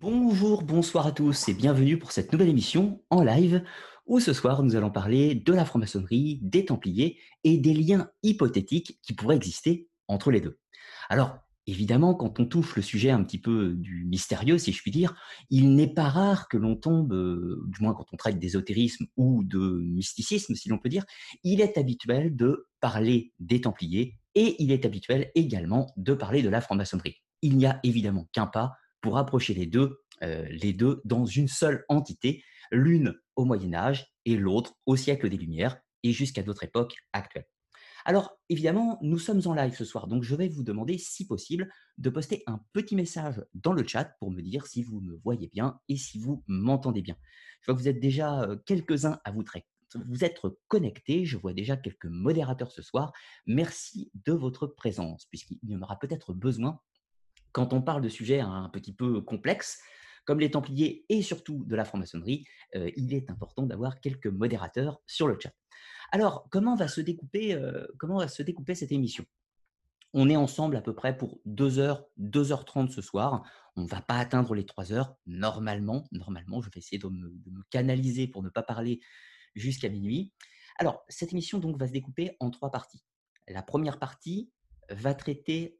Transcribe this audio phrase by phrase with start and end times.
[0.00, 3.64] Bonjour, bonsoir à tous et bienvenue pour cette nouvelle émission en live
[4.06, 9.00] où ce soir nous allons parler de la franc-maçonnerie, des Templiers et des liens hypothétiques
[9.02, 10.60] qui pourraient exister entre les deux.
[11.08, 14.92] Alors, évidemment, quand on touche le sujet un petit peu du mystérieux, si je puis
[14.92, 15.16] dire,
[15.50, 19.42] il n'est pas rare que l'on tombe, euh, du moins quand on traite d'ésotérisme ou
[19.42, 21.06] de mysticisme, si l'on peut dire,
[21.42, 26.50] il est habituel de parler des Templiers et il est habituel également de parler de
[26.50, 27.16] la franc-maçonnerie.
[27.42, 31.48] Il n'y a évidemment qu'un pas pour rapprocher les deux, euh, les deux dans une
[31.48, 36.64] seule entité, l'une au Moyen Âge et l'autre au siècle des Lumières et jusqu'à notre
[36.64, 37.46] époque actuelle.
[38.04, 41.70] Alors, évidemment, nous sommes en live ce soir, donc je vais vous demander, si possible,
[41.98, 45.48] de poster un petit message dans le chat pour me dire si vous me voyez
[45.48, 47.16] bien et si vous m'entendez bien.
[47.60, 49.44] Je vois que vous êtes déjà euh, quelques-uns à vous,
[49.94, 51.24] vous être connectés.
[51.24, 53.12] Je vois déjà quelques modérateurs ce soir.
[53.46, 56.80] Merci de votre présence, puisqu'il y en aura peut-être besoin
[57.58, 59.80] quand on parle de sujets un petit peu complexes,
[60.24, 62.44] comme les Templiers et surtout de la franc-maçonnerie,
[62.76, 65.50] euh, il est important d'avoir quelques modérateurs sur le chat.
[66.12, 67.84] Alors, comment va se découper, euh,
[68.74, 69.24] cette émission?
[70.14, 73.42] On est ensemble à peu près pour 2 heures, 2h30 ce soir.
[73.74, 76.04] On ne va pas atteindre les 3 heures normalement.
[76.12, 79.00] Normalement, je vais essayer de me, de me canaliser pour ne pas parler
[79.56, 80.32] jusqu'à minuit.
[80.78, 83.02] Alors, cette émission donc va se découper en trois parties.
[83.48, 84.48] La première partie
[84.90, 85.77] va traiter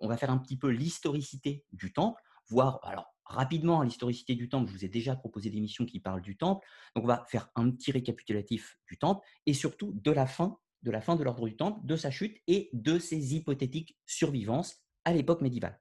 [0.00, 4.70] on va faire un petit peu l'historicité du temple, voir alors rapidement l'historicité du temple.
[4.70, 7.50] Je vous ai déjà proposé des missions qui parlent du temple, donc on va faire
[7.54, 11.48] un petit récapitulatif du temple et surtout de la fin de la fin de l'ordre
[11.48, 15.80] du temple, de sa chute et de ses hypothétiques survivances à l'époque médiévale.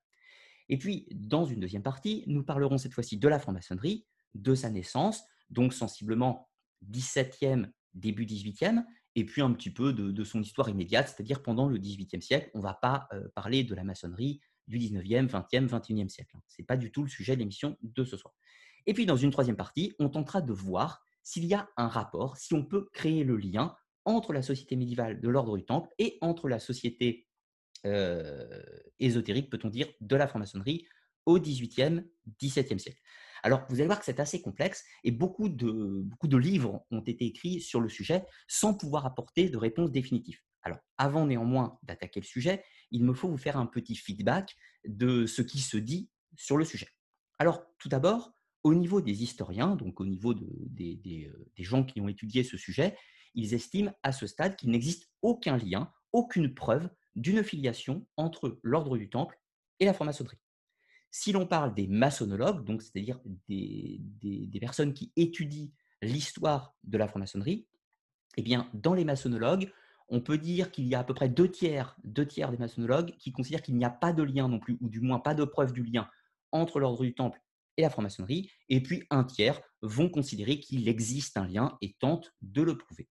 [0.69, 4.69] Et puis, dans une deuxième partie, nous parlerons cette fois-ci de la franc-maçonnerie, de sa
[4.69, 6.49] naissance, donc sensiblement
[6.89, 8.83] 17e, début 18e,
[9.17, 12.51] et puis un petit peu de, son histoire immédiate, c'est-à-dire pendant le XVIIIe siècle.
[12.53, 16.35] On ne va pas euh, parler de la maçonnerie du XIXe, XXe, XXIe siècle.
[16.35, 16.41] Hein.
[16.47, 18.35] Ce n'est pas du tout le sujet de l'émission de ce soir.
[18.85, 22.37] Et puis dans une troisième partie, on tentera de voir s'il y a un rapport,
[22.37, 26.19] si on peut créer le lien entre la société médiévale de l'ordre du Temple et
[26.21, 27.27] entre la société
[27.87, 28.61] euh,
[28.99, 30.85] ésotérique, peut-on dire, de la franc-maçonnerie
[31.25, 32.03] au XVIIIe,
[32.39, 33.01] XVIIe siècle.
[33.43, 37.61] Alors, vous allez voir que c'est assez complexe et beaucoup de, livres ont été écrits
[37.61, 40.39] sur le sujet sans pouvoir apporter de réponse définitive.
[40.63, 44.55] Alors, avant néanmoins d'attaquer le sujet, il me faut vous faire un petit feedback
[44.85, 46.87] de ce qui se dit sur le sujet.
[47.39, 48.33] Alors, tout d'abord,
[48.63, 52.57] au niveau des historiens, donc au niveau des, des, des gens qui ont étudié ce
[52.57, 52.97] sujet,
[53.33, 58.97] ils estiment à ce stade qu'il n'existe aucun lien, aucune preuve d'une filiation entre l'ordre
[58.97, 59.39] du Temple
[59.79, 60.39] et la franc-maçonnerie.
[61.11, 63.99] Si l'on parle des maçonnologues, donc c'est-à-dire des,
[64.59, 65.69] personnes qui étudient
[66.01, 67.65] l'histoire de la franc-maçonnerie,
[68.37, 69.71] eh bien, dans les maçonnologues,
[70.09, 73.15] on peut dire qu'il y a à peu près deux tiers, deux tiers des maçonnologues
[73.17, 75.43] qui considèrent qu'il n'y a pas de lien non plus, ou du moins pas de
[75.43, 76.09] preuve du lien
[76.51, 77.41] entre l'ordre du Temple
[77.77, 82.33] et la franc-maçonnerie, et puis un tiers vont considérer qu'il existe un lien et tentent
[82.41, 83.07] de le prouver.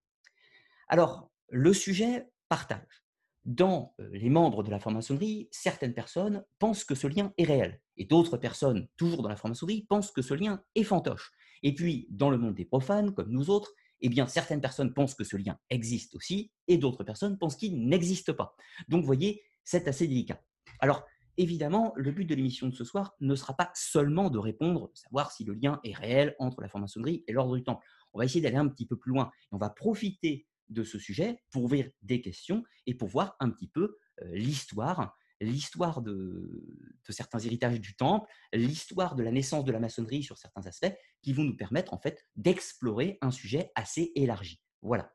[0.89, 3.06] Alors, le sujet partage
[3.47, 8.05] dans les membres de la franc-maçonnerie, certaines personnes pensent que ce lien est réel, et
[8.05, 11.31] d'autres personnes, toujours dans la franc-maçonnerie, pensent que ce lien est fantoche.
[11.63, 15.15] Et puis, dans le monde des profanes, comme nous autres, eh bien, certaines personnes pensent
[15.15, 18.57] que ce lien existe aussi, et d'autres personnes pensent qu'il n'existe pas.
[18.89, 20.43] Donc, vous voyez, c'est assez délicat.
[20.81, 21.05] Alors,
[21.37, 25.31] évidemment, le but de l'émission de ce soir ne sera pas seulement de répondre, savoir
[25.31, 27.87] si le lien est réel entre la franc-maçonnerie et l'ordre du Temple.
[28.13, 30.99] On va essayer d'aller un petit peu plus loin, et on va profiter de ce
[30.99, 33.97] sujet pour ouvrir des questions et pour voir un petit peu
[34.33, 36.65] l'histoire, l'histoire de,
[37.09, 41.33] certains héritages du temple, l'histoire de la naissance de la maçonnerie sur certains aspects qui
[41.33, 44.61] vont nous permettre en fait d'explorer un sujet assez élargi.
[44.83, 45.13] Voilà.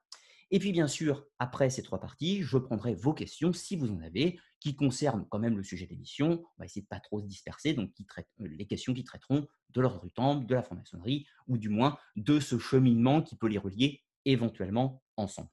[0.54, 4.02] Et puis bien sûr, après ces trois parties, je prendrai vos questions si vous en
[4.02, 6.44] avez, qui concernent quand même le sujet de l'émission.
[6.44, 9.48] On va essayer de pas trop se disperser, donc qui traitent, les questions qui traiteront
[9.70, 13.48] de l'ordre du temple, de la franc-maçonnerie, ou du moins de ce cheminement qui peut
[13.48, 15.50] les relier éventuellement ensemble.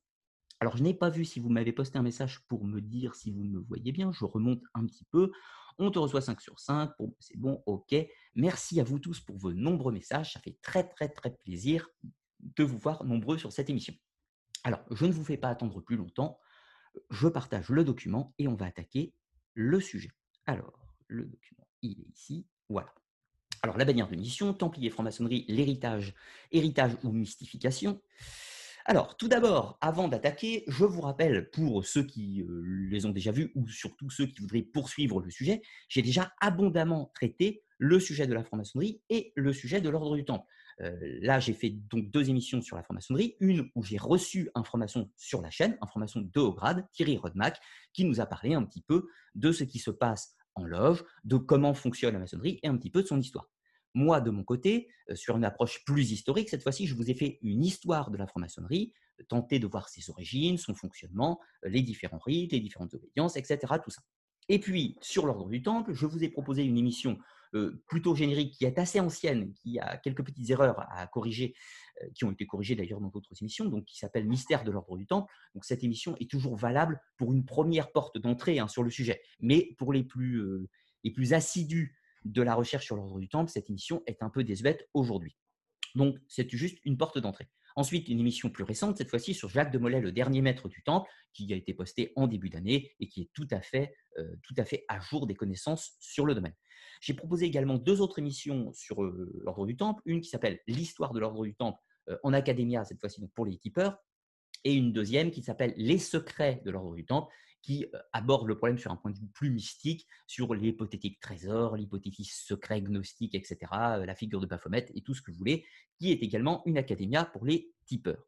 [0.60, 3.30] Alors, je n'ai pas vu si vous m'avez posté un message pour me dire si
[3.30, 4.10] vous me voyez bien.
[4.12, 5.30] Je remonte un petit peu.
[5.78, 6.90] On te reçoit 5 sur 5.
[7.20, 7.94] c'est bon, ok.
[8.34, 10.32] Merci à vous tous pour vos nombreux messages.
[10.32, 11.88] Ça fait très, très, très plaisir
[12.40, 13.94] de vous voir nombreux sur cette émission.
[14.64, 16.40] Alors, je ne vous fais pas attendre plus longtemps.
[17.10, 19.14] Je partage le document et on va attaquer
[19.54, 20.10] le sujet.
[20.46, 22.48] Alors, le document, il est ici.
[22.68, 22.92] Voilà.
[23.62, 26.14] Alors, la bannière de mission, Templier, franc-maçonnerie, l'héritage,
[26.50, 28.00] héritage ou mystification.
[28.90, 33.32] Alors, tout d'abord, avant d'attaquer, je vous rappelle, pour ceux qui euh, les ont déjà
[33.32, 38.26] vus ou surtout ceux qui voudraient poursuivre le sujet, j'ai déjà abondamment traité le sujet
[38.26, 40.46] de la franc-maçonnerie et le sujet de l'ordre du Temple.
[40.80, 44.64] Euh, là, j'ai fait donc deux émissions sur la franc-maçonnerie, une où j'ai reçu un
[44.64, 47.60] franc-maçon sur la chaîne, un franc-maçon de haut grade, Thierry Rodmack,
[47.92, 51.36] qui nous a parlé un petit peu de ce qui se passe en loge, de
[51.36, 53.50] comment fonctionne la maçonnerie et un petit peu de son histoire.
[53.94, 57.14] Moi, de mon côté, euh, sur une approche plus historique, cette fois-ci, je vous ai
[57.14, 61.68] fait une histoire de la franc-maçonnerie, euh, tenter de voir ses origines, son fonctionnement, euh,
[61.68, 63.58] les différents rites, les différentes obédiences, etc.
[63.82, 64.02] Tout ça.
[64.48, 67.18] Et puis, sur l'ordre du Temple, je vous ai proposé une émission
[67.86, 71.54] plutôt générique qui est assez ancienne, qui a quelques petites erreurs à corriger,
[72.14, 75.06] qui ont été corrigées d'ailleurs dans d'autres émissions, donc qui s'appelle Mystère de l'ordre du
[75.06, 75.32] Temple.
[75.54, 79.22] Donc cette émission est toujours valable pour une première porte d'entrée hein, sur le sujet.
[79.40, 80.42] Mais pour les plus,
[81.04, 84.44] les plus assidus de la recherche sur l'ordre du Temple, cette émission est un peu
[84.44, 85.36] désuète aujourd'hui.
[85.94, 87.48] Donc, c'est juste une porte d'entrée.
[87.76, 90.82] Ensuite, une émission plus récente, cette fois-ci sur Jacques de Molay, le dernier maître du
[90.82, 94.34] Temple, qui a été postée en début d'année et qui est tout à, fait, euh,
[94.88, 96.54] à jour des connaissances sur le domaine.
[97.00, 101.12] J'ai proposé également deux autres émissions sur euh, l'ordre du Temple, une qui s'appelle L'histoire
[101.12, 101.78] de l'ordre du Temple
[102.08, 103.96] euh, en académia, cette fois-ci pour les tipeurs,
[104.64, 107.32] et une deuxième qui s'appelle Les secrets de l'ordre du Temple,
[107.62, 112.30] qui aborde le problème sur un point de vue plus mystique, sur l'hypothétique trésor, l'hypothétique
[112.30, 115.64] secret gnostique, etc., la figure de Baphomet et tout ce que vous voulez,
[115.98, 118.24] qui est également une académia pour les tipeurs.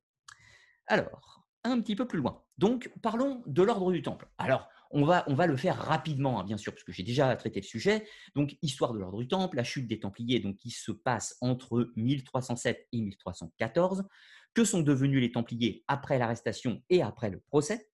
[0.87, 2.43] Alors, un petit peu plus loin.
[2.59, 4.29] Donc, parlons de l'ordre du Temple.
[4.39, 7.35] Alors, on va, on va le faire rapidement, hein, bien sûr, parce que j'ai déjà
[7.37, 8.07] traité le sujet.
[8.35, 11.93] Donc, histoire de l'ordre du Temple, la chute des Templiers, donc qui se passe entre
[11.97, 14.05] 1307 et 1314.
[14.53, 17.89] Que sont devenus les Templiers après l'arrestation et après le procès?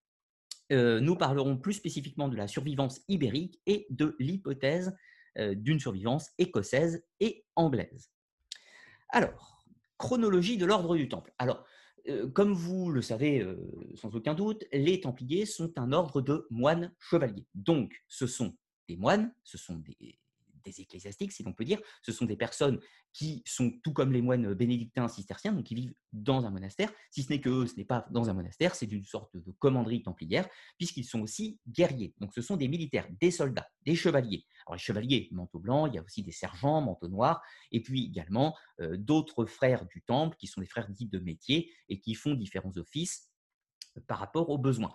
[0.72, 4.96] Euh, nous parlerons plus spécifiquement de la survivance ibérique et de l'hypothèse
[5.38, 8.10] euh, d'une survivance écossaise et anglaise.
[9.10, 9.62] Alors,
[9.98, 11.32] chronologie de l'ordre du Temple.
[11.38, 11.64] Alors,
[12.08, 13.46] euh, comme vous le savez
[13.94, 17.46] sans aucun doute, les Templiers sont un ordre de moines chevaliers.
[17.54, 18.56] Donc, ce sont
[18.88, 20.18] des moines, ce sont des,
[20.70, 21.80] ecclésiastiques, si l'on peut dire.
[22.02, 22.80] Ce sont des personnes
[23.12, 27.22] qui sont tout comme les moines bénédictins cisterciens, donc qui vivent dans un monastère, si
[27.22, 30.48] ce n'est que ce n'est pas dans un monastère, c'est une sorte de commanderie templière,
[30.76, 32.14] puisqu'ils sont aussi guerriers.
[32.20, 34.44] Donc ce sont des militaires, des soldats, des chevaliers.
[34.66, 37.42] Alors les chevaliers, manteau blanc, il y a aussi des sergents, manteau noir,
[37.72, 41.72] et puis également euh, d'autres frères du temple, qui sont des frères dits de métier,
[41.88, 43.30] et qui font différents offices
[44.06, 44.94] par rapport aux besoins.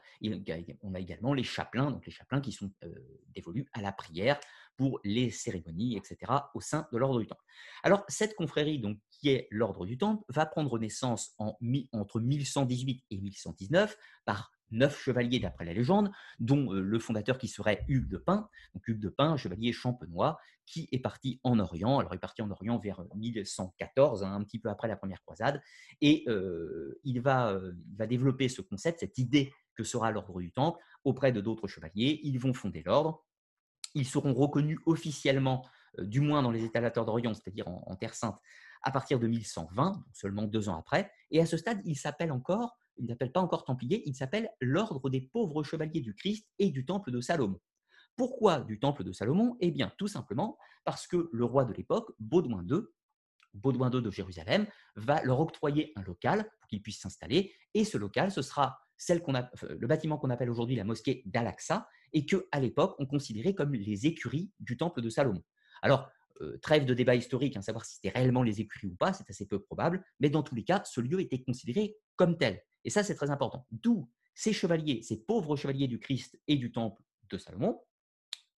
[0.81, 2.93] on a également les chapelains, donc les chapelains qui sont euh,
[3.33, 4.39] dévolus à la prière,
[4.77, 7.43] pour les cérémonies, etc., au sein de l'ordre du Temple.
[7.83, 11.57] Alors, cette confrérie, donc, qui est l'ordre du Temple, va prendre naissance en,
[11.91, 17.47] entre 1118 et 1119 par neuf chevaliers d'après la légende, dont euh, le fondateur qui
[17.47, 21.99] serait Hugues de Pin, donc Hugues de Pin, chevalier champenois, qui est parti en Orient.
[21.99, 25.21] Alors il est parti en Orient vers 1114, hein, un petit peu après la première
[25.23, 25.61] croisade,
[25.99, 30.39] et euh, il, va, euh, il va développer ce concept, cette idée que sera l'ordre
[30.39, 32.19] du Temple auprès de d'autres chevaliers.
[32.23, 33.25] Ils vont fonder l'ordre.
[33.93, 35.65] Ils seront reconnus officiellement,
[35.99, 38.37] euh, du moins dans les étalateurs d'Orient, c'est-à-dire en, Terre Sainte,
[38.83, 41.11] à partir de 1120, seulement deux ans après.
[41.29, 45.09] Et à ce stade, il s'appelle encore, il n'appelle pas encore Templier, il s'appelle l'Ordre
[45.09, 47.59] des pauvres chevaliers du Christ et du Temple de Salomon.
[48.15, 49.55] Pourquoi du Temple de Salomon?
[49.61, 52.81] Eh bien, tout simplement parce que le roi de l'époque, Baudouin II,
[53.53, 57.53] Baudouin II de Jérusalem, va leur octroyer un local pour qu'ils puissent s'installer.
[57.73, 58.79] Et ce local, ce sera
[59.09, 63.73] le bâtiment qu'on appelle aujourd'hui la mosquée d'Al-Aqsa, et que à l'époque on considérait comme
[63.73, 65.43] les écuries du temple de Salomon.
[65.81, 66.09] Alors
[66.41, 69.29] euh, trêve de débat historique, hein, savoir si c'était réellement les écuries ou pas, c'est
[69.29, 72.61] assez peu probable, mais dans tous les cas, ce lieu était considéré comme tel.
[72.83, 73.67] Et ça, c'est très important.
[73.69, 77.79] D'où ces chevaliers, ces pauvres chevaliers du Christ et du temple de Salomon,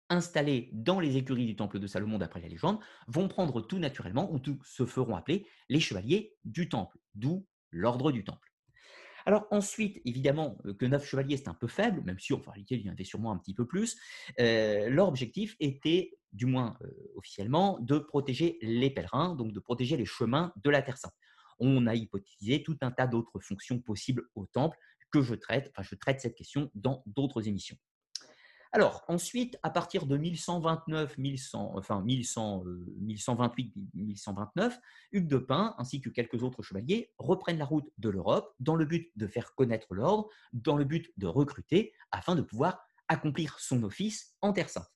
[0.10, 4.32] installés dans les écuries du temple de Salomon d'après la légende, vont prendre tout naturellement,
[4.32, 8.51] ou tout se feront appeler les chevaliers du temple, d'où l'ordre du temple.
[9.26, 12.76] Alors ensuite, évidemment, euh, que neuf chevaliers, c'est un peu faible, même si en réalité,
[12.76, 13.98] il y en avait sûrement un petit peu plus.
[14.40, 19.98] Euh, leur objectif était, du moins euh, officiellement, de protéger les pèlerins, donc de protéger
[19.98, 21.16] les chemins de la Terre Sainte.
[21.60, 24.78] On a hypothétisé tout un tas d'autres fonctions possibles au temple
[25.12, 27.78] que je traite, enfin je traite cette question dans d'autres émissions.
[28.74, 32.64] Alors, ensuite, à partir de 1129, 1100, enfin 1100,
[33.00, 34.80] 1128, 1129,
[35.12, 38.86] Hugues de Pin ainsi que quelques autres chevaliers reprennent la route de l'Europe dans le
[38.86, 43.84] but de faire connaître l'ordre, dans le but de recruter, afin de pouvoir accomplir son
[43.84, 44.90] office en Terre Sainte.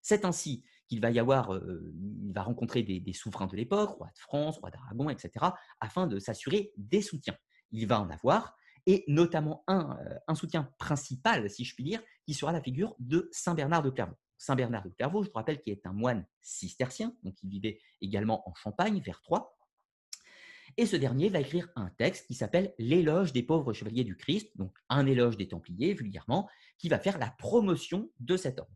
[0.00, 4.08] C'est ainsi qu'il va y avoir, euh, il va rencontrer des souverains de l'époque, roi
[4.14, 5.44] de France, roi d'Aragon, etc.,
[5.78, 7.36] afin de s'assurer des soutiens.
[7.70, 8.56] Il va en avoir,
[8.86, 12.94] et notamment un, euh, un, soutien principal, si je puis dire, qui sera la figure
[12.98, 14.16] de Saint Bernard de Clairvaux.
[14.38, 17.78] Saint Bernard de Clairvaux, je vous rappelle, qui est un moine cistercien, donc il vivait
[18.00, 19.54] également en Champagne, vers Troyes.
[20.76, 24.56] Et ce dernier va écrire un texte qui s'appelle L'éloge des pauvres chevaliers du Christ,
[24.56, 28.72] donc un éloge des Templiers, vulgairement, qui va faire la promotion de cet ordre.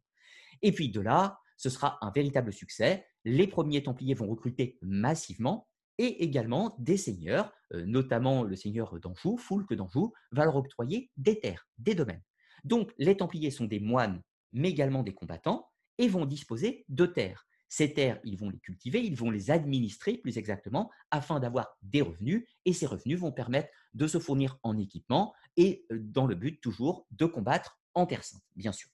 [0.63, 3.07] Et puis de là, ce sera un véritable succès.
[3.25, 9.37] Les premiers Templiers vont recruter massivement, et également des seigneurs, euh, notamment le seigneur d'Anjou,
[9.37, 12.23] Foulque d'Anjou, va leur octroyer des terres, des domaines.
[12.65, 14.23] Donc les Templiers sont des moines,
[14.53, 17.47] mais également des combattants, et vont disposer de terres.
[17.69, 22.03] Ces terres, ils vont les cultiver, ils vont les administrer plus exactement afin d'avoir des
[22.03, 26.35] revenus et ces revenus vont permettre de se fournir en équipement et euh, dans le
[26.35, 28.89] but toujours de combattre en Terre Sainte, bien sûr.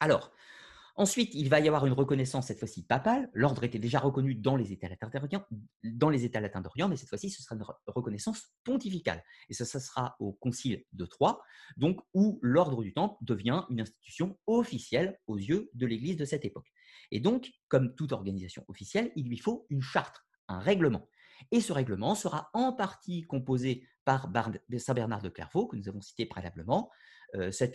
[0.00, 0.32] Alors,
[0.96, 3.28] Ensuite, il va y avoir une reconnaissance, cette fois-ci papale.
[3.32, 5.44] L'ordre était déjà reconnu dans les États latins d'Orient,
[5.82, 6.30] dans les
[6.88, 9.24] mais cette fois-ci, ce sera une reconnaissance pontificale.
[9.48, 11.40] Et ça, ça sera au Concile de Troyes,
[11.76, 16.44] donc où l'ordre du Temple devient une institution officielle aux yeux de l'Église de cette
[16.44, 16.72] époque.
[17.10, 21.08] Et donc, comme toute organisation officielle, il lui faut une charte, un règlement.
[21.50, 24.30] Et ce règlement sera en partie composé par
[24.78, 26.90] Saint Bernard de Clairvaux, que nous avons cité préalablement,
[27.34, 27.74] euh, cette,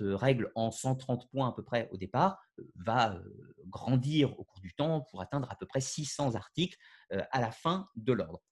[0.00, 4.60] règle, en 130 points à peu près au départ, euh, va euh, grandir au cours
[4.60, 6.78] du temps pour atteindre à peu près 600 articles
[7.10, 8.42] à la fin de l'ordre.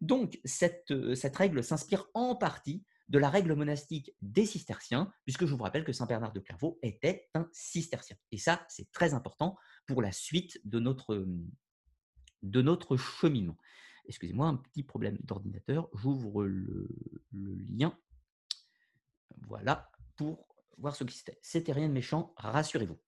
[0.00, 0.92] Donc, cette,
[1.34, 5.92] règle s'inspire en partie de la règle monastique des cisterciens, puisque je vous rappelle que
[5.92, 8.16] Saint Bernard de Clairvaux était un cistercien.
[8.32, 11.26] Et ça, c'est très important pour la suite de notre,
[12.42, 13.56] de notre cheminement.
[14.06, 15.88] Excusez-moi, un petit problème d'ordinateur.
[15.94, 16.88] J'ouvre le,
[17.32, 17.96] lien
[19.46, 20.46] voilà, pour
[20.78, 21.38] voir ce qui c'était.
[21.42, 22.98] C'était rien de méchant, rassurez-vous.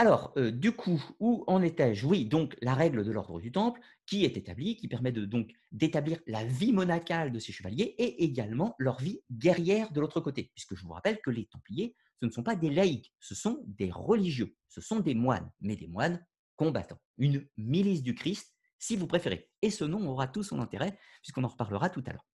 [0.00, 2.06] Alors, euh, du coup, où en étais-je?
[2.06, 5.50] Oui, donc la règle de l'ordre du Temple, qui est établie, qui permet de, donc
[5.72, 10.52] d'établir la vie monacale de ces chevaliers et également leur vie guerrière de l'autre côté,
[10.54, 13.60] puisque je vous rappelle que les Templiers, ce ne sont pas des laïcs, ce sont
[13.66, 18.94] des religieux, ce sont des moines, mais des moines combattants, une milice du Christ, si
[18.96, 19.50] vous préférez.
[19.62, 22.26] Et ce nom aura tout son intérêt, puisqu'on en reparlera tout à l'heure.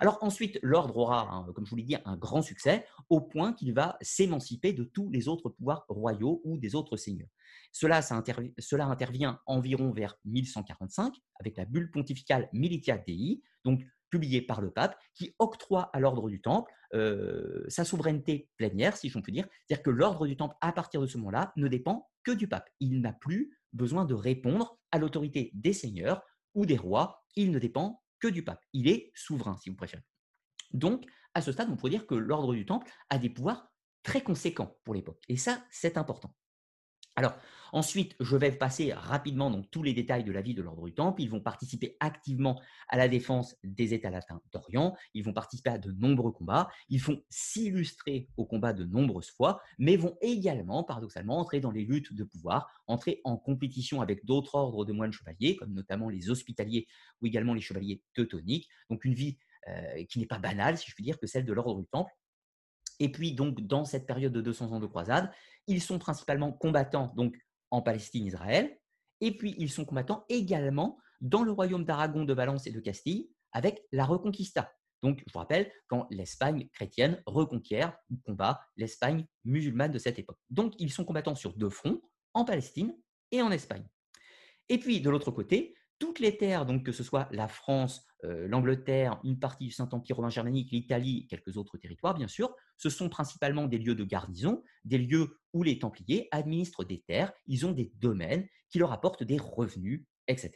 [0.00, 3.72] Alors ensuite, l'ordre aura, comme je vous l'ai dit, un grand succès, au point qu'il
[3.72, 7.28] va s'émanciper de tous les autres pouvoirs royaux ou des autres seigneurs.
[7.72, 8.00] Cela,
[8.90, 14.98] intervient environ vers 1145 avec la bulle pontificale Militia Dei, donc publiée par le pape,
[15.14, 19.46] qui octroie à l'ordre du Temple euh, sa souveraineté plénière, si j'en puis dire.
[19.66, 22.68] C'est-à-dire que l'ordre du Temple, à partir de ce moment-là, ne dépend que du pape.
[22.80, 26.22] Il n'a plus besoin de répondre à l'autorité des seigneurs
[26.54, 27.24] ou des rois.
[27.36, 28.64] Il ne dépend que du pape.
[28.72, 30.02] Il est souverain, si vous préférez.
[30.72, 33.72] Donc, à ce stade, on pourrait dire que l'ordre du Temple a des pouvoirs
[34.02, 35.22] très conséquents pour l'époque.
[35.28, 36.34] Et ça, c'est important.
[37.16, 37.34] Alors,
[37.72, 40.94] ensuite, je vais passer rapidement donc, tous les détails de la vie de l'ordre du
[40.94, 41.20] Temple.
[41.22, 44.96] Ils vont participer activement à la défense des États latins d'Orient.
[45.14, 46.70] Ils vont participer à de nombreux combats.
[46.88, 51.84] Ils vont s'illustrer au combat de nombreuses fois, mais vont également, paradoxalement, entrer dans les
[51.84, 56.30] luttes de pouvoir, entrer en compétition avec d'autres ordres de moines chevaliers, comme notamment les
[56.30, 56.86] hospitaliers
[57.20, 58.68] ou également les chevaliers teutoniques.
[58.88, 59.38] Donc, une vie
[59.68, 62.10] euh, qui n'est pas banale, si je puis dire, que celle de l'ordre du Temple.
[63.00, 65.32] Et puis, donc, dans cette période de 200 ans de croisade,
[65.66, 67.36] ils sont principalement combattants donc,
[67.70, 68.78] en Palestine-Israël,
[69.20, 73.30] et puis ils sont combattants également dans le royaume d'Aragon, de Valence et de Castille
[73.52, 74.72] avec la Reconquista.
[75.02, 80.38] Donc, je vous rappelle, quand l'Espagne chrétienne reconquiert ou combat l'Espagne musulmane de cette époque.
[80.50, 82.02] Donc, ils sont combattants sur deux fronts,
[82.34, 82.94] en Palestine
[83.32, 83.86] et en Espagne.
[84.68, 88.46] Et puis, de l'autre côté, toutes les terres, donc que ce soit la France, euh,
[88.48, 93.08] l'Angleterre, une partie du Saint-Empire romain germanique, l'Italie, quelques autres territoires, bien sûr, ce sont
[93.08, 97.72] principalement des lieux de garnison, des lieux où les Templiers administrent des terres, ils ont
[97.72, 100.50] des domaines qui leur apportent des revenus, etc.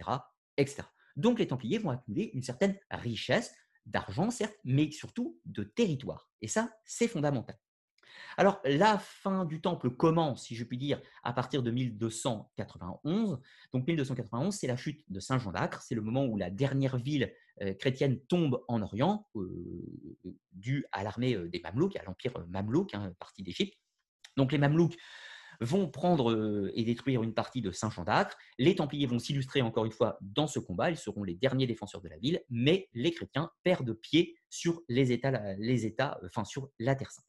[0.56, 0.83] etc.
[1.16, 3.54] Donc les Templiers vont accumuler une certaine richesse
[3.87, 6.30] d'argent, certes, mais surtout de territoire.
[6.40, 7.56] Et ça, c'est fondamental.
[8.37, 13.40] Alors, la fin du temple commence, si je puis dire, à partir de 1291.
[13.73, 15.83] Donc, 1291, c'est la chute de Saint Jean d'Acre.
[15.83, 21.04] C'est le moment où la dernière ville euh, chrétienne tombe en Orient, euh, due à
[21.04, 23.78] l'armée euh, des Mamelouks, à l'empire Mamelouk, hein, partie d'Égypte.
[24.37, 24.97] Donc, les Mamelouks
[25.61, 28.37] vont prendre et détruire une partie de Saint Jean d'Acre.
[28.59, 30.90] Les Templiers vont s'illustrer encore une fois dans ce combat.
[30.90, 35.12] Ils seront les derniers défenseurs de la ville, mais les chrétiens perdent pied sur les
[35.12, 37.25] États enfin sur la Terre Sainte.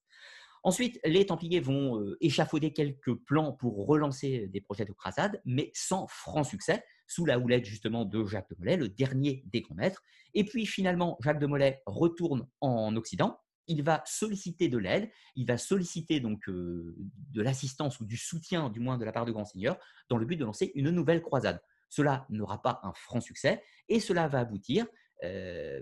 [0.66, 5.70] Ensuite, les Templiers vont euh, échafauder quelques plans pour relancer des projets de croisade, mais
[5.76, 9.76] sans franc succès, sous la houlette justement de Jacques de Molay, le dernier des grands
[9.76, 10.02] maîtres.
[10.34, 13.38] Et puis finalement, Jacques de Molay retourne en Occident.
[13.68, 16.96] Il va solliciter de l'aide, il va solliciter donc euh,
[17.32, 19.78] de l'assistance ou du soutien, du moins de la part de grands seigneurs,
[20.10, 21.62] dans le but de lancer une nouvelle croisade.
[21.90, 24.88] Cela n'aura pas un franc succès et cela va aboutir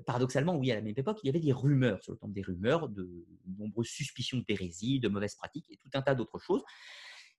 [0.05, 2.41] paradoxalement, oui, à la même époque, il y avait des rumeurs sur le temps des
[2.41, 3.25] rumeurs, de
[3.57, 6.63] nombreuses suspicions d'hérésie, de mauvaises pratiques et tout un tas d'autres choses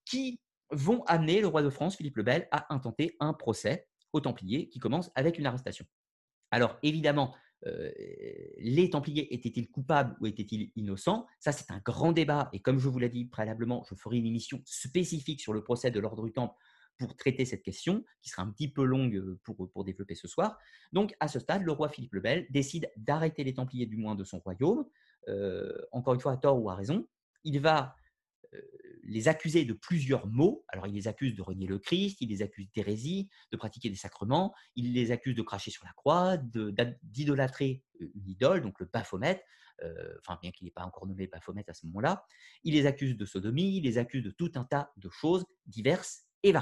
[0.04, 4.20] qui vont amener le roi de France, Philippe le Bel, à intenter un procès aux
[4.20, 5.86] Templiers qui commence avec une arrestation.
[6.50, 7.34] Alors évidemment,
[8.58, 11.26] les Templiers étaient-ils coupables ou étaient-ils innocents?
[11.38, 12.50] Ça, c'est un grand débat.
[12.52, 15.90] Et comme je vous l'ai dit préalablement, je ferai une émission spécifique sur le procès
[15.90, 16.54] de l'ordre du Temple
[16.98, 20.28] pour traiter cette question, qui sera un petit peu longue euh, pour, pour développer ce
[20.28, 20.58] soir.
[20.92, 24.14] Donc, à ce stade, le roi Philippe le Bel décide d'arrêter les Templiers du moins
[24.14, 24.86] de son royaume,
[25.28, 27.06] euh, encore une fois à tort ou à raison.
[27.42, 27.96] Il va
[28.54, 28.60] euh,
[29.02, 30.64] les accuser de plusieurs maux.
[30.68, 33.96] Alors, il les accuse de renier le Christ, il les accuse d'hérésie, de pratiquer des
[33.96, 36.36] sacrements, il les accuse de cracher sur la croix,
[37.02, 39.44] d'idolâtrer une idole, donc le Baphomet,
[40.20, 42.24] enfin, bien qu'il n'ait pas encore nommé Baphomet à ce moment-là.
[42.62, 46.24] Il les accuse de sodomie, il les accuse de tout un tas de choses diverses
[46.48, 46.54] et.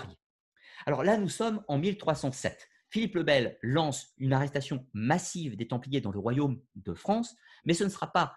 [0.87, 2.69] Alors là, nous sommes en 1307.
[2.91, 7.35] Philippe le Bel lance une arrestation massive des Templiers dans le royaume de France,
[7.65, 8.35] mais ce ne sera pas,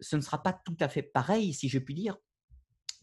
[0.00, 2.16] ce ne sera pas tout à fait pareil, si je puis dire,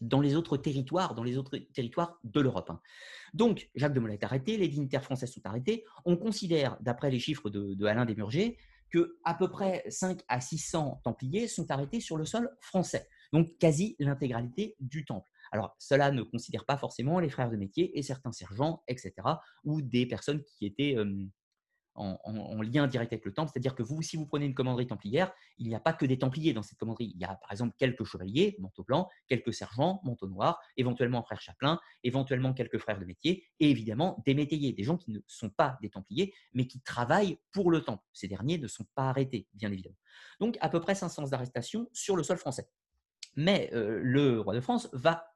[0.02, 2.70] dans les autres territoires, dans les autres territoires de l'Europe.
[2.70, 2.80] Hein.
[3.32, 5.84] Donc, Jacques de Molay est arrêté, les dignitaires français sont arrêtés.
[6.04, 8.58] On considère, d'après les chiffres de, de Alain Desmurger,
[8.90, 13.56] que à peu près 5 à 600 Templiers sont arrêtés sur le sol français, donc
[13.58, 15.30] quasi l'intégralité du temple.
[15.52, 19.12] Alors, cela ne considère pas forcément les frères de métier et certains sergents, etc.,
[19.64, 20.96] ou des personnes qui étaient
[21.94, 23.50] en, lien direct avec le temple.
[23.52, 26.18] C'est-à-dire que vous, si vous prenez une commanderie templière, il n'y a pas que des
[26.18, 27.12] templiers dans cette commanderie.
[27.14, 31.22] Il y a par exemple quelques chevaliers, manteau blanc, quelques sergents, manteau noir, éventuellement un
[31.22, 35.20] frère chapelain, éventuellement quelques frères de métier, et évidemment des métayers, des gens qui ne
[35.26, 38.04] sont pas des templiers, mais qui travaillent pour le temple.
[38.12, 39.98] Ces derniers ne sont pas arrêtés, bien évidemment.
[40.40, 42.68] Donc à peu près 500 d'arrestation sur le sol français.
[43.34, 45.31] Mais le roi de France va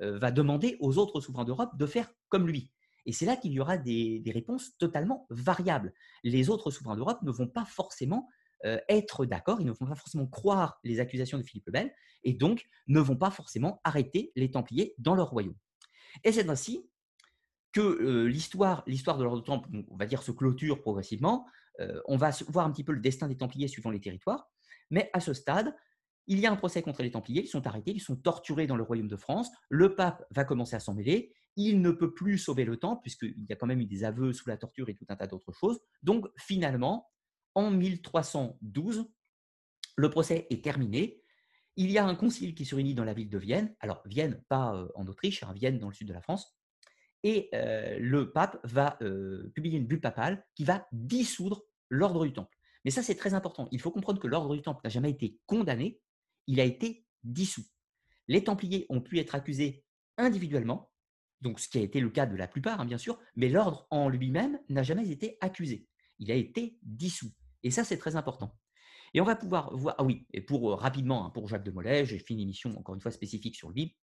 [0.00, 2.70] va demander aux autres souverains d'Europe de faire comme lui.
[3.06, 5.94] Et c'est là qu'il y aura des, réponses totalement variables.
[6.24, 8.28] Les autres souverains d'Europe ne vont pas forcément
[8.64, 11.94] euh, être d'accord, ils ne vont pas forcément croire les accusations de Philippe le Bel,
[12.24, 15.54] et donc ne vont pas forcément arrêter les Templiers dans leur royaume.
[16.24, 16.90] Et c'est ainsi
[17.72, 21.46] que euh, l'histoire, l'histoire de l'ordre de Temple, on va dire, se clôture progressivement.
[22.06, 24.50] on va voir un petit peu le destin des Templiers suivant les territoires,
[24.90, 25.76] mais à ce stade,
[26.26, 28.76] il y a un procès contre les Templiers, ils sont arrêtés, ils sont torturés dans
[28.76, 29.50] le royaume de France.
[29.68, 31.32] Le pape va commencer à s'en mêler.
[31.56, 34.32] Il ne peut plus sauver le temps, puisqu'il y a quand même eu des aveux
[34.32, 35.80] sous la torture et tout un tas d'autres choses.
[36.02, 37.10] Donc, finalement,
[37.54, 39.08] en 1312,
[39.96, 41.22] le procès est terminé.
[41.76, 43.74] Il y a un concile qui se réunit dans la ville de Vienne.
[43.80, 46.58] Alors, Vienne, pas euh, en Autriche, hein, Vienne dans le sud de la France.
[47.22, 52.32] Et euh, le pape va euh, publier une bulle papale qui va dissoudre l'ordre du
[52.32, 52.56] Temple.
[52.84, 53.68] Mais ça, c'est très important.
[53.72, 56.00] Il faut comprendre que l'ordre du Temple n'a jamais été condamné,
[56.46, 57.64] il a été dissous.
[58.28, 59.84] Les Templiers ont pu être accusés
[60.16, 60.90] individuellement,
[61.40, 63.86] donc ce qui a été le cas de la plupart, hein, bien sûr, mais l'ordre
[63.90, 65.86] en lui-même n'a jamais été accusé.
[66.18, 67.30] Il a été dissous.
[67.62, 68.56] Et ça, c'est très important.
[69.14, 71.70] Et on va pouvoir voir, ah oui, et pour euh, rapidement, hein, pour Jacques de
[71.70, 73.96] Molay, j'ai fait une émission encore une fois spécifique sur lui.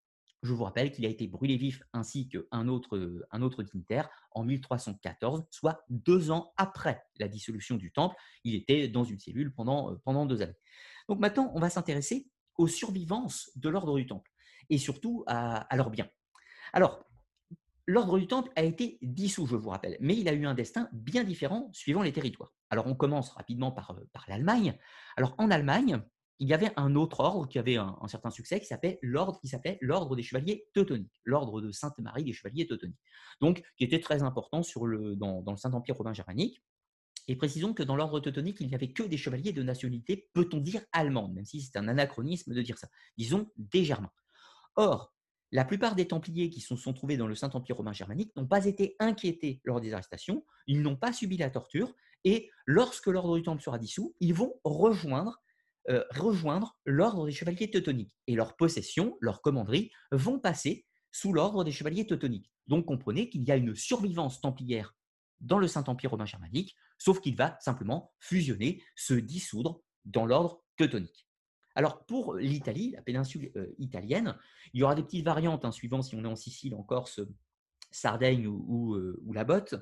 [0.43, 4.43] Je vous rappelle qu'il a été brûlé vif ainsi qu'un autre, un autre dignitaire en
[4.43, 8.15] 1314, soit deux ans après la dissolution du temple.
[8.43, 10.57] Il était dans une cellule pendant, euh, pendant deux années.
[11.07, 12.27] Donc maintenant, on va s'intéresser
[12.57, 14.31] aux survivances de l'ordre du Temple
[14.69, 16.07] et surtout à, leurs biens.
[16.71, 17.03] Alors,
[17.87, 20.89] l'ordre du Temple a été dissous, je vous rappelle, mais il a eu un destin
[20.93, 22.53] bien différent suivant les territoires.
[22.69, 24.77] Alors, on commence rapidement par, euh, l'Allemagne.
[25.17, 26.01] Alors, en Allemagne,
[26.39, 30.23] il y avait un autre ordre qui avait un, certain succès qui s'appelait l'ordre des
[30.23, 32.99] chevaliers teutoniques, l'ordre de Sainte Marie des chevaliers teutoniques.
[33.39, 36.63] Donc, qui était très important sur le, dans, dans le Saint Empire romain germanique.
[37.27, 40.59] Et précisons que dans l'ordre teutonique, il n'y avait que des chevaliers de nationalité, peut-on
[40.59, 42.89] dire, allemande, même si c'est un anachronisme de dire ça.
[43.17, 44.11] Disons des Germains.
[44.75, 45.13] Or,
[45.51, 48.65] la plupart des Templiers qui se sont trouvés dans le Saint-Empire romain germanique n'ont pas
[48.65, 53.43] été inquiétés lors des arrestations, ils n'ont pas subi la torture, et lorsque l'ordre du
[53.43, 55.41] Temple sera dissous, ils vont rejoindre,
[55.89, 58.17] euh, rejoindre l'ordre des chevaliers teutoniques.
[58.27, 62.51] Et leurs possessions, leurs commanderies, vont passer sous l'ordre des chevaliers teutoniques.
[62.67, 64.95] Donc comprenez qu'il y a une survivance templière
[65.39, 71.27] dans le Saint-Empire romain germanique, sauf qu'il va simplement fusionner, se dissoudre dans l'ordre teutonique.
[71.75, 74.37] Alors pour l'Italie, la péninsule euh, italienne,
[74.73, 77.19] il y aura des petites variantes, hein, suivant si on est en Sicile, en Corse,
[77.91, 79.75] Sardaigne ou, euh, la Botte,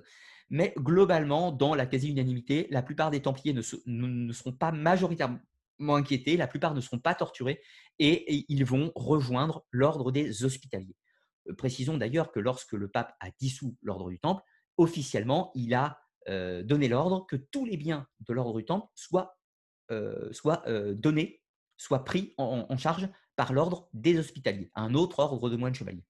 [0.49, 5.39] mais globalement, dans la quasi-unanimité, la plupart des Templiers ne, seront pas majoritairement
[5.79, 7.61] inquiétés, la plupart ne seront pas torturés
[7.99, 10.97] et ils vont rejoindre l'ordre des hospitaliers.
[11.49, 14.41] Euh, précisons d'ailleurs que lorsque le pape a dissous l'ordre du Temple,
[14.77, 15.99] officiellement, il a
[16.31, 19.37] euh, donné l'ordre que tous les biens de l'ordre du Temple soient,
[19.91, 20.31] euh,
[20.65, 21.41] euh, donnés,
[21.75, 26.05] soient pris en, charge par l'ordre des hospitaliers, un autre ordre de moines chevaliers.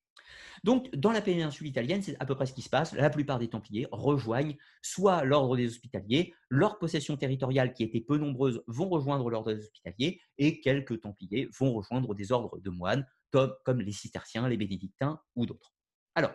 [0.63, 2.93] Donc, dans la péninsule italienne, c'est à peu près ce qui se passe.
[2.93, 8.17] La plupart des Templiers rejoignent soit l'ordre des hospitaliers, leurs possessions territoriales qui étaient peu
[8.17, 13.07] nombreuses vont rejoindre l'ordre des hospitaliers, et quelques Templiers vont rejoindre des ordres de moines,
[13.31, 15.73] comme les cisterciens, les bénédictins ou d'autres.
[16.13, 16.33] Alors,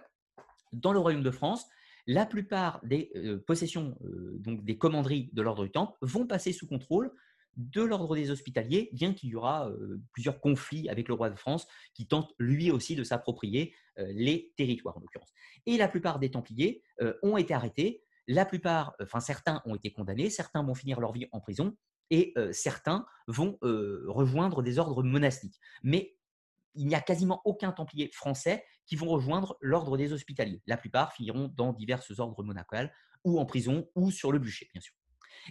[0.73, 1.67] dans le royaume de France,
[2.07, 6.53] la plupart des euh, possessions, euh, donc des commanderies de l'ordre du Temple, vont passer
[6.53, 7.13] sous contrôle
[7.57, 11.37] de l'ordre des hospitaliers, bien qu'il y aura euh, plusieurs conflits avec le roi de
[11.37, 13.75] France qui tente lui aussi de s'approprier
[14.11, 15.33] les territoires en l'occurrence.
[15.65, 16.83] Et la plupart des Templiers
[17.23, 21.29] ont été arrêtés, la plupart, enfin certains ont été condamnés, certains vont finir leur vie
[21.33, 21.75] en prison
[22.11, 25.59] et certains vont rejoindre des ordres monastiques.
[25.83, 26.16] Mais
[26.77, 30.63] il n'y a quasiment aucun Templier français qui vont rejoindre l'ordre des Hospitaliers.
[30.67, 32.93] La plupart finiront dans divers ordres monacales
[33.25, 34.95] ou en prison ou sur le bûcher, bien sûr.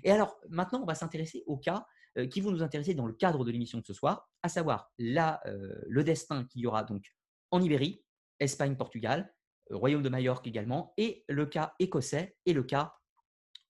[0.04, 1.86] Et alors, maintenant, on va s'intéresser aux cas
[2.18, 4.92] euh, qui vont nous intéresser dans le cadre de l'émission de ce soir, à savoir
[5.02, 7.14] euh, le destin qu'il y aura donc
[7.52, 8.04] en Ibérie,
[8.40, 9.34] Espagne, Portugal,
[9.72, 12.96] euh, Royaume de Majorque également, et le cas écossais et le cas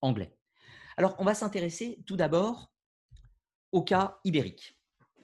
[0.02, 0.38] anglais.
[0.98, 2.72] Alors, on va s'intéresser tout d'abord
[3.72, 4.80] au cas ibérique,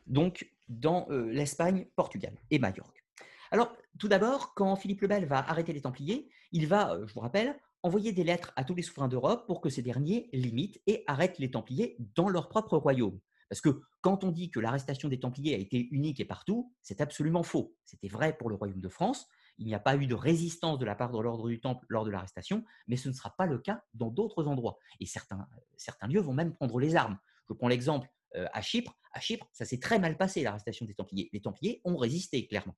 [0.07, 3.03] donc dans l'Espagne, Portugal et Majorque.
[3.51, 7.19] Alors, tout d'abord, quand Philippe le Bel va arrêter les Templiers, il va, je vous
[7.19, 11.03] rappelle, envoyer des lettres à tous les souverains d'Europe pour que ces derniers limitent et
[11.07, 13.19] arrêtent les Templiers dans leur propre royaume.
[13.49, 17.01] Parce que quand on dit que l'arrestation des Templiers a été unique et partout, c'est
[17.01, 17.75] absolument faux.
[17.83, 19.27] C'était vrai pour le royaume de France.
[19.57, 22.05] Il n'y a pas eu de résistance de la part de l'ordre du Temple lors
[22.05, 24.77] de l'arrestation, mais ce ne sera pas le cas dans d'autres endroits.
[25.01, 27.19] Et certains, certains lieux vont même prendre les armes.
[27.49, 28.97] Je prends l'exemple euh, à Chypre.
[29.13, 31.29] À Chypre, ça s'est très mal passé, l'arrestation des Templiers.
[31.33, 32.75] Les Templiers ont résisté, clairement.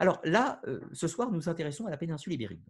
[0.00, 2.64] Alors là, euh, ce soir, nous nous intéressons à la péninsule ibérique.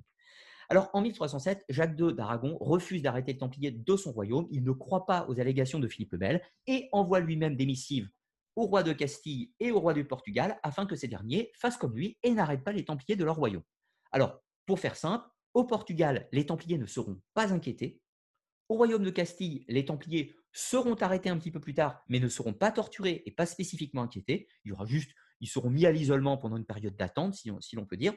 [0.69, 4.47] Alors, en 1307, Jacques II d'Aragon refuse d'arrêter les Templiers de son royaume.
[4.51, 8.09] Il ne croit pas aux allégations de Philippe le Bel et envoie lui-même des missives
[8.57, 11.97] au roi de Castille et au roi du Portugal afin que ces derniers fassent comme
[11.97, 13.63] lui et n'arrêtent pas les Templiers de leur royaume.
[14.13, 18.01] Alors, pour faire simple, au Portugal, les Templiers ne seront pas inquiétés.
[18.69, 22.29] Au royaume de Castille, les Templiers seront arrêtés un petit peu plus tard, mais ne
[22.29, 24.49] seront pas torturés et pas spécifiquement inquiétés.
[24.65, 27.87] Il y aura juste, ils seront mis à l'isolement pendant une période d'attente, si l'on
[27.87, 28.15] peut dire.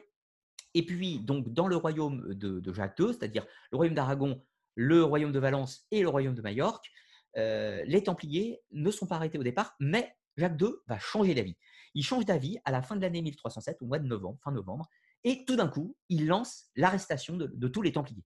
[0.74, 4.44] Et puis, donc, dans le royaume de, Jacques II, c'est-à-dire le royaume d'Aragon,
[4.74, 6.90] le royaume de Valence et le royaume de Majorque,
[7.36, 11.56] euh, les Templiers ne sont pas arrêtés au départ, mais Jacques II va changer d'avis.
[11.94, 14.88] Il change d'avis à la fin de l'année 1307, au mois de novembre, fin novembre,
[15.22, 18.24] et tout d'un coup, il lance l'arrestation de, tous les Templiers.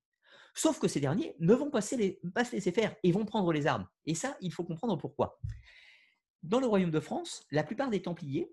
[0.58, 3.86] Sauf que ces derniers ne vont pas se, laisser faire et vont prendre les armes.
[4.06, 5.38] Et ça, il faut comprendre pourquoi.
[6.42, 8.52] Dans le royaume de France, la plupart des Templiers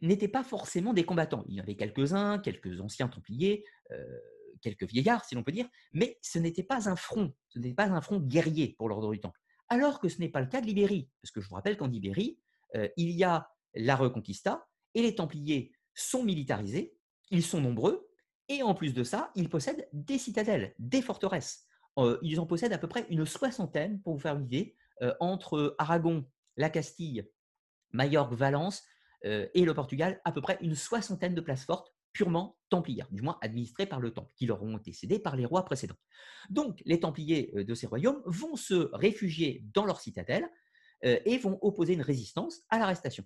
[0.00, 1.44] n'étaient pas forcément des combattants.
[1.48, 4.18] Il y en avait quelques-uns, quelques anciens templiers, euh,
[4.62, 7.84] quelques vieillards, si l'on peut dire, mais ce n'était pas un front, ce n'était pas
[7.84, 9.38] un front guerrier pour l'ordre du Temple.
[9.68, 11.92] Alors que ce n'est pas le cas de l'Ibérie, parce que je vous rappelle qu'en
[11.92, 12.38] Ibérie,
[12.76, 16.96] euh, il y a la Reconquista, et les Templiers sont militarisés,
[17.30, 18.08] ils sont nombreux,
[18.56, 21.66] et en plus de ça, ils possèdent des citadelles, des forteresses.
[21.98, 24.76] Euh, ils en possèdent à peu près une soixantaine, pour vous faire une idée,
[25.18, 26.24] entre Aragon,
[26.56, 27.28] la Castille,
[27.92, 28.84] Majorque, Valence,
[29.24, 33.22] euh, et le Portugal à peu près une soixantaine de places fortes purement templières, du
[33.22, 35.96] moins administrées par le Temple, qui leur ont été cédées par les rois précédents.
[36.50, 40.50] Donc les Templiers euh, de ces royaumes vont se réfugier dans leur citadelle
[41.04, 43.24] euh, et vont opposer une résistance à l'arrestation.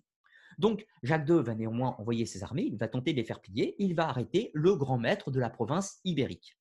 [0.59, 3.75] Donc Jacques II va néanmoins envoyer ses armées, il va tenter de les faire plier,
[3.79, 6.59] il va arrêter le grand maître de la province ibérique.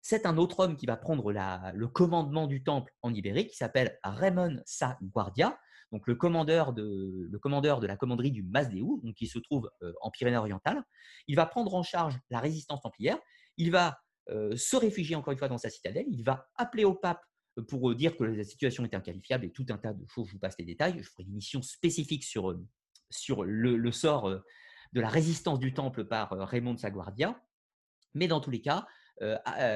[0.00, 3.98] C'est un autre homme qui va prendre le commandement du temple en Ibérique, qui s'appelle
[4.02, 5.58] Raymond Sa Guardia,
[5.92, 7.28] donc le commandeur de,
[7.86, 10.82] la commanderie du Masdéou, donc qui se trouve euh, en Pyrénées-Orientales.
[11.26, 13.18] Il va prendre en charge la résistance templière.
[13.56, 13.98] Il va
[14.30, 16.06] euh, se réfugier encore une fois dans sa citadelle.
[16.10, 17.22] Il va appeler au pape
[17.58, 20.28] euh, pour dire que la situation est inqualifiable et tout un tas de choses.
[20.28, 20.98] Je vous passe les détails.
[20.98, 22.54] Je ferai une mission spécifique sur,
[23.10, 24.30] sur le, sort
[24.92, 27.40] de la résistance du temple par Raymond de Saguardia.
[28.14, 28.86] Mais dans tous les cas,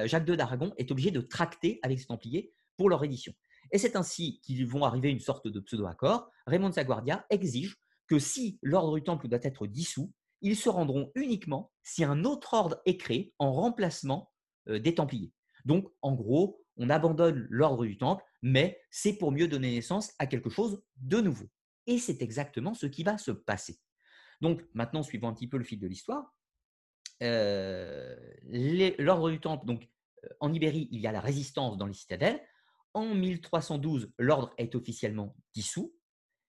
[0.05, 3.33] Jacques II d'Aragon est obligé de tracter avec ses Templiers pour leur édition.
[3.71, 6.29] Et c'est ainsi qu'ils vont arriver une sorte de pseudo-accord.
[6.47, 11.11] Raymond de Saguardia exige que si l'ordre du Temple doit être dissous, ils se rendront
[11.15, 14.31] uniquement si un autre ordre est créé en remplacement
[14.67, 15.31] euh, des Templiers.
[15.65, 20.27] Donc, en gros, on abandonne l'ordre du Temple, mais c'est pour mieux donner naissance à
[20.27, 21.45] quelque chose de nouveau.
[21.87, 23.79] Et c'est exactement ce qui va se passer.
[24.41, 26.33] Donc, maintenant, suivons un petit peu le fil de l'histoire.
[27.21, 28.15] Euh,
[28.99, 29.87] l'ordre du Temple, donc
[30.25, 32.41] euh, en Ibérie, il y a la résistance dans les citadelles.
[32.93, 35.95] En 1312, l'ordre est officiellement dissous.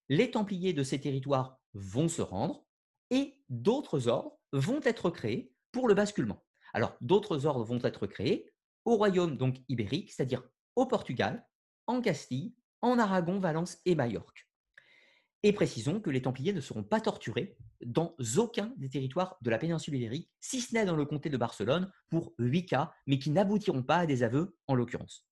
[0.08, 2.66] Les Templiers de ces territoires vont se rendre
[3.10, 6.44] et d'autres ordres vont être créés pour le basculement.
[6.72, 8.52] Alors, d'autres ordres vont être créés
[8.84, 10.42] au royaume donc ibérique, c'est-à-dire
[10.76, 11.46] au Portugal,
[11.86, 14.48] en Castille, en Aragon, Valence et Majorque.
[15.46, 17.54] Et précisons que les Templiers ne seront pas torturés
[17.84, 21.36] dans aucun des territoires de la péninsule ibérique, si ce n'est dans le comté de
[21.36, 25.28] Barcelone pour huit cas, mais qui n'aboutiront pas à des aveux en l'occurrence.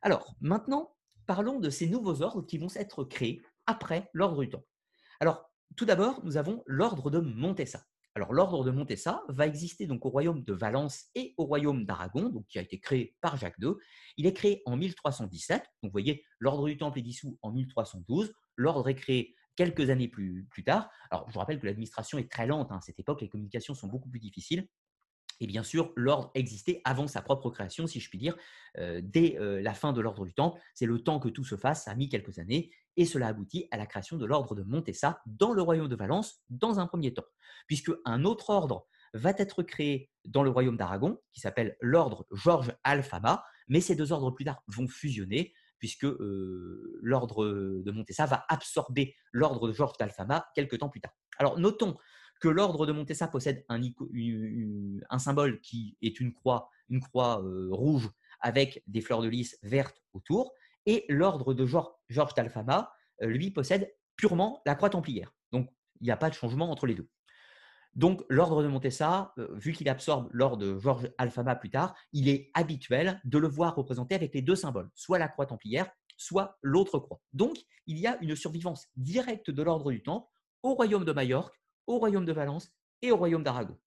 [0.00, 4.64] Alors, maintenant, parlons de ces nouveaux ordres qui vont être créés après l'ordre du temps.
[5.20, 7.84] Alors, tout d'abord, nous avons l'ordre de Montessa.
[8.14, 12.32] Alors, l'ordre de Montessa va exister donc au royaume de Valence et au royaume d'Aragon,
[12.48, 13.72] qui a été créé par Jacques II.
[14.16, 15.58] Il est créé en 1317.
[15.82, 18.32] Donc, vous voyez, l'ordre du Temple est dissous en 1312.
[18.56, 20.90] L'ordre est créé quelques années plus, tard.
[21.10, 22.72] Alors, je vous rappelle que l'administration est très lente.
[22.72, 22.78] Hein.
[22.78, 24.68] À cette époque, les communications sont beaucoup plus difficiles.
[25.40, 28.36] Et bien sûr, l'ordre existait avant sa propre création, si je puis dire,
[28.78, 30.60] euh, dès euh, la fin de l'ordre du Temple.
[30.74, 33.66] C'est le temps que tout se fasse, ça a mis quelques années, et cela aboutit
[33.72, 37.12] à la création de l'ordre de Montessa dans le royaume de Valence, dans un premier
[37.12, 37.26] temps.
[37.66, 42.72] Puisque un autre ordre va être créé dans le royaume d'Aragon, qui s'appelle l'ordre Georges
[42.84, 46.06] Alfama, mais ces deux ordres plus tard vont fusionner, puisque
[47.02, 47.46] l'ordre
[47.84, 51.12] de Montessa va absorber l'ordre de Georges d'Alfama quelques temps plus tard.
[51.38, 51.96] Alors notons
[52.40, 53.80] que l'ordre de Montessa possède un,
[55.18, 58.10] symbole qui est une croix, une croix rouge
[58.40, 60.52] avec des fleurs de lys vertes autour,
[60.86, 65.32] et l'ordre de Georges d'Alfama, euh, lui, possède purement la croix templière.
[65.52, 65.68] Donc,
[66.00, 67.08] il n'y a pas de changement entre les deux.
[67.96, 72.28] Donc, l'ordre de Montessa, euh, vu qu'il absorbe l'ordre de Georges Alfama plus tard, il
[72.28, 76.58] est habituel de le voir représenté avec les deux symboles, soit la croix templière, soit
[76.62, 77.20] l'autre croix.
[77.32, 80.28] Donc, il y a une survivance directe de l'ordre du Temple
[80.62, 82.70] au royaume de Majorque, au royaume de Valence
[83.02, 83.78] et au royaume d'Aragon.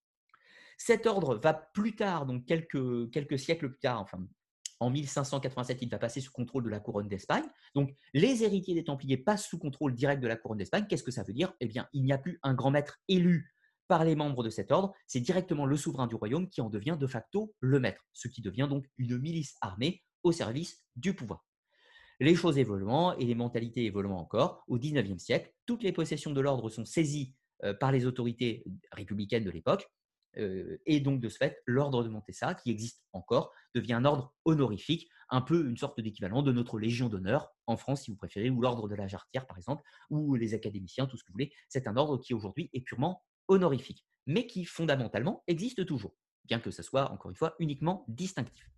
[0.78, 4.20] Cet ordre va plus tard, donc quelques, quelques siècles plus tard, enfin
[4.80, 7.46] en 1587, il va passer sous contrôle de la couronne d'Espagne.
[7.74, 10.86] Donc, les héritiers des Templiers passent sous contrôle direct de la couronne d'Espagne.
[10.88, 11.54] Qu'est-ce que ça veut dire?
[11.60, 13.52] Eh bien, il n'y a plus un grand maître élu
[13.88, 14.94] par les membres de cet ordre.
[15.08, 18.42] C'est directement le souverain du royaume qui en devient de facto le maître, ce qui
[18.42, 21.46] devient donc une milice armée au service du pouvoir.
[22.20, 26.42] Les choses évoluant et les mentalités évoluant encore, au XIXe siècle, toutes les possessions de
[26.42, 29.88] l'ordre sont saisies euh, par les autorités républicaines de l'époque.
[30.38, 34.34] Euh, et donc, de ce fait, l'ordre de Montessa, qui existe encore, devient un ordre
[34.46, 38.50] honorifique, un peu une sorte d'équivalent de notre Légion d'honneur en France, si vous préférez,
[38.50, 41.54] ou l'ordre de la Jarretière, par exemple, ou les académiciens, tout ce que vous voulez.
[41.70, 46.72] C'est un ordre qui aujourd'hui est purement honorifique, mais qui fondamentalement existe toujours, bien que
[46.72, 48.70] ce soit, encore une fois, uniquement distinctif.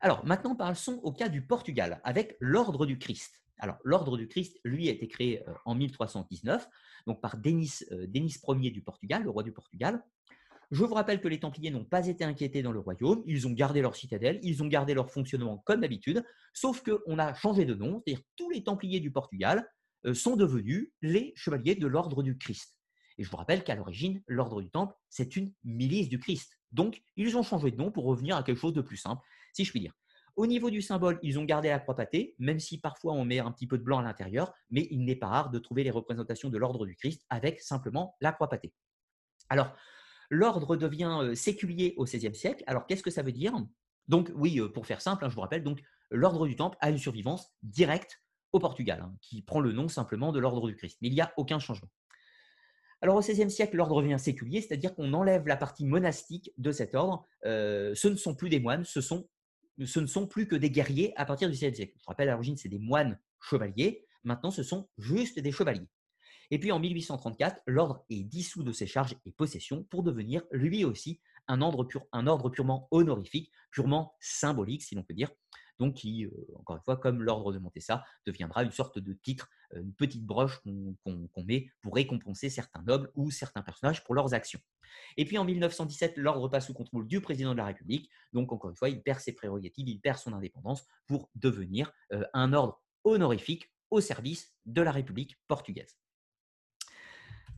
[0.00, 3.42] Alors, maintenant, passons au cas du Portugal, avec l'ordre du Christ.
[3.58, 6.68] Alors, l'ordre du Christ, lui, a été créé euh, en 1319,
[7.06, 10.02] donc par Denis, euh, Denis Ier du Portugal, le roi du Portugal.
[10.70, 13.52] Je vous rappelle que les Templiers n'ont pas été inquiétés dans le royaume, ils ont
[13.52, 17.74] gardé leur citadelle, ils ont gardé leur fonctionnement comme d'habitude, sauf qu'on a changé de
[17.74, 19.68] nom, c'est-à-dire tous les Templiers du Portugal
[20.06, 22.77] euh, sont devenus les chevaliers de l'ordre du Christ.
[23.18, 26.58] Et je vous rappelle qu'à l'origine, l'ordre du Temple, c'est une milice du Christ.
[26.72, 29.64] Donc, ils ont changé de nom pour revenir à quelque chose de plus simple, si
[29.64, 29.92] je puis dire.
[30.36, 33.40] Au niveau du symbole, ils ont gardé la croix pâtée, même si parfois on met
[33.40, 35.90] un petit peu de blanc à l'intérieur, mais il n'est pas rare de trouver les
[35.90, 38.72] représentations de l'ordre du Christ avec simplement la croix pâtée.
[39.48, 39.74] Alors,
[40.30, 42.62] l'ordre devient euh, séculier au XVIe siècle.
[42.68, 43.52] Alors, qu'est-ce que ça veut dire?
[44.06, 45.64] Donc, oui, euh, pour faire simple, hein, je vous rappelle,
[46.12, 50.30] l'ordre du Temple a une survivance directe au Portugal, hein, qui prend le nom simplement
[50.30, 50.98] de l'ordre du Christ.
[51.02, 51.88] Mais il n'y a aucun changement.
[53.00, 56.94] Alors au XVIe siècle, l'ordre devient séculier, c'est-à-dire qu'on enlève la partie monastique de cet
[56.94, 57.24] ordre.
[57.44, 59.28] Euh, ce ne sont plus des moines, ce sont
[59.84, 61.94] ce ne sont plus que des guerriers à partir du XVIe siècle.
[62.00, 64.04] Je rappelle, à l'origine, c'est des moines chevaliers.
[64.24, 65.86] Maintenant, ce sont juste des chevaliers.
[66.50, 70.84] Et puis en 1834, l'ordre est dissous de ses charges et possessions pour devenir lui
[70.84, 75.30] aussi un ordre, un ordre purement honorifique, purement symbolique, si l'on peut dire,
[75.78, 79.48] donc qui, euh, encore une fois, comme l'ordre de Montessa, deviendra une sorte de titre,
[79.74, 84.34] euh, une petite broche qu'on met pour récompenser certains nobles ou certains personnages pour leurs
[84.34, 84.60] actions.
[85.16, 88.70] Et puis en 1917, l'ordre passe sous contrôle du président de la République, donc encore
[88.70, 92.82] une fois, il perd ses prérogatives, il perd son indépendance pour devenir euh, un ordre
[93.04, 95.96] honorifique au service de la République portugaise.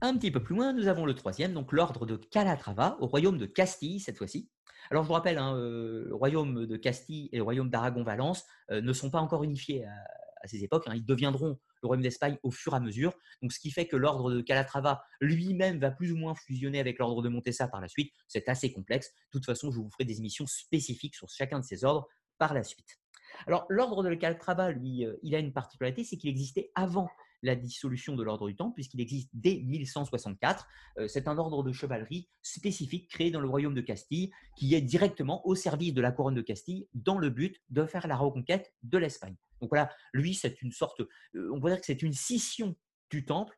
[0.03, 3.37] Un petit peu plus loin, nous avons le troisième, donc l'ordre de Calatrava, au royaume
[3.37, 4.49] de Castille cette fois-ci.
[4.91, 8.81] Alors je vous rappelle, hein, euh, le royaume de Castille et le royaume d'Aragon-Valence euh,
[8.81, 10.85] ne sont pas encore unifiés à, ces époques.
[10.87, 10.95] Hein.
[10.95, 13.13] ils deviendront le royaume d'Espagne au fur et à mesure.
[13.43, 16.99] Donc ce qui fait que l'ordre de Calatrava lui-même va plus ou moins fusionner avec
[16.99, 18.13] l'ordre de Montessa par la suite.
[18.27, 19.13] C'est assez complexe.
[19.13, 22.55] De toute façon, je vous ferai des émissions spécifiques sur chacun de ces ordres par
[22.55, 22.99] la suite.
[23.47, 27.09] Alors l'ordre de Calatrava, lui, euh, il a une particularité, c'est qu'il existait avant
[27.43, 30.67] la dissolution de l'ordre du Temple, puisqu'il existe dès 1164.
[30.99, 34.81] Euh, c'est un ordre de chevalerie spécifique créé dans le royaume de Castille, qui est
[34.81, 38.73] directement au service de la couronne de Castille, dans le but de faire la reconquête
[38.83, 39.37] de l'Espagne.
[39.61, 42.77] Donc voilà, lui, c'est une sorte, euh, on pourrait dire que c'est une scission
[43.11, 43.57] du Temple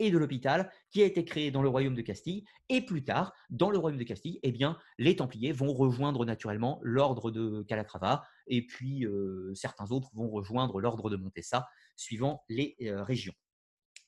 [0.00, 2.44] et de l'hôpital qui a été créé dans le royaume de Castille.
[2.68, 4.52] Et plus tard, dans le royaume de Castille, eh
[4.98, 10.80] les Templiers vont rejoindre naturellement l'ordre de Calatrava et puis euh, certains autres vont rejoindre
[10.80, 13.34] l'ordre de Montessa suivant les euh, régions.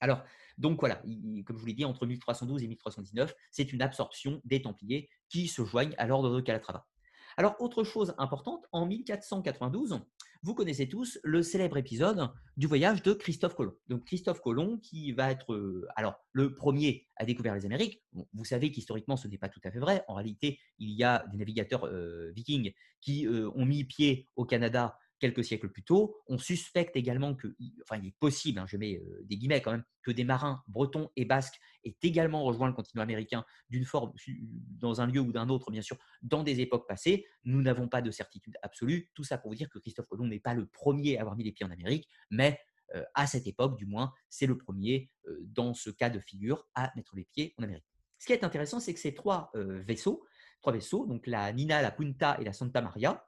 [0.00, 0.24] Alors,
[0.58, 4.60] donc voilà, comme je vous l'ai dit, entre 1312 et 1319, c'est une absorption des
[4.60, 6.86] Templiers qui se joignent à l'ordre de Calatrava.
[7.36, 10.00] Alors, autre chose importante, en 1492,
[10.42, 13.74] vous connaissez tous le célèbre épisode du voyage de Christophe Colomb.
[13.88, 18.02] Donc Christophe Colomb qui va être euh, alors le premier à découvrir les Amériques.
[18.12, 20.04] vous savez qu'historiquement ce n'est pas tout à fait vrai.
[20.08, 24.96] En réalité, il y a des navigateurs euh, vikings qui ont mis pied au Canada
[25.22, 26.16] quelques siècles plus tôt.
[26.26, 29.84] On suspecte également que, enfin, il est possible, hein, je mets des guillemets quand même,
[30.02, 34.12] que des marins bretons et basques aient également rejoint le continent américain d'une forme,
[34.80, 37.24] dans un lieu ou d'un autre, bien sûr, dans des époques passées.
[37.44, 39.10] Nous n'avons pas de certitude absolue.
[39.14, 41.44] Tout ça pour vous dire que Christophe Colomb n'est pas le premier à avoir mis
[41.44, 42.58] les pieds en Amérique, mais
[43.14, 45.10] à cette époque, du moins, c'est le premier
[45.42, 47.86] dans ce cas de figure à mettre les pieds en Amérique.
[48.18, 50.26] Ce qui est intéressant, c'est que ces trois vaisseaux,
[50.60, 53.24] trois vaisseaux, donc la Nina, la Punta et la Santa Maria,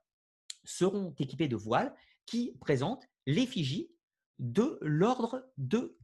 [0.64, 1.94] seront équipés de voiles
[2.26, 3.90] qui présentent l'effigie
[4.38, 5.96] de l'ordre de,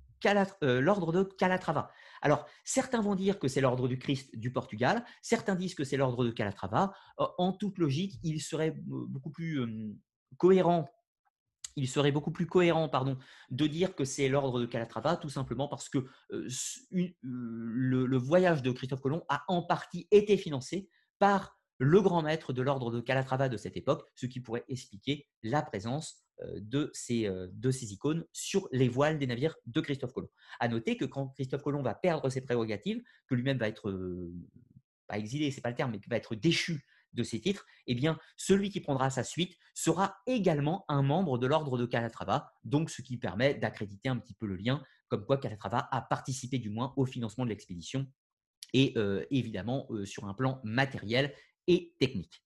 [0.63, 1.91] l'ordre de Calatrava.
[2.23, 5.97] Alors, certains vont dire que c'est l'ordre du Christ du Portugal, certains disent que c'est
[5.97, 6.93] l'ordre de Calatrava.
[7.17, 9.67] En toute logique, il serait beaucoup plus
[10.37, 10.89] cohérent
[11.77, 12.91] il serait beaucoup plus cohérent
[13.51, 16.05] de dire que c'est l'ordre de Calatrava, tout simplement parce que
[17.23, 22.63] le, voyage de Christophe Colomb a en partie été financé par le grand maître de
[22.63, 26.23] l'ordre de Calatrava de cette époque, ce qui pourrait expliquer la présence
[26.57, 30.31] de ces, de ces icônes sur les voiles des navires de Christophe Colomb.
[30.61, 33.93] À noter que quand Christophe Colomb va perdre ses prérogatives, que lui-même va être,
[35.07, 37.95] pas exilé, c'est pas le terme, mais qui va être déchu de ces titres, eh
[37.95, 42.91] bien, celui qui prendra sa suite sera également un membre de l'ordre de Calatrava, donc
[42.91, 46.71] ce qui permet d'accréditer un petit peu le lien, comme quoi Calatrava a participé du
[46.71, 48.07] moins au financement de l'expédition,
[48.73, 51.35] et euh, évidemment euh, sur un plan matériel
[51.99, 52.43] technique.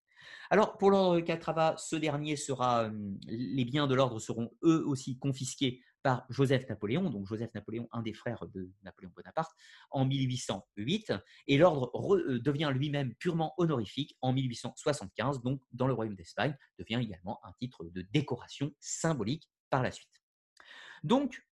[0.51, 2.91] Alors, pour l'ordre de Calatrava, ce dernier sera,
[3.27, 8.03] les biens de l'ordre seront eux aussi confisqués par Joseph Napoléon, donc Joseph Napoléon, un
[8.03, 9.53] des frères de Napoléon Bonaparte,
[9.91, 11.15] en 1808,
[11.47, 17.01] et l'ordre euh, devient lui-même purement honorifique en 1875, donc dans le royaume d'Espagne, devient
[17.03, 20.23] également un titre de décoration symbolique par la suite.
[21.05, 21.43] Donc,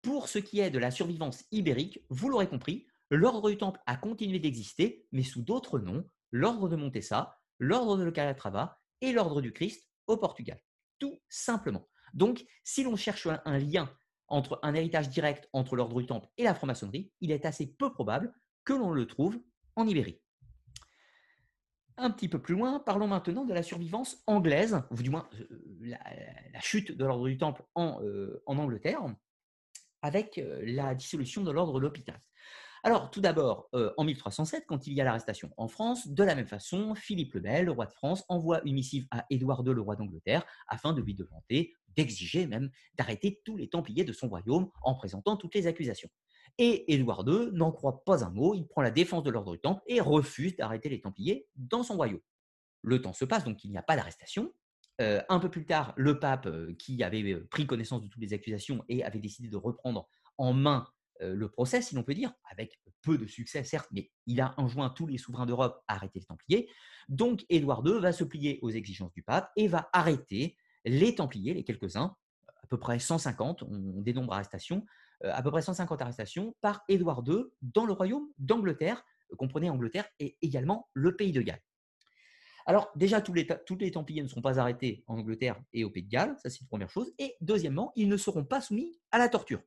[0.00, 3.96] pour ce qui est de la survivance ibérique, vous l'aurez compris, l'ordre du Temple a
[3.96, 9.52] continué d'exister, mais sous d'autres noms, l'ordre de Montessa, l'ordre de Calatrava et l'ordre du
[9.52, 10.60] Christ au Portugal.
[10.98, 11.88] Tout simplement.
[12.14, 13.92] Donc, si l'on cherche un, lien
[14.28, 17.92] entre un héritage direct entre l'ordre du Temple et la franc-maçonnerie, il est assez peu
[17.92, 18.32] probable
[18.64, 19.40] que l'on le trouve
[19.76, 20.20] en Ibérie.
[21.96, 25.98] Un petit peu plus loin, parlons maintenant de la survivance anglaise, ou du moins euh,
[26.52, 29.02] la, chute de l'ordre du Temple en, euh, Angleterre,
[30.02, 32.20] avec euh, la dissolution de l'ordre de l'hôpital.
[32.84, 36.34] Alors, tout d'abord, euh, en 1307, quand il y a l'arrestation en France, de la
[36.34, 39.74] même façon, Philippe le Bel, le roi de France, envoie une missive à Édouard II,
[39.74, 44.28] le roi d'Angleterre, afin de lui demander, d'exiger même, d'arrêter tous les Templiers de son
[44.28, 46.08] royaume en présentant toutes les accusations.
[46.58, 49.60] Et Édouard II n'en croit pas un mot, il prend la défense de l'ordre du
[49.60, 52.20] Temple et refuse d'arrêter les Templiers dans son royaume.
[52.82, 54.52] Le temps se passe, donc il n'y a pas d'arrestation.
[55.00, 58.32] Euh, un peu plus tard, le pape, euh, qui avait pris connaissance de toutes les
[58.32, 60.88] accusations et avait décidé de reprendre en main
[61.20, 64.90] le procès, si l'on peut dire, avec peu de succès, certes, mais il a enjoint
[64.90, 66.68] tous les souverains d'Europe à arrêter les Templiers.
[67.08, 71.54] Donc, Édouard II va se plier aux exigences du pape et va arrêter les Templiers,
[71.54, 74.84] les quelques-uns, à peu près 150, on dénombre arrestations,
[75.22, 79.04] à peu près 150 arrestations par Édouard II dans le royaume d'Angleterre,
[79.36, 81.62] comprenez Angleterre et également le pays de Galles.
[82.66, 85.90] Alors déjà, tous les, tous les Templiers ne seront pas arrêtés en Angleterre et au
[85.90, 87.12] pays de Galles, ça c'est une première chose.
[87.18, 89.62] Et deuxièmement, ils ne seront pas soumis à la torture.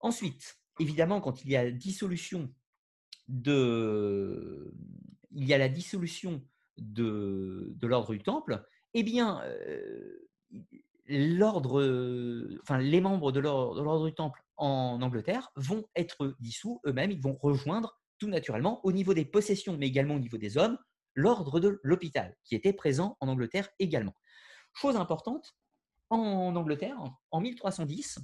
[0.00, 2.52] Ensuite, évidemment, quand il y a la dissolution
[3.28, 4.74] de,
[5.30, 6.42] il y a la dissolution
[6.78, 10.28] de, l'ordre du Temple, eh bien, euh,
[11.06, 17.22] l'ordre, enfin, les membres de l'ordre du Temple en Angleterre vont être dissous eux-mêmes, ils
[17.22, 20.78] vont rejoindre tout naturellement au niveau des possessions, mais également au niveau des hommes,
[21.14, 24.14] l'ordre de l'hôpital, qui était présent en Angleterre également.
[24.74, 25.56] Chose importante,
[26.10, 26.96] en Angleterre,
[27.30, 28.18] en 1310,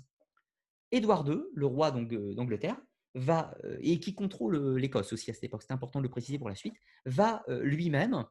[0.96, 2.76] Édouard II, le roi euh, d'Angleterre,
[3.14, 6.10] va, euh, et qui contrôle euh, l'Écosse aussi à cette époque, c'est important de le
[6.10, 8.24] préciser pour la suite, va lui-même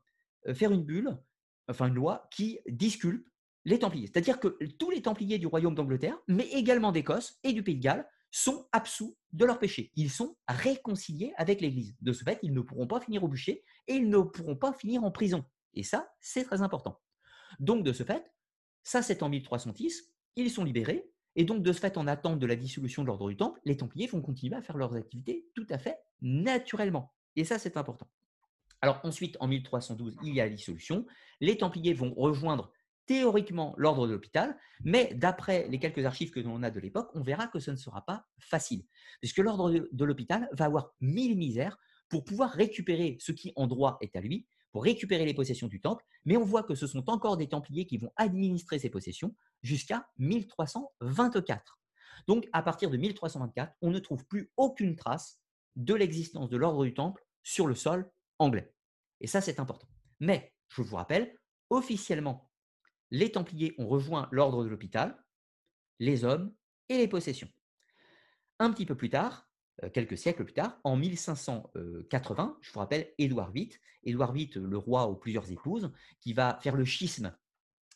[0.54, 1.18] faire une bulle,
[1.70, 3.28] enfin une loi, qui disculpe
[3.64, 4.08] les Templiers.
[4.08, 7.82] C'est-à-dire que tous les Templiers du royaume d'Angleterre, mais également d'Écosse et du Pays de
[7.82, 9.92] Galles, sont absous de leurs péchés.
[9.96, 11.96] Ils sont réconciliés avec l'Église.
[12.02, 14.74] De ce fait, ils ne pourront pas finir au bûcher et ils ne pourront pas
[14.74, 15.46] finir en prison.
[15.74, 17.00] Et ça, c'est très important.
[17.60, 18.24] Donc, de ce fait,
[18.84, 22.46] ça c'est en 1310, ils sont libérés, et donc, de ce fait, en attente de
[22.46, 25.68] la dissolution de l'ordre du Temple, les Templiers vont continuer à faire leurs activités tout
[25.70, 27.14] à fait naturellement.
[27.36, 28.10] Et ça, c'est important.
[28.82, 31.06] Alors ensuite, en 1312, il y a la dissolution.
[31.42, 32.72] Les Templiers vont rejoindre
[33.06, 37.22] théoriquement l'ordre de l'hôpital, mais d'après les quelques archives que l'on a de l'époque, on
[37.22, 38.86] verra que ce ne sera pas facile,
[39.22, 41.78] puisque l'ordre de l'hôpital va avoir mille misères
[42.10, 45.80] pour pouvoir récupérer ce qui en droit est à lui, pour récupérer les possessions du
[45.80, 49.34] temple, mais on voit que ce sont encore des Templiers qui vont administrer ces possessions
[49.64, 51.80] jusqu'à 1324.
[52.28, 55.40] Donc à partir de 1324, on ne trouve plus aucune trace
[55.78, 58.76] de l'existence de l'ordre du Temple sur le sol anglais.
[59.22, 59.88] Et ça, c'est important.
[60.20, 62.52] Mais, je vous rappelle, officiellement,
[63.12, 65.24] les Templiers ont rejoint l'ordre de l'hôpital,
[66.00, 66.54] les hommes
[66.90, 67.50] et les possessions.
[68.60, 69.45] Un petit peu plus tard,
[69.94, 73.72] quelques siècles plus tard, en 1580, je vous rappelle Édouard VIII,
[74.04, 77.36] Édouard VIII, le roi aux plusieurs épouses, qui va faire le schisme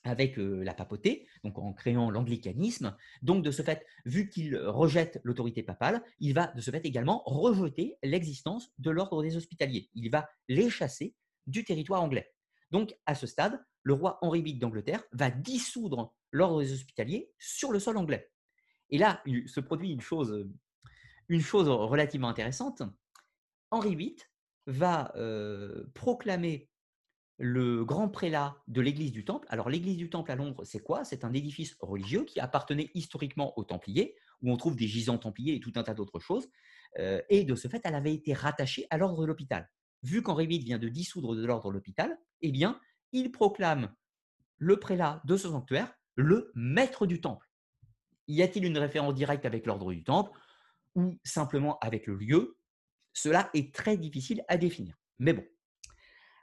[0.04, 2.96] avec euh, la papauté, donc en créant l'anglicanisme.
[3.22, 7.24] Donc, de ce fait, vu qu'il rejette l'autorité papale, il va de ce fait également
[7.26, 9.90] rejeter l'existence de l'ordre des hospitaliers.
[9.94, 11.16] Il va les chasser
[11.48, 12.32] du territoire anglais.
[12.72, 17.72] Donc, à ce stade, le roi Henri VIII d'Angleterre va dissoudre l'ordre des hospitaliers sur
[17.72, 18.30] le sol anglais.
[18.90, 20.48] Et là, il se produit une chose,
[21.30, 22.82] une chose relativement intéressante.
[23.72, 24.18] Henri VIII
[24.66, 26.70] va euh, proclamer
[27.38, 29.48] le grand prélat de l'église du Temple.
[29.50, 31.06] Alors, l'église du Temple à Londres, c'est quoi?
[31.06, 35.56] C'est un édifice religieux qui appartenait historiquement aux Templiers, où on trouve des gisants Templiers
[35.56, 36.50] et tout un tas d'autres choses.
[36.98, 39.70] Euh, et de ce fait, elle avait été rattachée à l'ordre de l'hôpital.
[40.04, 42.80] Vu qu'Henri VIII vient de dissoudre de l'ordre de l'hôpital, eh bien,
[43.14, 43.94] il proclame
[44.58, 47.48] le prélat de ce sanctuaire le maître du temple.
[48.28, 50.38] Y a-t-il une référence directe avec l'ordre du temple?
[50.96, 52.58] Ou simplement avec le lieu
[53.14, 54.96] Cela est très difficile à définir.
[55.20, 55.44] Mais bon.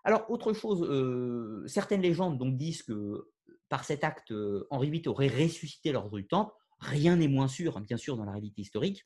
[0.05, 3.29] Alors, autre chose, euh, certaines légendes donc, disent que
[3.69, 6.53] par cet acte, euh, Henri VIII aurait ressuscité l'ordre du temple.
[6.79, 9.05] Rien n'est moins sûr, hein, bien sûr, dans la réalité historique.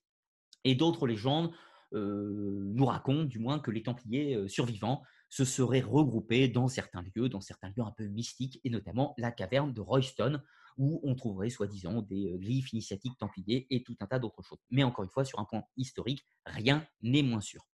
[0.65, 1.53] Et d'autres légendes
[1.95, 7.29] euh, nous racontent, du moins, que les Templiers survivants se seraient regroupés dans certains lieux,
[7.29, 10.43] dans certains lieux un peu mystiques, et notamment la caverne de Royston,
[10.77, 14.59] où on trouverait soi-disant des glyphes initiatiques templiers et tout un tas d'autres choses.
[14.71, 17.67] Mais encore une fois, sur un point historique, rien n'est moins sûr.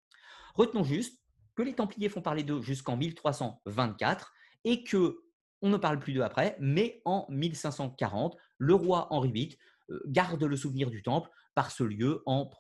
[0.55, 1.20] Retenons juste
[1.55, 4.32] que les Templiers font parler d'eux jusqu'en 1324
[4.64, 5.20] et que
[5.62, 9.59] on ne parle plus d'eux après, mais en 1540, le roi Henri VIII
[10.07, 12.51] garde le souvenir du temple par ce lieu en,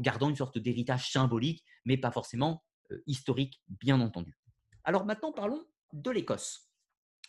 [0.00, 2.62] gardant une sorte d'héritage symbolique, mais pas forcément
[3.06, 4.36] historique, bien entendu.
[4.84, 6.71] Alors maintenant, parlons de l'Écosse.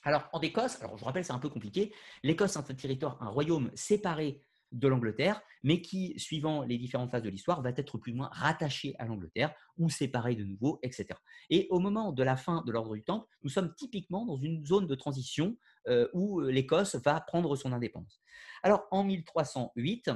[0.03, 1.93] Alors en Écosse, alors je vous rappelle, c'est un peu compliqué.
[2.23, 7.21] L'Écosse est un territoire, un royaume séparé de l'Angleterre, mais qui, suivant les différentes phases
[7.21, 11.07] de l'histoire, va être plus ou moins rattaché à l'Angleterre ou séparé de nouveau, etc.
[11.49, 14.65] Et au moment de la fin de l'ordre du Temple, nous sommes typiquement dans une
[14.65, 15.55] zone de transition
[15.87, 18.21] euh, où l'Écosse va prendre son indépendance.
[18.63, 20.09] Alors en 1308,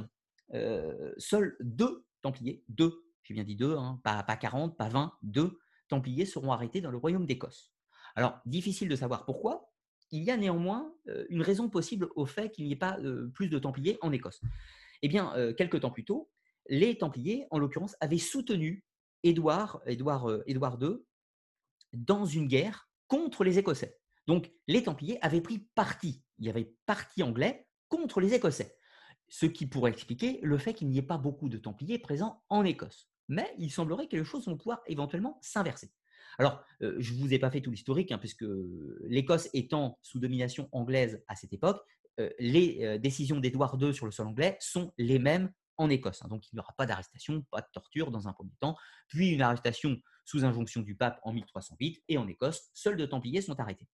[0.54, 5.12] euh, seuls deux Templiers, deux j'ai bien dit deux, hein, pas, pas 40, pas 20,
[5.22, 5.60] deux
[5.90, 7.74] Templiers seront arrêtés dans le royaume d'Écosse.
[8.16, 9.66] Alors, difficile de savoir pourquoi.
[10.12, 10.93] Il y a néanmoins
[11.30, 12.97] une raison possible au fait qu'il n'y ait pas
[13.34, 14.41] plus de Templiers en Écosse.
[15.01, 16.30] Eh bien, quelques temps plus tôt,
[16.70, 18.84] les Templiers, en l'occurrence, avaient soutenu
[19.24, 20.97] Édouard, Édouard II
[21.93, 23.97] dans une guerre contre les Écossais.
[24.28, 26.24] Donc, les Templiers avaient pris parti.
[26.39, 28.78] Il y avait parti anglais contre les Écossais.
[29.30, 32.64] Ce qui pourrait expliquer le fait qu'il n'y ait pas beaucoup de Templiers présents en
[32.64, 35.91] Écosse mais il semblerait que les choses vont pouvoir éventuellement s'inverser.
[36.39, 38.45] Alors, euh, je ne vous ai pas fait tout l'historique, hein, puisque
[39.03, 41.82] l'Écosse étant sous domination anglaise à cette époque,
[42.19, 46.21] euh, les euh, décisions d'Édouard II sur le sol anglais sont les mêmes en Écosse.
[46.23, 46.28] Hein.
[46.30, 48.75] donc, il n'y aura pas d'arrestation, pas de torture dans un premier temps,
[49.07, 53.41] puis une arrestation sous injonction du pape en 1308, et en Écosse, seuls deux Templiers
[53.41, 53.88] sont arrêtés.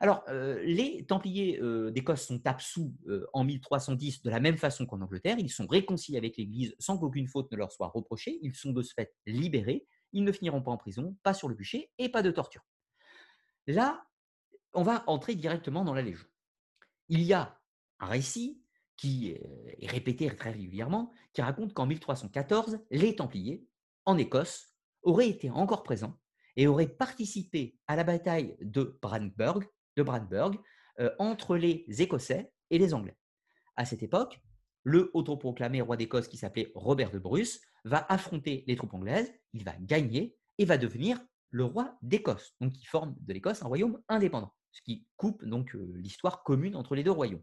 [0.00, 4.86] Alors, euh, les Templiers euh, d'Écosse sont absous euh, en 1310 de la même façon
[4.86, 5.36] qu'en Angleterre.
[5.38, 8.38] Ils sont réconciliés avec l'Église sans qu'aucune faute ne leur soit reprochée.
[8.42, 9.86] Ils sont de ce fait libérés.
[10.12, 12.62] Ils ne finiront pas en prison, pas sur le bûcher et pas de torture.
[13.66, 14.06] Là,
[14.72, 16.28] on va entrer directement dans la légende.
[17.08, 17.60] Il y a
[18.00, 18.62] un récit
[18.96, 23.66] qui est répété très régulièrement, qui raconte qu'en 1314, les Templiers,
[24.04, 26.18] en Écosse, auraient été encore présents
[26.56, 29.64] et auraient participé à la bataille de Brandenburg,
[29.96, 30.04] de
[31.00, 33.16] euh, entre les Écossais et les Anglais.
[33.76, 34.40] À cette époque,
[34.82, 39.64] le autoproclamé roi d'Écosse qui s'appelait Robert de Bruce va affronter les troupes anglaises, il
[39.64, 41.20] va gagner et va devenir
[41.50, 45.74] le roi d'Écosse, donc qui forme de l'Écosse un royaume indépendant, ce qui coupe donc
[45.74, 47.42] euh, l'histoire commune entre les deux royaumes.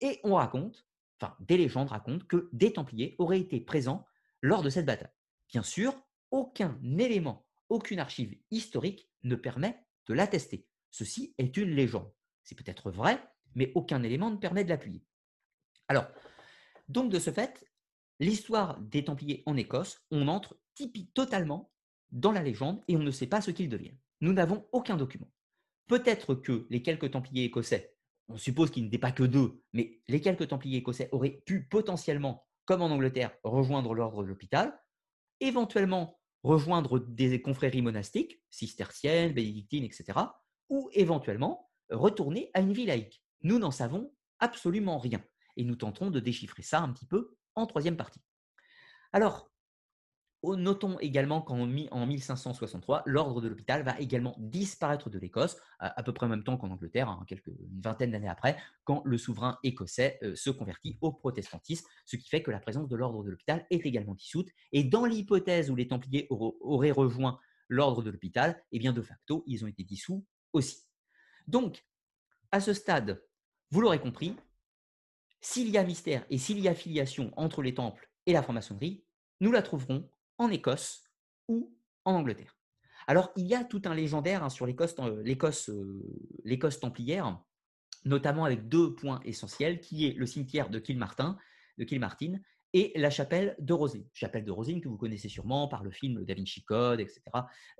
[0.00, 0.86] Et on raconte,
[1.20, 4.06] enfin des légendes racontent que des Templiers auraient été présents
[4.42, 5.12] lors de cette bataille.
[5.48, 5.94] Bien sûr,
[6.30, 10.66] aucun élément, aucune archive historique ne permet de l'attester.
[10.90, 12.10] Ceci est une légende.
[12.42, 13.22] C'est peut-être vrai,
[13.54, 15.04] mais aucun élément ne permet de l'appuyer.
[15.88, 16.06] Alors,
[16.88, 17.68] donc de ce fait,
[18.20, 21.70] l'histoire des Templiers en Écosse, on entre typique totalement
[22.10, 23.98] dans la légende et on ne sait pas ce qu'ils deviennent.
[24.20, 25.30] Nous n'avons aucun document.
[25.86, 27.94] Peut-être que les quelques Templiers écossais,
[28.28, 32.46] on suppose qu'il n'était pas que deux, mais les quelques Templiers écossais auraient pu potentiellement,
[32.64, 34.78] comme en Angleterre, rejoindre l'ordre de l'hôpital,
[35.40, 40.18] éventuellement rejoindre des confréries monastiques, cisterciennes, bénédictines, etc.,
[40.68, 43.22] ou éventuellement retourner à une vie laïque.
[43.42, 45.22] Nous n'en savons absolument rien
[45.56, 48.20] et nous tenterons de déchiffrer ça un petit peu en troisième partie.
[49.12, 49.50] Alors,
[50.54, 56.26] Notons également qu'en 1563, l'ordre de l'hôpital va également disparaître de l'Écosse, à, peu près
[56.26, 60.18] en même temps qu'en Angleterre, hein, quelques, une vingtaine d'années après, quand le souverain écossais
[60.22, 63.66] euh, se convertit au protestantisme, ce qui fait que la présence de l'ordre de l'hôpital
[63.70, 64.50] est également dissoute.
[64.72, 69.42] Et dans l'hypothèse où les Templiers auraient rejoint l'ordre de l'hôpital, eh bien de facto,
[69.46, 70.84] ils ont été dissous aussi.
[71.48, 71.84] Donc,
[72.52, 73.22] à ce stade,
[73.70, 74.36] vous l'aurez compris,
[75.46, 79.04] s'il y a mystère et s'il y a filiation entre les temples et la franc-maçonnerie,
[79.40, 81.04] nous la trouverons en Écosse
[81.46, 81.72] ou
[82.04, 82.58] en Angleterre.
[83.06, 87.40] Alors, il y a tout un légendaire hein, sur euh, l'Écosse templière,
[88.04, 91.38] notamment avec deux points essentiels, qui est le cimetière de Kilmartin,
[91.78, 92.40] de Kilmartin
[92.72, 94.04] et la chapelle de Rosine.
[94.14, 97.22] Chapelle de Rosine que vous connaissez sûrement par le film Da Vinci Code, etc.,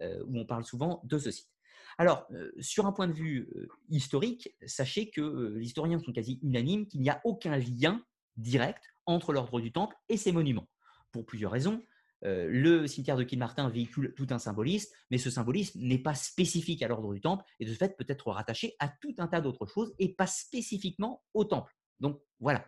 [0.03, 1.51] euh, où on parle souvent de ce site.
[1.99, 3.49] Alors, euh, sur un point de vue
[3.89, 8.05] historique, sachez que les historiens sont quasi unanimes qu'il n'y a aucun lien
[8.37, 10.69] direct entre l'ordre du Temple et ses monuments,
[11.13, 11.83] pour plusieurs raisons.
[12.25, 16.83] Euh, le cimetière de Kilmartin véhicule tout un symbolisme, mais ce symbolisme n'est pas spécifique
[16.83, 19.41] à l'ordre du temple et de ce fait peut être rattaché à tout un tas
[19.41, 21.77] d'autres choses et pas spécifiquement au temple.
[22.01, 22.67] Donc voilà.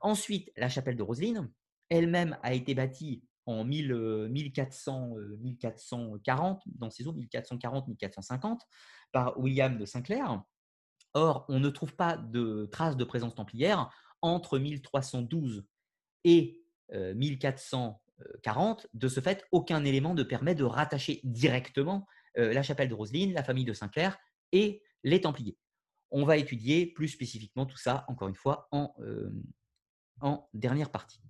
[0.00, 1.50] Ensuite, la chapelle de Roseline
[1.88, 8.60] elle-même a été bâtie en 1400, 1440, euh, dans ces eaux 1440-1450,
[9.12, 10.42] par William de Sinclair.
[11.14, 13.90] Or, on ne trouve pas de traces de présence templière
[14.22, 15.64] entre 1312
[16.24, 16.62] et
[16.92, 18.00] 1400
[18.42, 22.06] 40, de ce fait, aucun élément ne permet de rattacher directement
[22.38, 24.18] euh, la chapelle de Roseline, la famille de Saint-Clair
[24.52, 25.56] et les Templiers.
[26.10, 29.30] On va étudier plus spécifiquement tout ça, encore une fois, euh,
[30.20, 31.20] en dernière partie.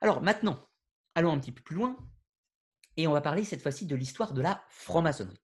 [0.00, 0.68] Alors maintenant,
[1.14, 1.96] allons un petit peu plus loin
[2.96, 5.40] et on va parler cette fois-ci de l'histoire de la franc-maçonnerie.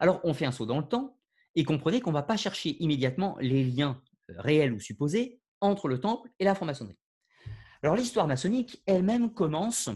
[0.00, 1.18] Alors, on fait un saut dans le temps
[1.54, 5.88] et comprenez qu'on ne va pas chercher immédiatement les liens euh, réels ou supposés entre
[5.88, 6.98] le temple et la franc-maçonnerie.
[7.82, 9.90] Alors l'histoire maçonnique elle-même commence,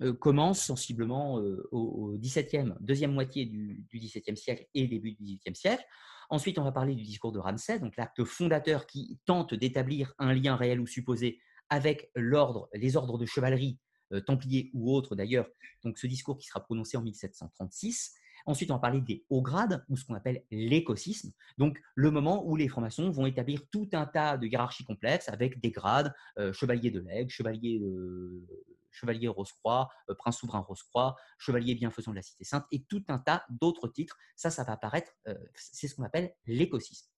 [0.00, 5.84] euh, sensiblement euh, au, XVIIe, deuxième moitié du, XVIIe siècle et début du XVIIIe siècle.
[6.28, 10.32] Ensuite, on va parler du discours de Ramsay, donc l'acte fondateur qui tente d'établir un
[10.34, 13.78] lien réel ou supposé avec l'ordre, les ordres de chevalerie,
[14.12, 15.48] euh, templiers ou autres d'ailleurs.
[15.84, 18.14] Donc ce discours qui sera prononcé en 1736.
[18.48, 21.32] Ensuite, on va parler des hauts grades, ou ce qu'on appelle l'écosysme.
[21.58, 25.60] Donc, le moment où les francs-maçons vont établir tout un tas de hiérarchies complexes avec
[25.60, 27.80] des grades, euh, chevalier de l'aigle, chevalier,
[28.96, 33.18] chevalier Rose-Croix, euh, prince souverain Rose-Croix, chevalier bienfaisant de la Cité Sainte, et tout un
[33.18, 34.16] tas d'autres titres.
[34.34, 37.08] Ça, ça va apparaître, euh, c'est ce qu'on appelle l'écosysme.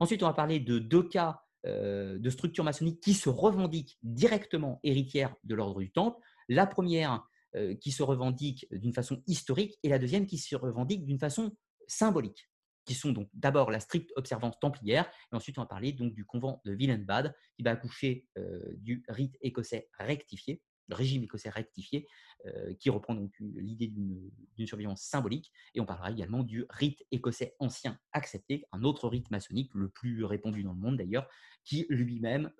[0.00, 5.34] Ensuite, on va parler de deux cas de structures maçonniques qui se revendiquent directement héritières
[5.44, 6.18] de l'ordre du Temple.
[6.48, 11.04] La première, euh, qui se revendiquent d'une façon historique et la deuxième qui se revendique
[11.04, 11.54] d'une façon
[11.86, 12.48] symbolique,
[12.86, 16.24] qui sont donc d'abord la stricte observance templière, et ensuite on va parler donc du
[16.24, 22.06] convent de Willenbad, qui va accoucher euh, du rite écossais rectifié, régime écossais rectifié,
[22.46, 27.54] euh, qui reprend donc l'idée d'une surveillance symbolique, et on parlera également du rite écossais
[27.58, 31.28] ancien accepté, un autre rite maçonnique, le plus répandu dans le monde d'ailleurs,
[31.64, 32.50] qui lui-même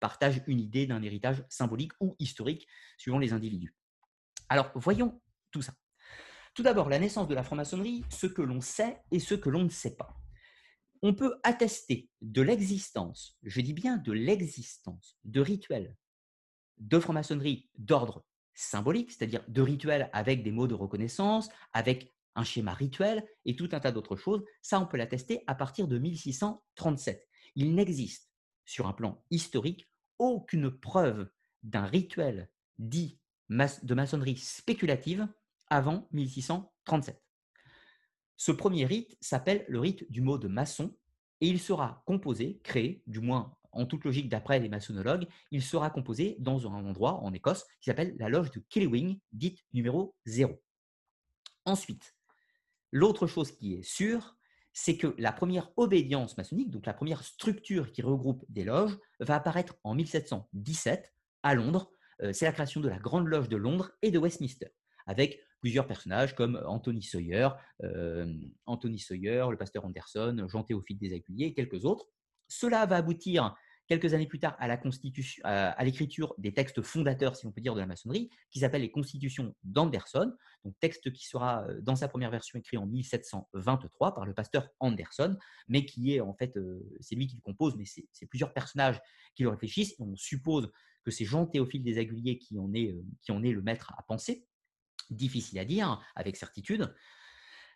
[0.00, 2.66] partagent une idée d'un héritage symbolique ou historique
[2.98, 3.74] suivant les individus.
[4.48, 5.74] Alors, voyons tout ça.
[6.54, 9.64] Tout d'abord, la naissance de la franc-maçonnerie, ce que l'on sait et ce que l'on
[9.64, 10.16] ne sait pas.
[11.02, 15.94] On peut attester de l'existence, je dis bien de l'existence, de rituels
[16.78, 18.24] de franc-maçonnerie d'ordre
[18.54, 23.68] symbolique, c'est-à-dire de rituels avec des mots de reconnaissance, avec un schéma rituel et tout
[23.72, 24.44] un tas d'autres choses.
[24.62, 27.26] Ça, on peut l'attester à partir de 1637.
[27.54, 28.30] Il n'existe
[28.64, 31.28] sur un plan historique, aucune preuve
[31.62, 33.18] d'un rituel dit
[33.48, 35.28] de maçonnerie spéculative
[35.68, 37.22] avant 1637.
[38.36, 40.94] Ce premier rite s'appelle le rite du mot de maçon
[41.40, 45.90] et il sera composé, créé, du moins en toute logique d'après les maçonnologues, il sera
[45.90, 50.60] composé dans un endroit en Écosse qui s'appelle la loge de Killewing, dite numéro 0.
[51.64, 52.16] Ensuite,
[52.92, 54.36] l'autre chose qui est sûre,
[54.72, 59.36] c'est que la première obédience maçonnique, donc la première structure qui regroupe des loges, va
[59.36, 61.12] apparaître en 1717
[61.42, 61.90] à Londres.
[62.22, 64.68] Euh, c'est la création de la Grande Loge de Londres et de Westminster,
[65.06, 67.48] avec plusieurs personnages comme Anthony Sawyer,
[67.82, 68.32] euh,
[68.66, 72.06] Anthony Sawyer, le pasteur Anderson, Jean Théophile des et quelques autres.
[72.48, 73.56] Cela va aboutir
[73.86, 77.86] quelques années plus tard à l'écriture des textes fondateurs, si on peut dire, de la
[77.86, 80.32] maçonnerie, qui s'appellent les Constitutions d'Anderson,
[80.64, 84.68] donc texte qui sera euh, dans sa première version écrit en 1723 par le pasteur
[84.80, 85.36] Anderson,
[85.68, 89.00] mais qui est en fait, euh, c'est lui qui le compose, mais c'est plusieurs personnages
[89.34, 89.94] qui le réfléchissent.
[90.00, 90.70] on suppose
[91.04, 93.94] que c'est Jean Théophile des Aiguillés qui en est, euh, qui en est le maître
[93.96, 94.44] à penser.
[95.10, 96.92] Difficile à dire avec certitude.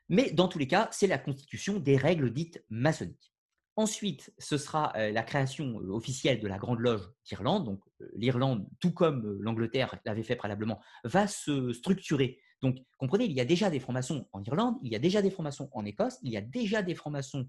[0.09, 3.33] Mais dans tous les cas, c'est la constitution des règles dites maçonniques.
[3.77, 7.65] Ensuite, ce sera la création officielle de la Grande Loge d'Irlande.
[7.65, 7.81] Donc,
[8.15, 12.41] l'Irlande, tout comme l'Angleterre l'avait fait préalablement, va se structurer.
[12.63, 15.31] Donc, comprenez, il y a déjà des francs-maçons en Irlande, il y a déjà des
[15.31, 17.49] francs-maçons en Écosse, il y a déjà des francs-maçons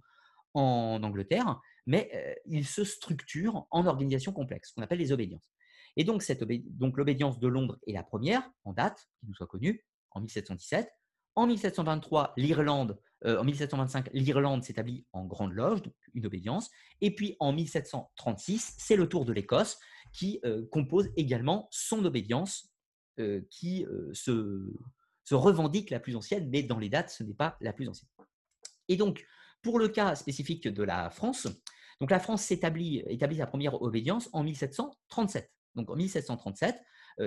[0.54, 5.52] en Angleterre, mais ils se structurent en organisations complexes, qu'on appelle les obédiences.
[5.98, 6.24] Et donc,
[6.70, 10.90] donc l'obédience de Londres est la première en date, qui nous soit connue, en 1717.
[11.36, 16.70] En 1723, l'Irlande, euh, en 1725, l'Irlande s'établit en Grande Loge, donc une obédience.
[17.00, 19.80] Et puis en 1736, c'est le tour de l'Écosse
[20.12, 22.74] qui euh, compose également son obédience,
[23.20, 24.32] euh, qui se,
[25.32, 28.10] revendique la plus ancienne, mais dans les dates, ce n'est pas la plus ancienne.
[28.90, 29.26] Et donc,
[29.62, 31.48] pour le cas spécifique de la France,
[32.02, 35.50] donc la France s'établit, établit sa première obédience en 1737.
[35.76, 36.76] Donc en 1737,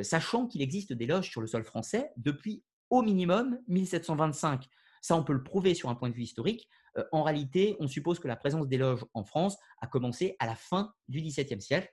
[0.02, 2.62] sachant qu'il existe des loges sur le sol français depuis
[2.94, 4.68] au minimum 1725.
[5.02, 6.68] Ça, on peut le prouver sur un point de vue historique.
[6.96, 10.46] Euh, en réalité, on suppose que la présence des loges en France a commencé à
[10.46, 11.92] la fin du XVIIe siècle,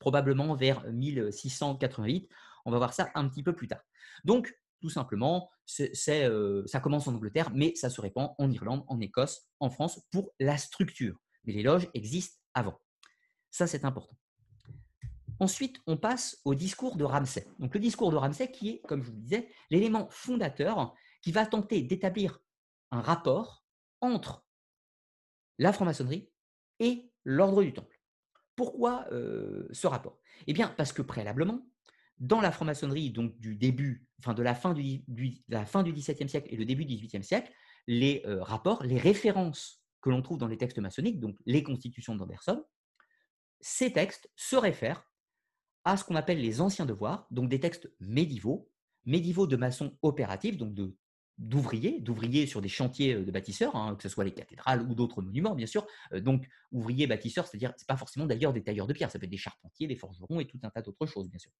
[0.00, 2.28] probablement vers 1688.
[2.66, 3.80] On va voir ça un petit peu plus tard.
[4.24, 9.00] Donc, tout simplement, euh, ça commence en Angleterre, mais ça se répand en Irlande, en
[9.00, 11.16] Écosse, en France pour la structure.
[11.44, 12.78] Mais les loges existent avant.
[13.50, 14.16] Ça, c'est important.
[15.40, 17.46] Ensuite, on passe au discours de Ramsay.
[17.58, 21.32] Donc, le discours de Ramsay qui est, comme je vous le disais, l'élément fondateur qui
[21.32, 22.40] va tenter d'établir
[22.90, 23.64] un rapport
[24.00, 24.46] entre
[25.58, 26.30] la franc-maçonnerie
[26.80, 27.98] et l'ordre du Temple.
[28.56, 30.20] Pourquoi euh, ce rapport?
[30.46, 31.66] Eh bien, parce que préalablement,
[32.18, 36.64] dans la franc-maçonnerie, donc du début, enfin de la fin du, XVIIe siècle et le
[36.64, 37.52] début du XVIIIe siècle,
[37.86, 42.14] les euh, rapports, les références que l'on trouve dans les textes maçonniques, donc les constitutions
[42.14, 42.64] d'Anderson,
[43.60, 45.10] ces textes se réfèrent
[45.84, 48.70] à ce qu'on appelle les anciens devoirs, donc des textes médiévaux,
[49.04, 50.96] médiévaux de maçons opératifs, donc de
[51.38, 54.94] d'ouvriers, d'ouvriers sur des chantiers euh, de bâtisseurs, hein, que ce soit les cathédrales ou
[54.94, 55.86] d'autres monuments, bien sûr.
[56.12, 59.24] Euh, donc, ouvriers, bâtisseurs, c'est-à-dire, c'est pas forcément d'ailleurs des tailleurs de pierre, ça peut
[59.24, 61.50] être des charpentiers, des forgerons et tout un tas d'autres choses, bien sûr.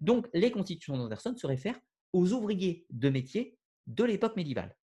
[0.00, 1.78] Donc, les constitutions d'Anderson se réfèrent
[2.12, 3.56] aux ouvriers de métier
[3.86, 4.76] de l'époque médiévale.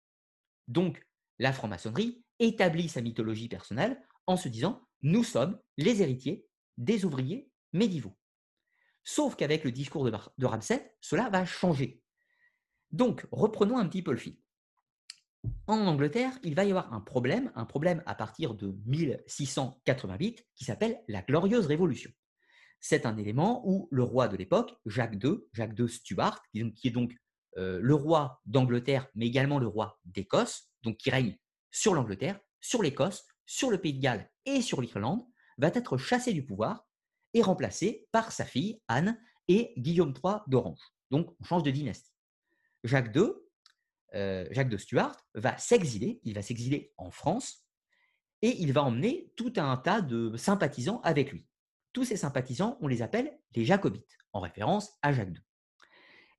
[0.68, 1.02] Donc,
[1.38, 7.50] la franc-maçonnerie établit sa mythologie personnelle en se disant, nous sommes les héritiers des ouvriers
[7.72, 8.16] médiévaux.
[9.08, 12.02] Sauf qu'avec le discours de, Ramsay, cela va changer.
[12.90, 14.36] Donc, reprenons un petit peu le fil.
[15.68, 20.64] En Angleterre, il va y avoir un problème, un problème à partir de 1688 qui
[20.64, 22.10] s'appelle la Glorieuse Révolution.
[22.80, 26.90] C'est un élément où le roi de l'époque, Jacques II, Jacques II Stuart, qui est
[26.90, 27.14] donc
[27.58, 31.38] euh, le roi d'Angleterre, mais également le roi d'Écosse, donc qui règne
[31.70, 35.24] sur l'Angleterre, sur l'Écosse, sur le Pays de Galles et sur l'Irlande,
[35.58, 36.85] va être chassé du pouvoir
[37.36, 39.18] est remplacé par sa fille Anne
[39.48, 40.80] et Guillaume III d'Orange.
[41.10, 42.12] Donc on change de dynastie.
[42.84, 43.30] Jacques II,
[44.14, 47.66] euh, Jacques de Stuart, va s'exiler, il va s'exiler en France
[48.42, 51.46] et il va emmener tout un tas de sympathisants avec lui.
[51.92, 55.42] Tous ces sympathisants, on les appelle les jacobites, en référence à Jacques II.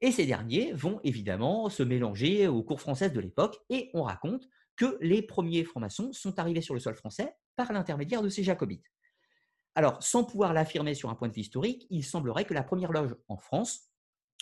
[0.02, 4.48] Et ces derniers vont évidemment se mélanger aux cours françaises de l'époque et on raconte
[4.76, 8.86] que les premiers francs-maçons sont arrivés sur le sol français par l'intermédiaire de ces jacobites.
[9.78, 12.92] Alors, sans pouvoir l'affirmer sur un point de vue historique, il semblerait que la première
[12.92, 13.92] loge en France,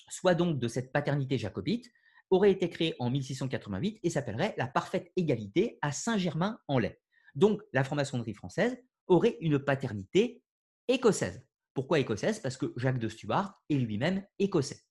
[0.07, 1.91] soit donc de cette paternité jacobite,
[2.29, 6.97] aurait été créée en 1688 et s'appellerait la parfaite égalité à Saint-Germain-en-Laye.
[7.35, 8.77] Donc, la franc-maçonnerie française
[9.07, 10.41] aurait une paternité
[10.87, 11.45] écossaise.
[11.73, 12.39] Pourquoi écossaise?
[12.39, 14.83] Parce que Jacques de Stuart est lui-même écossais.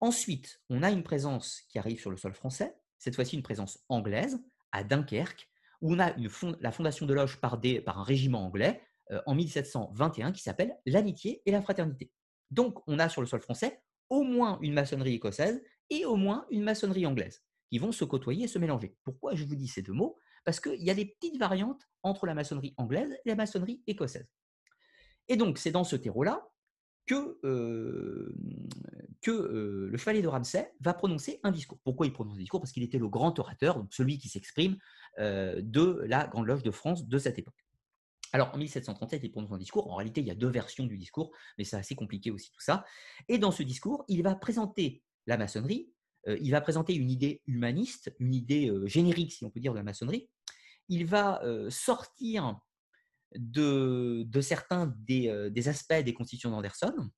[0.00, 3.78] Ensuite, on a une présence qui arrive sur le sol français, cette fois-ci une présence
[3.88, 4.38] anglaise,
[4.70, 5.48] à Dunkerque,
[5.80, 6.14] où on a
[6.60, 8.82] la fondation de loge par un régiment anglais,
[9.26, 12.10] en 1721 qui s'appelle L'amitié et la fraternité.
[12.50, 16.46] Donc, on a sur le sol français au moins une maçonnerie écossaise et au moins
[16.50, 18.96] une maçonnerie anglaise qui vont se côtoyer et se mélanger.
[19.04, 20.18] Pourquoi je vous dis ces deux mots?
[20.44, 24.26] Parce qu'il y a des petites variantes entre la maçonnerie anglaise et la maçonnerie écossaise.
[25.28, 26.48] Et donc, c'est dans ce terreau-là
[27.06, 28.34] que, euh,
[29.22, 31.78] que euh, le chevalier de Ramsay va prononcer un discours.
[31.84, 32.60] Pourquoi il prononce un discours?
[32.60, 34.76] Parce qu'il était le grand orateur, celui qui s'exprime
[35.18, 37.69] de la Grande Loge de France de cette époque.
[38.32, 39.90] Alors, en 1737, il prononce un discours.
[39.90, 42.60] En réalité, il y a deux versions du discours, mais c'est assez compliqué aussi tout
[42.60, 42.84] ça.
[43.28, 45.92] Et dans ce discours, il va présenter la maçonnerie,
[46.28, 49.72] euh, il va présenter une idée humaniste, une idée euh, générique, si on peut dire,
[49.72, 50.28] de la maçonnerie.
[50.88, 52.58] Il va euh, sortir
[53.34, 57.10] de, certains des, des, aspects des constitutions d'Anderson,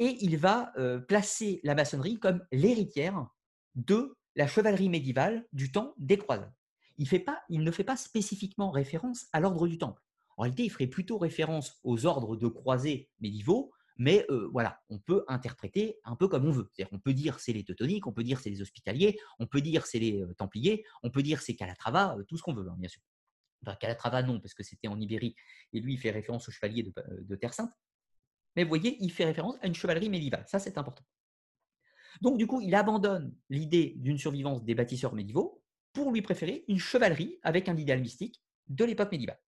[0.00, 0.72] et il va
[1.06, 3.28] placer la maçonnerie comme l'héritière
[3.76, 6.52] de la chevalerie médiévale du temps des croisades
[6.98, 10.02] il, ne fait pas spécifiquement référence à l'ordre du Temple.
[10.36, 14.98] En réalité, il ferait plutôt référence aux ordres de croisés médiévaux, mais euh, voilà, on
[14.98, 16.68] peut interpréter un peu comme on veut.
[16.72, 19.62] C'est-à-dire, on peut dire c'est les teutoniques, on peut dire c'est les hospitaliers, on peut
[19.62, 22.68] dire c'est les euh, templiers, on peut dire c'est Calatrava, euh, tout ce qu'on veut,
[22.68, 23.00] hein, bien sûr.
[23.80, 25.34] Calatrava, non, parce que c'était en Ibérie,
[25.72, 26.92] et lui, il fait référence aux chevaliers de,
[27.22, 27.72] de Terre Sainte.
[28.54, 30.44] Mais vous voyez, il fait référence à une chevalerie médiévale.
[30.46, 31.04] Ça, c'est important.
[32.20, 35.62] Donc, du coup, il abandonne l'idée d'une survivance des bâtisseurs médiévaux
[35.96, 39.40] pour lui préférer une chevalerie avec un idéal mystique de l'époque médiévale.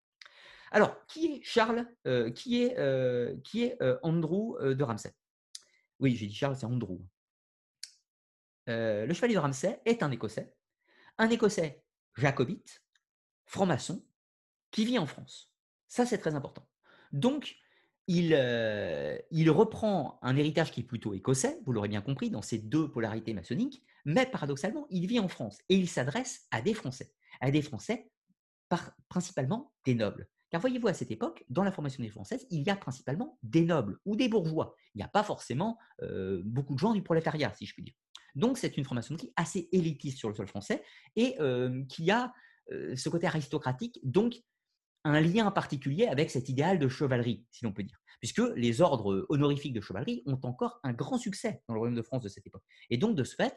[0.70, 5.14] Alors, qui est Charles euh, Qui est, euh, qui est euh, Andrew de Ramsay?
[5.98, 7.00] Oui, j'ai dit Charles, c'est Andrew.
[8.66, 10.54] le chevalier de Ramsay est un Écossais,
[11.18, 11.84] un Écossais
[12.16, 12.82] jacobite,
[13.44, 14.02] franc-maçon,
[14.70, 15.52] qui vit en France.
[15.86, 16.66] Ça, c'est très important.
[17.12, 17.56] Donc,
[18.06, 18.32] il,
[19.30, 22.90] il, reprend un héritage qui est plutôt écossais, vous l'aurez bien compris, dans ces deux
[22.90, 27.50] polarités maçonniques, mais paradoxalement, il vit en France et il s'adresse à des Français, à
[27.50, 28.10] des Français
[28.68, 30.28] par, principalement des nobles.
[30.50, 33.66] Car voyez-vous, à cette époque, dans la formation des française, il y a principalement des
[33.66, 34.74] nobles ou des bourgeois.
[34.94, 35.78] Il n'y a pas forcément
[36.44, 37.94] beaucoup de gens du prolétariat, si je puis dire.
[38.34, 40.82] Donc c'est une franc-maçonnerie assez élitiste sur le sol français
[41.16, 41.36] et
[41.88, 42.32] qui a
[42.70, 44.36] ce côté aristocratique, donc
[45.04, 49.26] un lien particulier avec cet idéal de chevalerie, si l'on peut dire, puisque les ordres
[49.28, 52.46] honorifiques de chevalerie ont encore un grand succès dans le royaume de France de cette
[52.46, 52.64] époque.
[52.88, 53.56] Et donc de ce fait,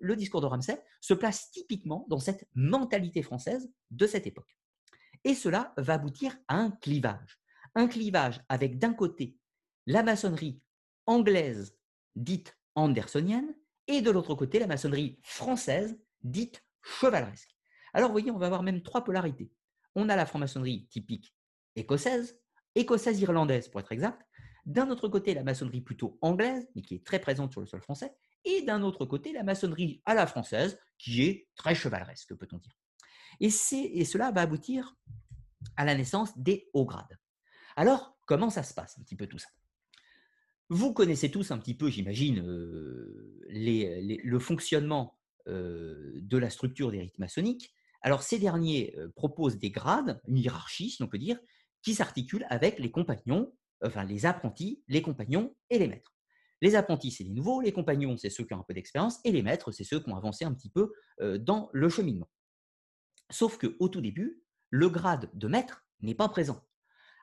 [0.00, 4.56] le discours de Ramsay se place typiquement dans cette mentalité française de cette époque.
[5.24, 7.40] Et cela va aboutir à un clivage.
[7.74, 9.38] Un clivage avec d'un côté
[9.86, 10.60] la maçonnerie
[11.06, 11.76] anglaise
[12.14, 13.54] dite andersonienne
[13.86, 17.54] et de l'autre côté la maçonnerie française dite chevaleresque.
[17.92, 19.52] Alors vous voyez, on va avoir même trois polarités.
[19.94, 21.34] On a la franc-maçonnerie typique
[21.76, 22.38] écossaise,
[22.74, 24.26] écossaise-irlandaise pour être exact.
[24.66, 27.82] D'un autre côté, la maçonnerie plutôt anglaise, mais qui est très présente sur le sol
[27.82, 28.16] français.
[28.44, 32.76] Et d'un autre côté, la maçonnerie à la française, qui est très chevaleresque, peut-on dire.
[33.40, 34.96] Et, et cela va aboutir
[35.76, 37.18] à la naissance des hauts grades.
[37.76, 39.48] Alors, comment ça se passe un petit peu tout ça?
[40.68, 47.00] Vous connaissez tous un petit peu, j'imagine, euh, le fonctionnement euh, de la structure des
[47.00, 47.74] rites maçonniques.
[48.00, 51.38] Alors, ces derniers euh, proposent des grades, une hiérarchie, si l'on peut dire,
[51.82, 56.13] qui s'articule avec les compagnons, enfin les apprentis, les compagnons et les maîtres.
[56.64, 59.32] Les apprentis, c'est les nouveaux, les compagnons, c'est ceux qui ont un peu d'expérience, et
[59.32, 60.94] les maîtres, c'est ceux qui ont avancé un petit peu
[61.40, 62.30] dans le cheminement.
[63.30, 66.66] Sauf qu'au tout début, le grade de maître n'est pas présent.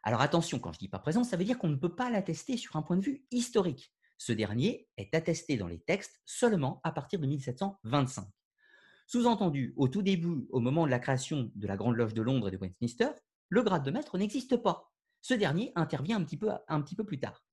[0.03, 2.55] Alors attention, quand je dis pas présent, ça veut dire qu'on ne peut pas l'attester
[2.55, 3.91] sur un point de vue historique.
[4.19, 8.27] Ce dernier est attesté dans les textes seulement à partir de 1725.
[9.07, 12.49] Sous-entendu, au tout début, au moment de la création de la Grande Loge de Londres
[12.49, 13.09] et de Westminster,
[13.49, 14.93] le grade de maître n'existe pas.
[15.19, 17.43] Ce dernier intervient un petit peu, un petit peu plus tard.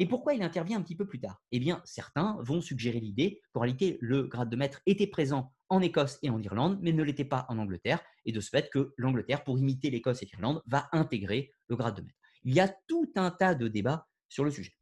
[0.00, 1.42] Et pourquoi il intervient un petit peu plus tard?
[1.52, 5.82] Eh bien, certains vont suggérer l'idée qu'en réalité, le grade de maître était présent en
[5.82, 8.94] Écosse et en Irlande, mais ne l'était pas en Angleterre, et de ce fait que
[8.96, 12.18] l'Angleterre, pour imiter l'Écosse et l'Irlande, va intégrer le grade de maître.
[12.44, 14.72] Il y a tout un tas de débats sur le sujet.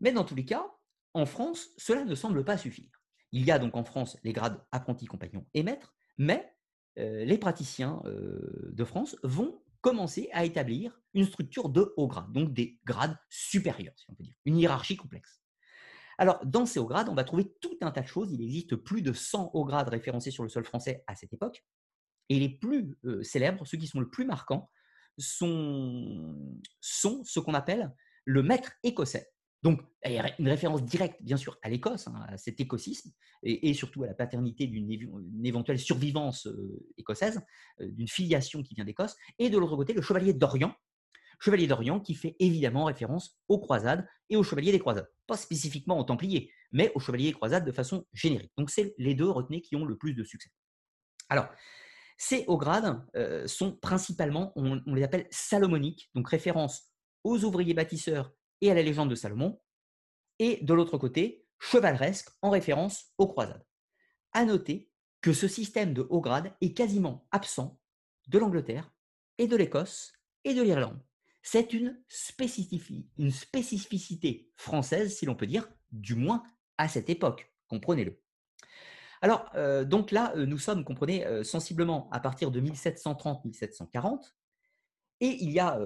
[0.00, 0.66] Mais dans tous les cas,
[1.14, 2.90] en France, cela ne semble pas suffire.
[3.30, 6.52] Il y a donc en France les grades apprenti, compagnon et maître, mais
[6.98, 12.32] euh, les praticiens euh, de France vont commencer à établir une structure de haut grade,
[12.32, 15.40] donc des grades supérieurs, si on peut dire, une hiérarchie complexe.
[16.18, 18.30] Alors, dans ces hauts grades, on va trouver tout un tas de choses.
[18.30, 21.64] Il existe plus de 100 hauts grades référencés sur le sol français à cette époque.
[22.28, 24.70] Et les plus euh, célèbres, ceux qui sont le plus marquants,
[25.16, 26.36] sont,
[26.80, 27.90] sont ce qu'on appelle
[28.26, 29.30] le maître écossais.
[29.62, 33.10] Donc, il y a une référence directe, bien sûr, à l'Écosse, hein, à cet écosysme,
[33.42, 37.40] et, surtout à la paternité d'une éventuelle survivance euh, écossaise,
[37.80, 40.74] euh, d'une filiation qui vient d'Écosse, et de l'autre côté, le chevalier d'Orient,
[41.40, 45.10] chevalier d'Orient qui fait évidemment référence aux croisades et aux chevaliers des croisades.
[45.26, 48.52] Pas spécifiquement aux Templiers, mais aux chevaliers des croisades de façon générique.
[48.56, 50.50] Donc, c'est les deux, retenez, qui ont le plus de succès.
[51.28, 51.48] Alors,
[52.16, 56.90] ces hauts grades euh, sont principalement, on les appelle salomoniques, donc référence
[57.24, 59.60] aux ouvriers bâtisseurs et à la légende de Salomon,
[60.38, 63.64] et de l'autre côté, chevaleresque en référence aux croisades.
[64.32, 64.90] À noter
[65.20, 67.78] que ce système de haut grade est quasiment absent
[68.28, 68.92] de l'Angleterre
[69.38, 70.12] et de l'Écosse
[70.44, 71.00] et de l'Irlande.
[71.42, 76.42] C'est une, spécificité française, si l'on peut dire, du moins
[76.78, 78.20] à cette époque, comprenez-le.
[79.22, 84.32] Alors, euh, donc là, euh, nous sommes, comprenez, euh, sensiblement à partir de 1730-1740,
[85.20, 85.78] et il y a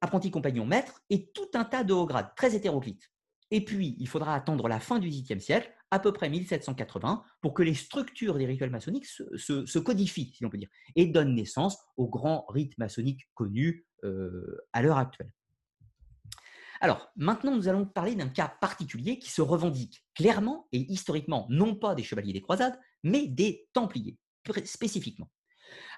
[0.00, 3.10] apprenti compagnon maître et tout un tas de hauts grades très hétéroclites.
[3.50, 7.54] Et puis, il faudra attendre la fin du XVIIIe siècle, à peu près 1780, pour
[7.54, 11.78] que les structures des rituels maçonniques se, codifient, si l'on peut dire, et donnent naissance
[11.96, 13.86] aux grands rites maçonniques connus
[14.72, 15.30] à l'heure actuelle.
[16.80, 21.76] Alors, maintenant, nous allons parler d'un cas particulier qui se revendique clairement et historiquement, non
[21.76, 24.18] pas des chevaliers des croisades, mais des templiers,
[24.64, 25.30] spécifiquement.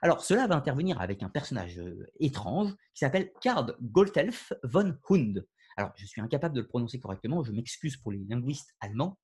[0.03, 5.47] Alors, cela va intervenir avec un personnage euh, étrange qui s'appelle Karl Goltelf von Hund.
[5.77, 9.19] Alors, je suis incapable de le prononcer correctement, je m'excuse pour les linguistes allemands.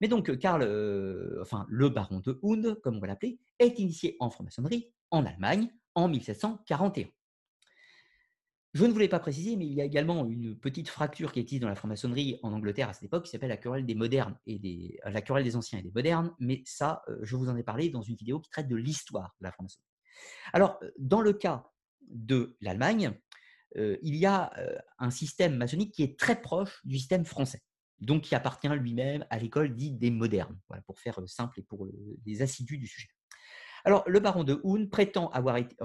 [0.00, 4.16] Mais donc, Karl, euh, enfin, le baron de Hund, comme on va l'appeler, est initié
[4.18, 7.08] en franc-maçonnerie en Allemagne en en 1741.
[8.72, 11.62] Je ne voulais pas préciser, mais il y a également une petite fracture qui existe
[11.62, 15.00] dans la franc-maçonnerie en Angleterre à cette époque qui s'appelle la querelle des modernes et
[15.04, 18.02] la querelle des anciens et des modernes, mais ça, je vous en ai parlé dans
[18.02, 19.89] une vidéo qui traite de l'histoire de la franc-maçonnerie.
[20.52, 21.70] Alors, dans le cas
[22.08, 23.12] de l'Allemagne,
[23.76, 24.52] il y a
[24.98, 27.62] un système maçonnique qui est très proche du système français,
[28.00, 31.86] donc qui appartient lui-même à l'école dite des modernes, pour faire simple et pour
[32.26, 33.08] les assidus du sujet.
[33.84, 35.76] Alors, le baron de Hoon prétend avoir été,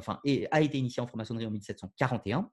[0.52, 2.52] a été initié en franc-maçonnerie en 1741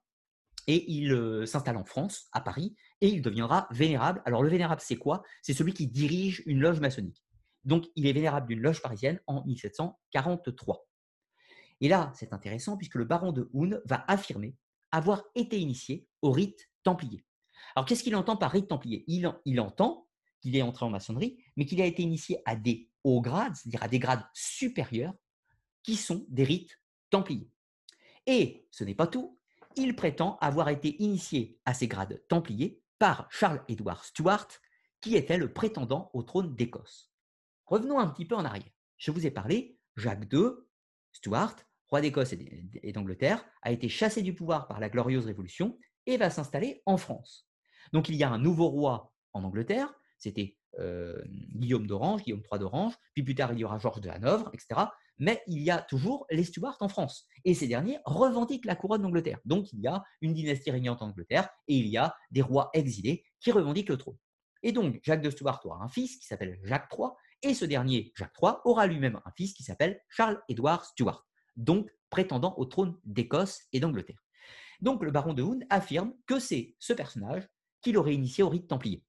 [0.67, 4.21] et il s'installe en France, à Paris, et il deviendra vénérable.
[4.25, 5.23] Alors, le vénérable, c'est quoi?
[5.41, 7.21] C'est celui qui dirige une loge maçonnique.
[7.65, 10.87] Donc, il est vénérable d'une loge parisienne en 1743.
[11.81, 14.55] Et là, c'est intéressant puisque le baron de Hoon va affirmer
[14.91, 17.25] avoir été initié au rite templier.
[17.75, 19.03] Alors, qu'est-ce qu'il entend par rite templier?
[19.07, 20.07] Il, entend
[20.39, 23.83] qu'il est entré en maçonnerie, mais qu'il a été initié à des hauts grades, c'est-à-dire
[23.83, 25.13] à des grades supérieurs,
[25.81, 27.49] qui sont des rites templiers.
[28.27, 29.39] Et ce n'est pas tout,
[29.75, 34.47] il prétend avoir été initié à ces grades templiers par Charles-Édouard Stuart,
[35.01, 37.11] qui était le prétendant au trône d'Écosse.
[37.65, 38.69] Revenons un petit peu en arrière.
[38.97, 40.51] Je vous ai parlé, Jacques II,
[41.13, 41.55] Stuart,
[41.87, 46.29] roi d'Écosse et d'Angleterre, a été chassé du pouvoir par la glorieuse Révolution et va
[46.29, 47.47] s'installer en France.
[47.93, 52.59] Donc il y a un nouveau roi en Angleterre, c'était euh, Guillaume d'Orange, Guillaume III
[52.59, 54.81] d'Orange, puis plus tard il y aura Georges de Hanovre, etc.
[55.19, 57.27] Mais il y a toujours les Stuarts en France.
[57.45, 59.39] Et ces derniers revendiquent la couronne d'Angleterre.
[59.45, 62.69] Donc il y a une dynastie régnante en Angleterre et il y a des rois
[62.73, 64.17] exilés qui revendiquent le trône.
[64.63, 67.09] Et donc Jacques de Stuart aura un fils qui s'appelle Jacques III,
[67.43, 72.55] et ce dernier, Jacques III, aura lui-même un fils qui s'appelle Charles-Édouard Stuart, donc prétendant
[72.57, 74.23] au trône d'Écosse et d'Angleterre.
[74.81, 77.47] Donc le baron de Hoon affirme que c'est ce personnage
[77.81, 79.03] qui l'aurait initié au rite templier.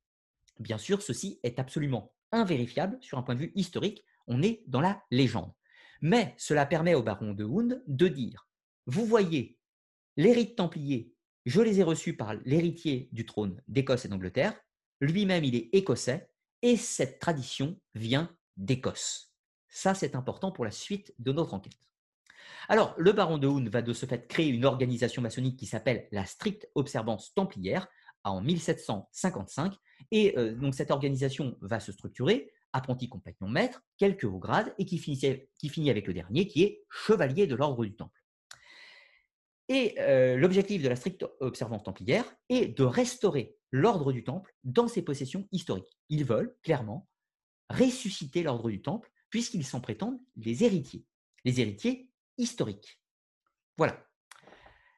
[0.58, 4.80] Bien sûr, ceci est absolument invérifiable sur un point de vue historique, on est dans
[4.80, 5.52] la légende.
[6.00, 8.48] Mais cela permet au baron de Hoon de dire,
[8.86, 9.58] vous voyez,
[10.16, 11.12] les rites templiers,
[11.46, 14.58] je les ai reçus par l'héritier du trône d'Écosse et d'Angleterre,
[15.00, 16.30] lui-même il est écossais,
[16.64, 19.34] et cette tradition vient d'Écosse.
[19.68, 21.74] Ça, c'est important pour la suite de notre enquête.
[22.70, 26.08] Alors, le baron de Hoon va de ce fait créer une organisation maçonnique qui s'appelle
[26.10, 27.86] la stricte observance templière
[28.24, 29.74] en 1755.
[30.10, 34.86] Et euh, donc, cette organisation va se structurer apprenti compagnon maître, quelques hauts grades, et
[34.86, 38.24] qui, finit avec le dernier, qui est chevalier de l'ordre du Temple.
[39.68, 44.86] Et euh, l'objectif de la stricte observance templière est de restaurer l'ordre du Temple dans
[44.86, 45.98] ses possessions historiques.
[46.08, 47.08] Ils veulent clairement
[47.70, 51.04] ressusciter l'ordre du Temple puisqu'ils s'en prétendent les héritiers,
[51.44, 52.08] les héritiers
[52.38, 53.00] historiques.
[53.76, 53.98] Voilà.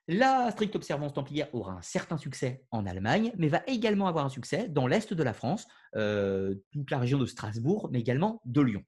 [0.08, 4.28] La stricte observance templière aura un certain succès en Allemagne, mais va également avoir un
[4.28, 5.66] succès dans l'est de la France,
[5.96, 8.84] euh, toute la région de Strasbourg, mais également de Lyon.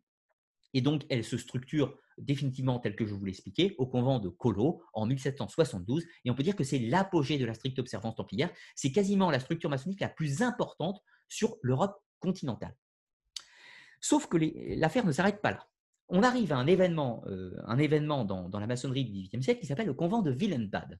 [0.74, 4.28] Et donc, elle se structure définitivement tel que je vous l'ai expliqué, au convent de
[4.28, 6.04] Colo en 1772.
[6.24, 8.50] Et on peut dire que c'est l'apogée de la stricte observance templière.
[8.74, 12.74] C'est quasiment la structure maçonnique la plus importante sur l'Europe continentale.
[14.00, 14.36] Sauf que
[14.76, 15.66] l'affaire ne s'arrête pas là.
[16.08, 19.66] On arrive à un événement, euh, un événement dans, la maçonnerie du XVIIIe siècle qui
[19.66, 20.98] s'appelle le convent de Willenbad.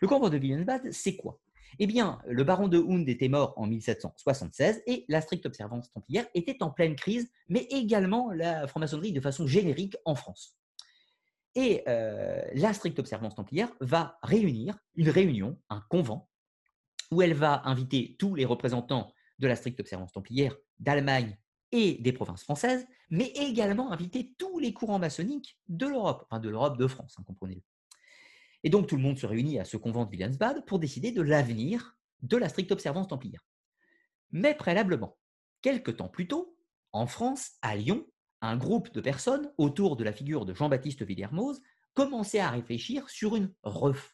[0.00, 1.38] Le convent de Willenbad, c'est quoi?
[1.78, 6.26] Eh bien, le baron de Hund était mort en 1776 et la stricte observance templière
[6.34, 10.56] était en pleine crise, mais également la franc-maçonnerie de façon générique en France.
[11.54, 16.28] Et euh, la stricte observance templière va réunir une réunion, un convent,
[17.10, 21.36] où elle va inviter tous les représentants de la stricte observance templière d'Allemagne
[21.72, 26.48] et des provinces françaises, mais également inviter tous les courants maçonniques de l'Europe, enfin de
[26.48, 27.62] l'Europe de France, hein, comprenez-le.
[28.62, 31.22] Et donc tout le monde se réunit à ce convent de Williamsbad pour décider de
[31.22, 33.44] l'avenir de la stricte observance templière.
[34.30, 35.16] Mais préalablement,
[35.62, 36.56] quelque temps plus tôt,
[36.92, 38.06] en France, à Lyon,
[38.42, 41.60] un groupe de personnes autour de la figure de Jean-Baptiste Villermoz
[41.94, 43.52] commençait à réfléchir sur une,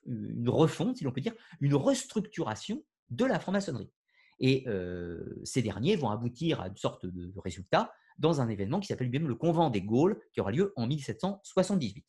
[0.06, 3.90] une refonte, si l'on peut dire, une restructuration de la franc-maçonnerie.
[4.38, 8.88] Et euh, ces derniers vont aboutir à une sorte de résultat dans un événement qui
[8.88, 12.04] s'appelle lui-même le Convent des Gaules, qui aura lieu en 1778.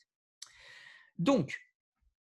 [1.20, 1.60] Donc,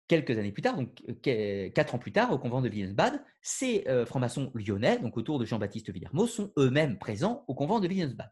[0.08, 3.84] quelques années plus tard, donc euh, quatre ans plus tard, au convent de Wilhelmsbad, ces
[3.86, 8.30] euh, francs-maçons lyonnais, donc autour de Jean-Baptiste Villermo, sont eux-mêmes présents au convent de Wilhelmsbad.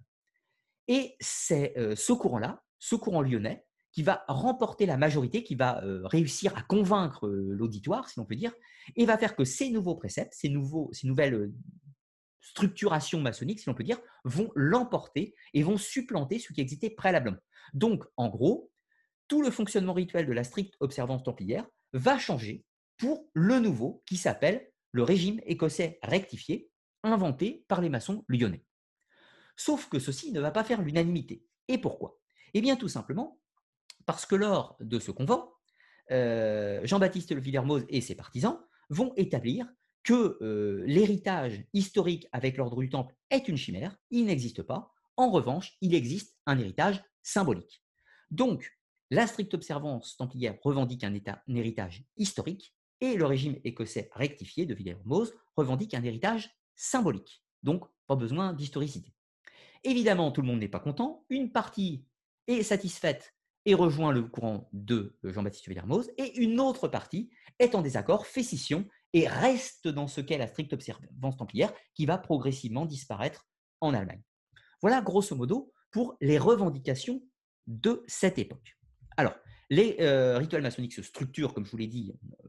[0.88, 5.80] Et c'est euh, ce courant-là, ce courant lyonnais, qui va remporter la majorité, qui va
[6.04, 8.52] réussir à convaincre l'auditoire, si l'on peut dire,
[8.94, 11.50] et va faire que ces nouveaux préceptes, ces, nouveaux, ces nouvelles
[12.42, 17.38] structurations maçonniques, si l'on peut dire, vont l'emporter et vont supplanter ce qui existait préalablement.
[17.72, 18.70] Donc, en gros,
[19.28, 22.64] tout le fonctionnement rituel de la stricte observance templière va changer
[22.96, 26.70] pour le nouveau qui s'appelle le régime écossais rectifié,
[27.02, 28.64] inventé par les maçons lyonnais.
[29.56, 31.44] Sauf que ceci ne va pas faire l'unanimité.
[31.68, 32.18] Et pourquoi?
[32.54, 33.40] Eh bien tout simplement
[34.06, 35.52] parce que lors de ce convent,
[36.08, 38.60] Jean-Baptiste Le Villermoz et ses partisans
[38.90, 39.66] vont établir
[40.04, 40.38] que
[40.86, 44.92] l'héritage historique avec l'ordre du Temple est une chimère, il n'existe pas.
[45.16, 47.82] En revanche, il existe un héritage symbolique.
[48.30, 48.78] Donc,
[49.10, 51.14] la stricte observance templière revendique un,
[51.48, 57.42] héritage historique et le régime écossais rectifié de Villermoz revendique un héritage symbolique.
[57.62, 59.12] Donc, pas besoin d'historicité.
[59.84, 61.24] Évidemment, tout le monde n'est pas content.
[61.28, 62.04] Une partie
[62.46, 63.34] est satisfaite
[63.64, 68.44] et rejoint le courant de Jean-Baptiste Villermoz, et une autre partie est en désaccord, fait
[68.44, 73.46] scission et reste dans ce qu'est la stricte observance templière qui va progressivement disparaître
[73.80, 74.22] en Allemagne.
[74.82, 77.22] Voilà grosso modo pour les revendications
[77.66, 78.75] de cette époque.
[79.16, 79.34] Alors,
[79.70, 82.12] les euh, rituels maçonniques se structurent, comme je vous l'ai dit,
[82.44, 82.48] euh,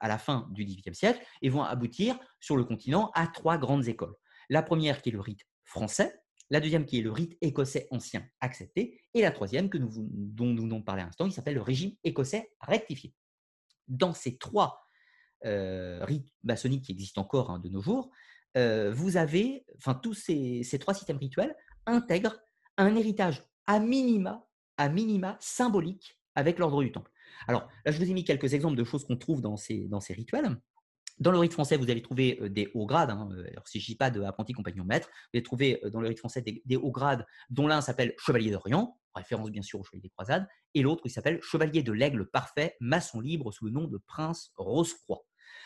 [0.00, 3.88] à la fin du XVIIIe siècle et vont aboutir sur le continent à trois grandes
[3.88, 4.14] écoles.
[4.48, 8.26] La première qui est le rite français, la deuxième qui est le rite écossais ancien
[8.40, 11.54] accepté, et la troisième que nous, dont nous venons de parler à l'instant, qui s'appelle
[11.54, 13.14] le régime écossais rectifié.
[13.86, 14.82] Dans ces trois
[15.44, 18.10] euh, rites maçonniques qui existent encore hein, de nos jours,
[18.56, 21.54] vous avez, enfin tous ces, ces trois systèmes rituels
[21.86, 22.40] intègrent
[22.76, 24.47] un héritage à minima
[24.78, 27.10] à minima symbolique avec l'ordre du temple.
[27.46, 29.98] Alors là, je vous ai mis quelques exemples de choses qu'on trouve dans ces, dans
[29.98, 30.56] rituels.
[31.18, 33.10] Dans le rite français, vous allez trouver euh, des hauts grades.
[33.10, 34.22] Hein, euh, alors, si pas de
[34.54, 37.80] compagnon maître, vous allez trouver euh, dans le rite français des, hauts grades, dont l'un
[37.80, 41.82] s'appelle chevalier d'Orient, référence bien sûr au chevalier des croisades, et l'autre il s'appelle chevalier
[41.82, 45.24] de l'aigle parfait, maçon libre sous le nom de prince Rose-Croix.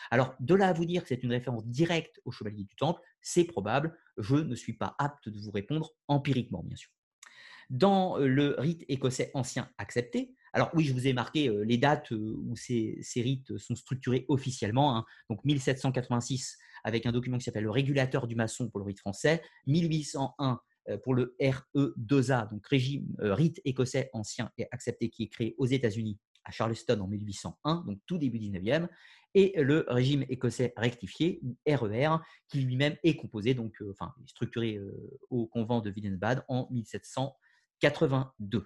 [0.09, 3.01] Alors, de là à vous dire que c'est une référence directe au chevalier du temple,
[3.21, 3.95] c'est probable.
[4.17, 6.89] Je ne suis pas apte de vous répondre empiriquement, bien sûr.
[7.69, 12.55] Dans le rite écossais ancien accepté, alors oui, je vous ai marqué les dates où
[12.55, 14.95] ces, rites sont structurés officiellement.
[14.95, 15.05] Hein.
[15.29, 19.41] donc 1786 avec un document qui s'appelle le régulateur du maçon pour le rite français,
[19.67, 20.59] 1801
[21.01, 26.19] pour le RE2A, donc régime rite écossais ancien et accepté qui est créé aux États-Unis
[26.45, 28.87] à Charleston en 1801, donc tout début 19e,
[29.35, 34.79] et le régime écossais rectifié, RER, e qui lui-même est composé, donc, enfin, structuré
[35.29, 37.35] au convent de Widenbad en 1700.
[37.83, 38.65] 82.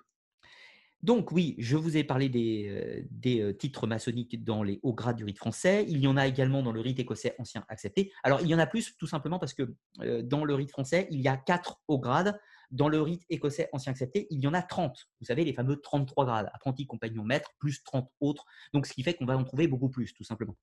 [1.01, 5.15] Donc oui, je vous ai parlé des, euh, euh, titres maçonniques dans les hauts grades
[5.15, 5.86] du rite français.
[5.88, 8.11] Il y en a également dans le rite écossais ancien accepté.
[8.22, 11.07] Alors il y en a plus tout simplement parce que euh, dans le rite français,
[11.09, 12.39] il y a quatre hauts grades.
[12.70, 15.07] Dans le rite écossais ancien accepté, il y en a 30.
[15.20, 18.45] Vous savez, les fameux 33 grades, apprenti, compagnon, maître, plus 30 autres.
[18.74, 20.55] Donc ce qui fait qu'on va en trouver beaucoup plus, tout simplement.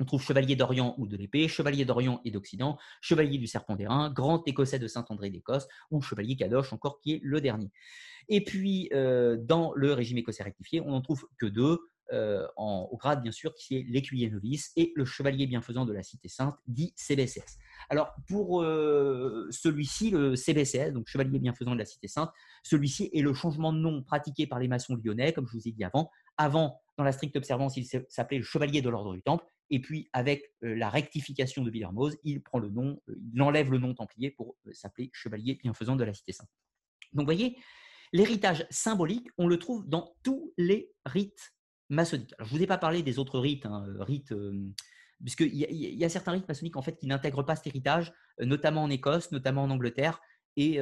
[0.00, 4.10] On trouve chevalier d'Orient ou de l'épée, chevalier d'Orient et d'Occident, chevalier du serpent d'airain,
[4.10, 7.70] grand écossais de Saint-André d'Écosse ou chevalier Cadoche encore qui est le dernier.
[8.28, 11.78] Et puis euh, dans le régime écossais rectifié, on n'en trouve que deux.
[12.12, 15.94] Euh, en, au grade bien sûr, qui est l'écuyer novice et le chevalier bienfaisant de
[15.94, 17.56] la Cité Sainte, dit CBCS.
[17.88, 22.30] Alors pour euh, celui-ci, le CBCS, donc chevalier bienfaisant de la Cité Sainte,
[22.64, 25.72] celui-ci est le changement de nom pratiqué par les maçons lyonnais, comme je vous ai
[25.72, 26.10] dit avant.
[26.36, 29.44] Avant, dans la stricte observance, il s'appelait le chevalier de l'ordre du Temple.
[29.70, 33.00] Et puis, avec la rectification de Villermoz, il prend le nom,
[33.32, 36.50] il enlève le nom templier pour s'appeler chevalier bienfaisant de la Cité Sainte.
[37.12, 37.56] Donc, vous voyez,
[38.12, 41.54] l'héritage symbolique, on le trouve dans tous les rites
[41.88, 42.34] maçonniques.
[42.38, 44.34] je ne vous ai pas parlé des autres rites, hein, rites
[45.22, 48.82] puisqu'il y, y, a certains rites maçonniques en fait qui n'intègrent pas cet héritage, notamment
[48.82, 50.20] en Écosse, notamment en Angleterre,
[50.56, 50.80] et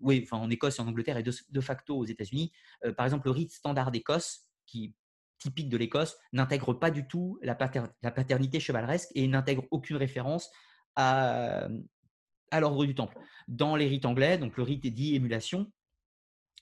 [0.00, 2.52] oui, enfin en Écosse et en Angleterre et de, facto aux États-Unis.
[2.96, 4.94] par exemple, le rite standard d'Écosse, qui
[5.38, 10.50] typique de l'Écosse, n'intègre pas du tout la, paternité chevaleresque et n'intègre aucune référence
[10.96, 11.68] à,
[12.52, 13.16] l'ordre du temple.
[13.46, 15.70] Dans les rites anglais, donc le rite est dit émulation,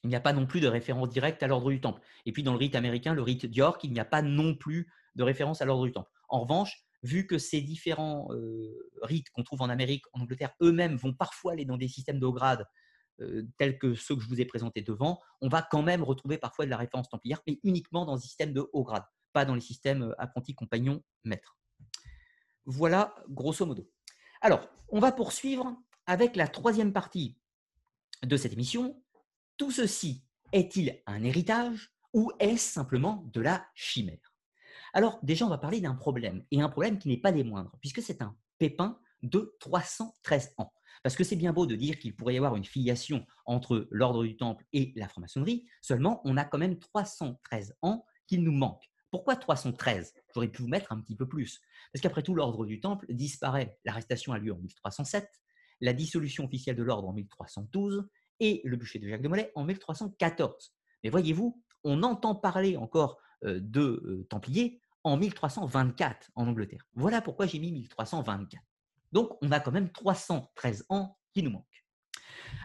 [0.04, 2.00] il n'y a pas non plus de référence directe à l'ordre du temple.
[2.26, 4.92] Et puis dans le rite américain, le rite d'York, il n'y a pas non plus
[5.14, 6.10] de référence à l'ordre du temple.
[6.28, 10.96] En revanche, vu que ces différents euh, rites qu'on trouve en Amérique, en Angleterre, eux-mêmes
[10.96, 12.85] vont parfois aller dans des systèmes de haut grade euh,
[13.56, 16.64] tels que ceux que je vous ai présentés devant, on va quand même retrouver parfois
[16.64, 19.60] de la référence templière, mais uniquement dans des systèmes de haut grade, pas dans les
[19.60, 21.58] systèmes apprentis, compagnons, maîtres.
[22.64, 23.88] Voilà, grosso modo.
[24.40, 27.38] Alors, on va poursuivre avec la troisième partie
[28.22, 29.02] de cette émission.
[29.56, 34.34] Tout ceci est-il un héritage ou est-ce simplement de la chimère?
[34.92, 37.76] Alors, déjà, on va parler d'un problème, et un problème qui n'est pas des moindres,
[37.80, 40.72] puisque c'est un pépin de 313 ans.
[41.06, 44.24] Parce que c'est bien beau de dire qu'il pourrait y avoir une filiation entre l'ordre
[44.24, 48.82] du Temple et la franc-maçonnerie, seulement on a quand même 313 ans qu'il nous manque.
[49.12, 51.60] Pourquoi 313 J'aurais pu vous mettre un petit peu plus.
[51.92, 53.78] Parce qu'après tout, l'ordre du Temple disparaît.
[53.84, 55.30] L'arrestation a lieu en 1307,
[55.80, 58.08] la dissolution officielle de l'ordre en 1312
[58.40, 60.74] et le bûcher de Jacques de Molay en 1314.
[61.04, 66.84] Mais voyez-vous, on entend parler encore euh, de euh, Templiers en 1324 en Angleterre.
[66.94, 68.60] Voilà pourquoi j'ai mis 1324.
[69.16, 71.86] Donc, on a quand même 313 ans qui nous manquent.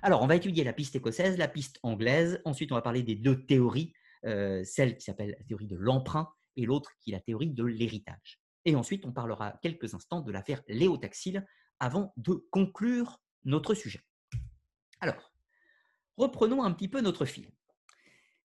[0.02, 2.42] Alors, on va étudier la piste écossaise, la piste anglaise.
[2.44, 6.28] Ensuite, on va parler des deux théories celle qui s'appelle la théorie de l'emprunt
[6.58, 8.42] et l'autre qui est la théorie de l'héritage.
[8.66, 11.48] Et ensuite, on parlera quelques instants de l'affaire Léo Taxil
[11.80, 14.02] avant de conclure notre sujet.
[15.00, 15.32] Alors,
[16.18, 17.50] reprenons un petit peu notre fil.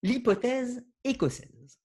[0.04, 1.80] L'hypothèse écossaise.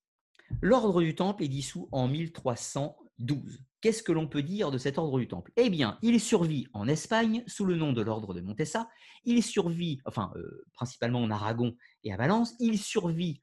[0.61, 3.65] L'ordre du Temple est dissous en 1312.
[3.81, 5.51] Qu'est-ce que l'on peut dire de cet ordre du Temple?
[5.55, 8.87] Eh bien, il survit en Espagne sous le nom de l'ordre de Montessa,
[9.23, 13.41] il survit, enfin, euh, principalement en Aragon et à Valence, il survit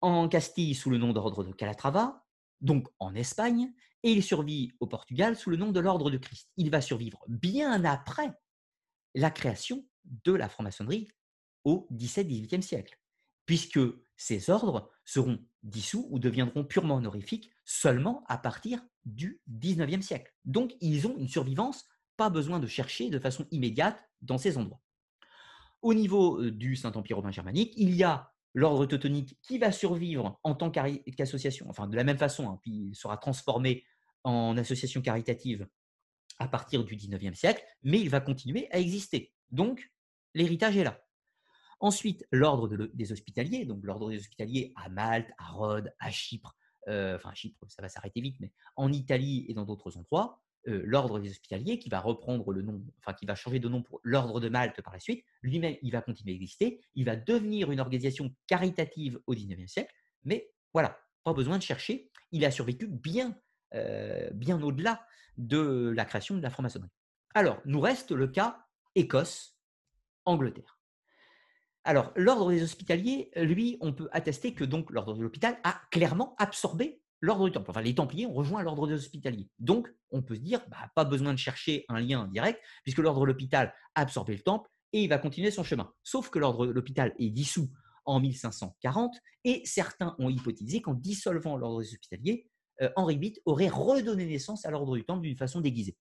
[0.00, 2.24] en Castille sous le nom d'ordre de Calatrava,
[2.60, 3.72] donc en Espagne,
[4.02, 6.50] et il survit au Portugal sous le nom de l'ordre de Christ.
[6.56, 8.32] Il va survivre bien après
[9.14, 11.08] la création de la franc-maçonnerie
[11.64, 12.98] au XVIIe-XVIIIe siècle,
[13.46, 13.80] puisque
[14.16, 20.32] ces ordres seront dissous ou deviendront purement honorifiques seulement à partir du XIXe siècle.
[20.44, 21.84] Donc, ils ont une survivance,
[22.16, 24.80] pas besoin de chercher de façon immédiate dans ces endroits.
[25.82, 30.38] Au niveau euh, du Saint-Empire romain germanique, il y a l'ordre teutonique qui va survivre
[30.42, 33.84] en tant qu'association, enfin de la même façon, hein, puis il sera transformé
[34.24, 35.68] en association caritative
[36.38, 39.32] à partir du XIXe siècle, mais il va continuer à exister.
[39.50, 39.92] Donc,
[40.34, 41.00] l'héritage est là.
[41.80, 46.56] Ensuite, l'ordre des hospitaliers, donc l'ordre des hospitaliers à Malte, à Rhodes, à Chypre,
[46.88, 50.82] euh, enfin Chypre, ça va s'arrêter vite, mais en Italie et dans d'autres endroits, euh,
[50.84, 54.00] l'ordre des hospitaliers qui va reprendre le nom, enfin qui va changer de nom pour
[54.02, 57.70] l'ordre de Malte par la suite, lui-même, il va continuer à exister, il va devenir
[57.70, 62.88] une organisation caritative au XIXe siècle, mais voilà, pas besoin de chercher, il a survécu
[62.88, 63.38] bien,
[63.74, 65.06] euh, bien au-delà
[65.36, 66.90] de la création de la franc-maçonnerie.
[67.34, 69.56] Alors, nous reste le cas Écosse,
[70.24, 70.77] Angleterre.
[71.88, 76.34] Alors, l'ordre des hospitaliers, lui, on peut attester que donc l'ordre de l'hôpital a clairement
[76.36, 77.70] absorbé l'ordre du temple.
[77.70, 79.48] Enfin, les Templiers ont rejoint l'ordre des hospitaliers.
[79.58, 83.22] Donc, on peut se dire, bah, pas besoin de chercher un lien direct, puisque l'ordre
[83.22, 85.90] de l'hôpital a absorbé le temple et il va continuer son chemin.
[86.02, 87.70] Sauf que l'ordre de l'hôpital est dissous
[88.04, 92.50] en 1540 et certains ont hypothétisé qu'en dissolvant l'ordre des hospitaliers,
[92.82, 95.96] euh, Henri VIII aurait redonné naissance à l'ordre du temple d'une façon déguisée.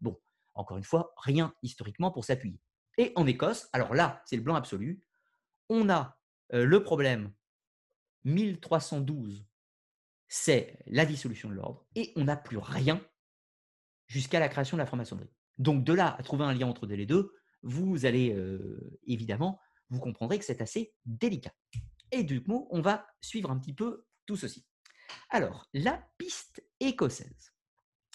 [0.00, 0.16] Bon,
[0.54, 2.60] encore une fois, rien historiquement pour s'appuyer.
[2.96, 5.02] Et en Écosse, alors là, c'est le blanc absolu,
[5.68, 6.18] on a
[6.50, 7.32] le problème
[8.24, 9.46] 1312,
[10.28, 13.04] c'est la dissolution de l'ordre, et on n'a plus rien
[14.06, 15.32] jusqu'à la création de la franc-maçonnerie.
[15.58, 18.36] Donc de là à trouver un lien entre les deux, vous allez
[19.06, 19.60] évidemment,
[19.90, 21.54] vous comprendrez que c'est assez délicat.
[22.10, 24.66] Et du coup, on va suivre un petit peu tout ceci.
[25.30, 27.51] Alors, la piste écossaise.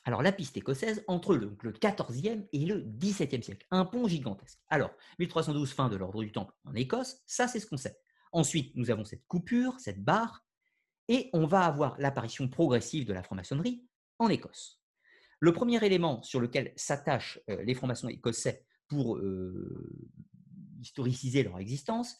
[0.08, 3.68] Alors, la piste écossaise entre le, le 14e et le 17e siècle.
[3.72, 4.58] Un pont gigantesque.
[4.70, 8.00] Alors, 1312, fin de l'ordre du Temple en Écosse, ça c'est ce qu'on sait.
[8.32, 10.46] Ensuite, nous avons cette coupure, cette barre,
[11.10, 13.86] et on va avoir l'apparition progressive de la franc-maçonnerie
[14.18, 14.82] en Écosse.
[15.42, 19.94] Le premier élément sur lequel s'attachent euh, les francs-maçons écossais pour euh,
[20.80, 22.16] historiciser leur existence,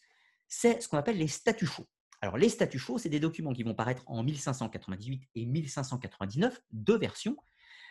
[0.50, 1.88] c'est ce qu'on appelle les statuts chauds.
[2.20, 6.98] Alors, les statuts chauds, c'est des documents qui vont paraître en 1598 et 1599, deux
[6.98, 7.38] versions,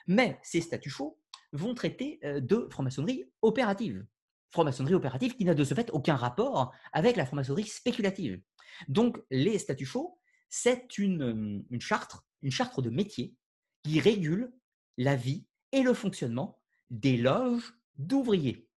[0.06, 1.18] mais ces statuts chauds
[1.52, 4.06] vont traiter de franc-maçonnerie opérative.
[4.50, 8.40] Franc-maçonnerie opérative qui n'a de ce fait aucun rapport avec la franc-maçonnerie spéculative.
[8.88, 13.34] Donc, les statuts chauds, c'est une, une, charte, une charte de métier
[13.82, 14.52] qui régule
[14.96, 18.68] la vie et le fonctionnement des loges d'ouvriers.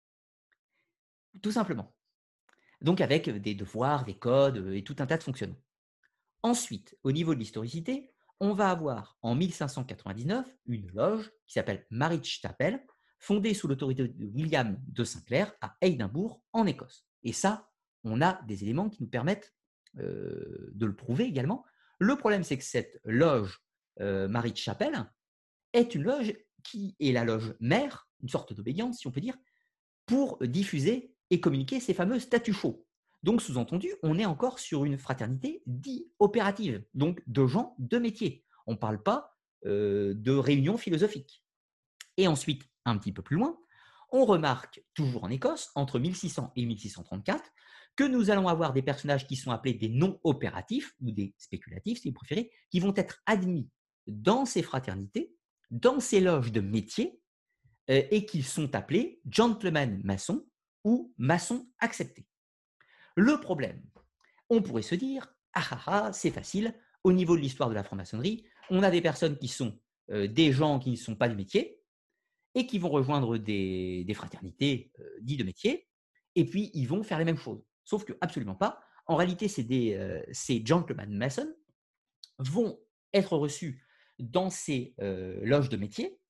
[1.42, 1.94] Tout simplement.
[2.80, 5.60] Donc avec des devoirs, des codes et tout un tas de fonctionnements.
[6.42, 11.86] Ensuite, au niveau de l'historicité, on va avoir en 1599 une loge qui s'appelle
[12.22, 12.84] Chapel,
[13.18, 17.06] fondée sous l'autorité de William de Sinclair à Édimbourg, en Écosse.
[17.24, 17.68] Et ça,
[18.04, 19.54] on a des éléments qui nous permettent
[19.98, 21.64] euh, de le prouver également.
[21.98, 23.60] Le problème, c'est que cette loge
[24.00, 25.10] euh, Chapel
[25.72, 26.32] est une loge
[26.62, 29.36] qui est la loge mère, une sorte d'obédience, si on peut dire,
[30.06, 32.86] pour diffuser et communiquer ces fameux statuts chauds.
[33.22, 38.44] Donc, sous-entendu, on est encore sur une fraternité dit opérative, donc de gens de métier.
[38.66, 39.36] On ne parle pas
[39.66, 41.44] euh, de réunions philosophiques.
[42.16, 43.58] Et ensuite, un petit peu plus loin,
[44.10, 47.42] on remarque, toujours en Écosse, entre 1600 et 1634,
[47.96, 52.08] que nous allons avoir des personnages qui sont appelés des non-opératifs, ou des spéculatifs si
[52.08, 53.68] vous préférez, qui vont être admis
[54.06, 55.34] dans ces fraternités,
[55.70, 57.20] dans ces loges de métier,
[57.90, 60.46] euh, et qui sont appelés gentlemen maçons
[60.84, 62.27] ou maçons acceptés.
[63.18, 63.82] Le problème,
[64.48, 66.72] on pourrait se dire, ah ah ah, c'est facile,
[67.02, 69.76] au niveau de l'histoire de la franc-maçonnerie, on a des personnes qui sont
[70.12, 71.82] euh, des gens qui ne sont pas du métier
[72.54, 75.88] et qui vont rejoindre des, fraternités euh, dites de métier,
[76.36, 77.60] et puis ils vont faire les mêmes choses.
[77.82, 78.80] Sauf que absolument pas.
[79.08, 79.48] En réalité,
[79.96, 81.52] euh, ces gentlemen mason
[82.38, 82.78] vont
[83.12, 83.84] être reçus
[84.20, 84.94] dans ces
[85.42, 86.20] loges de métier,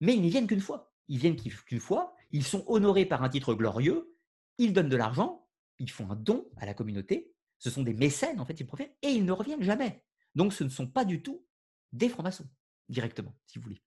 [0.00, 0.94] mais ils n'y viennent qu'une fois.
[1.08, 4.16] Ils viennent qu'une fois, ils sont honorés par un titre glorieux,
[4.56, 5.39] ils donnent de l'argent,
[5.80, 8.96] ils font un don à la communauté, Ce sont des mécènes, en fait, ils profitent,
[9.02, 10.02] et ils ne reviennent jamais.
[10.34, 11.44] Donc, ce ne sont pas du tout
[11.92, 12.48] des francs-maçons,
[12.88, 13.82] directement, si vous voulez.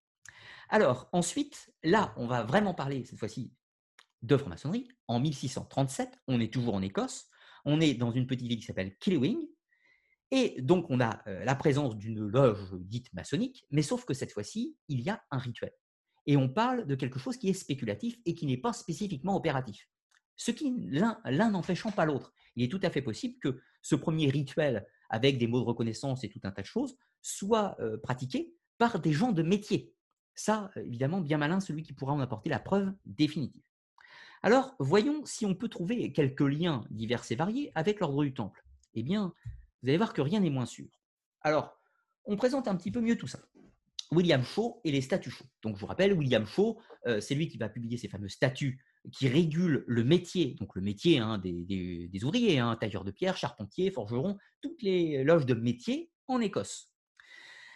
[0.69, 3.53] Alors, ensuite, là, on va vraiment parler, cette fois-ci,
[4.21, 4.87] de franc-maçonnerie.
[5.07, 7.27] En 1637, on est toujours en Écosse.
[7.65, 9.47] On est dans une petite ville qui s'appelle Killewing.
[10.31, 14.31] Et donc, on a euh, la présence d'une loge dite maçonnique, mais sauf que cette
[14.31, 15.71] fois-ci, il y a un rituel.
[16.25, 19.87] Et on parle de quelque chose qui est spéculatif et qui n'est pas spécifiquement opératif.
[20.35, 22.33] Ce qui, l'un n'empêchant pas l'autre.
[22.55, 26.23] Il est tout à fait possible que ce premier rituel, avec des mots de reconnaissance
[26.23, 29.93] et tout un tas de choses, soit euh, pratiqué par des gens de métier.
[30.35, 33.61] Ça, évidemment, bien malin celui qui pourra en apporter la preuve définitive.
[34.41, 38.63] Alors, voyons si on peut trouver quelques liens divers et variés avec l'ordre du Temple.
[38.93, 39.33] Eh bien,
[39.81, 40.87] vous allez voir que rien n'est moins sûr.
[41.41, 41.79] Alors,
[42.25, 43.39] on présente un petit peu mieux tout ça.
[44.11, 45.45] William Shaw et les statuts Shaw.
[45.61, 48.83] Donc, je vous rappelle, William Shaw, euh, c'est lui qui va publier ces fameux statuts
[49.11, 53.91] qui régulent le métier, donc le métier hein, des, ouvriers, hein, tailleurs de pierre, charpentiers,
[53.91, 56.89] forgerons, toutes les loges de métier en Écosse.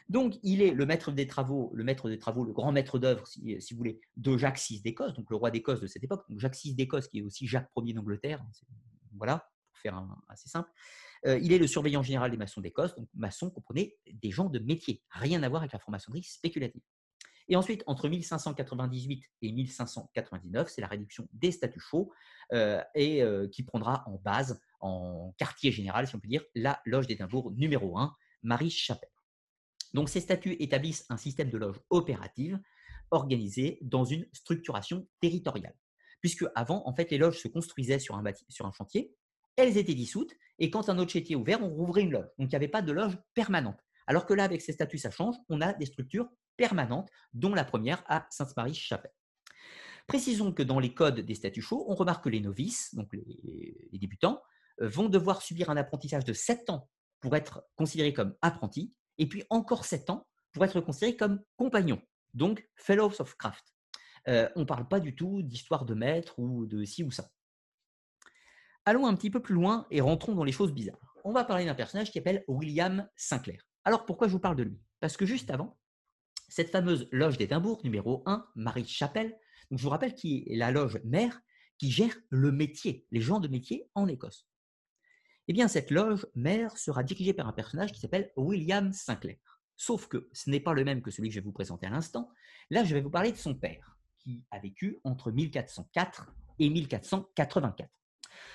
[0.10, 3.28] Donc, il est le maître des travaux, le maître des travaux, le grand maître d'œuvre,
[3.28, 6.24] si, vous voulez, de Jacques VI d'Écosse, donc le roi d'Écosse de cette époque.
[6.38, 8.41] Jacques VI d'Écosse, qui est aussi Jacques Ier d'Angleterre.
[8.41, 8.52] Hein,
[9.18, 10.70] voilà, pour faire un, assez simple.
[11.26, 12.95] Euh, il est le surveillant général des maçons d'Écosse.
[12.95, 15.04] Donc, maçons, comprenez, des gens de métier.
[15.10, 16.84] Rien à voir avec la franc-maçonnerie spéculative.
[17.49, 22.11] Et ensuite, entre 1598 et 1599, c'est la réduction des statuts chauds
[22.53, 26.82] euh, et euh, qui prendra en base, en quartier général, si on peut dire, la
[26.86, 28.14] loge d'Édimbourg numéro 1,
[28.44, 29.10] Marie Chapelle.
[29.94, 32.60] Donc ces statuts établissent un système de loge opérative
[33.11, 35.76] organisé dans une structuration territoriale.
[36.19, 39.15] Puisque avant, en fait, les loges se construisaient sur un, sur un chantier,
[39.56, 42.28] elles étaient dissoutes, et quand un autre chantier ouvert, on rouvrait une loge.
[42.38, 43.80] Donc il n'y avait pas de loge permanente.
[44.07, 47.64] Alors que là, avec ces statuts, ça change, on a des structures permanentes, dont la
[47.64, 49.14] première à Sainte-Marie-Chapelle.
[50.08, 53.90] Précisons que dans les codes des statuts chauds, on remarque que les novices, donc les,
[53.94, 54.42] débutants,
[54.82, 56.90] euh, vont devoir subir un apprentissage de 7 ans
[57.20, 62.02] pour être considérés comme apprentis, et puis encore 7 ans pour être considéré comme compagnon,
[62.34, 63.66] donc Fellows of Craft.
[64.28, 67.30] Euh, on ne parle pas du tout d'histoire de maître ou de ci ou ça.
[68.86, 71.16] Allons un petit peu plus loin et rentrons dans les choses bizarres.
[71.26, 73.62] On va parler d'un personnage qui s'appelle William Sinclair.
[73.84, 74.82] Alors pourquoi je vous parle de lui?
[75.00, 75.78] Parce que juste avant,
[76.48, 79.38] cette fameuse loge d'Édimbourg, numéro 1, Marie Chapelle,
[79.72, 81.41] je vous rappelle qui est la loge mère
[81.78, 84.48] qui gère le métier, les gens de métier en Écosse.
[85.48, 89.38] Eh bien, cette loge mère sera dirigée par un personnage qui s'appelle William Sinclair.
[89.78, 91.90] Sauf que ce n'est pas le même que celui que je vais vous présenter à
[91.90, 92.30] l'instant.
[92.69, 97.90] Là, je vais vous parler de son père, qui a vécu entre 1404 et 1484.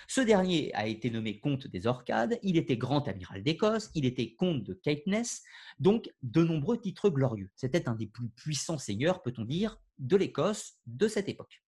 [0.08, 4.34] Ce dernier a été nommé comte des Orcades, il était grand amiral d'Écosse, il était
[4.34, 5.42] comte de Caithness,
[5.78, 7.50] donc de nombreux titres glorieux.
[7.56, 11.62] C'était un des plus puissants seigneurs, peut-on dire, de l'Écosse de cette époque.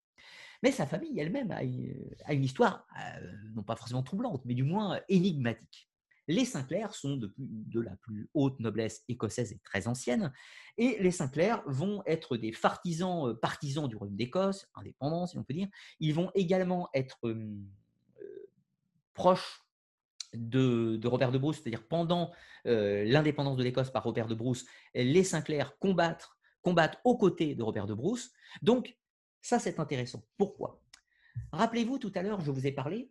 [0.62, 5.00] Mais sa famille elle-même a, une histoire, euh, non pas forcément troublante, mais du moins
[5.08, 5.90] énigmatique.
[6.26, 10.32] Les Sinclair sont de, la plus haute noblesse écossaise et très ancienne,
[10.78, 15.44] et les Sinclair vont être des partisans, euh, partisans du royaume d'Écosse, indépendants si on
[15.44, 15.68] peut dire.
[16.00, 17.58] Ils vont également être euh,
[19.14, 19.62] proches
[20.34, 22.32] de, Robert de Bruce, c'est-à-dire pendant
[22.64, 26.28] l'indépendance de l'Écosse par Robert de Bruce, les Sinclair combattent,
[26.62, 28.32] combattent aux côtés de Robert de Bruce.
[28.62, 28.96] Donc,
[29.40, 30.22] ça, c'est intéressant.
[30.36, 30.82] Pourquoi?
[31.52, 33.10] Rappelez-vous, tout à l'heure, je vous ai parlé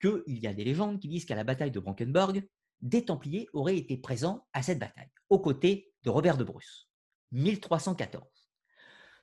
[0.00, 2.42] qu'il y a des légendes qui disent qu'à la bataille de Brankenburg,
[2.80, 6.88] des Templiers auraient été présents à cette bataille, aux côtés de Robert de Bruce,
[7.32, 8.24] 1314.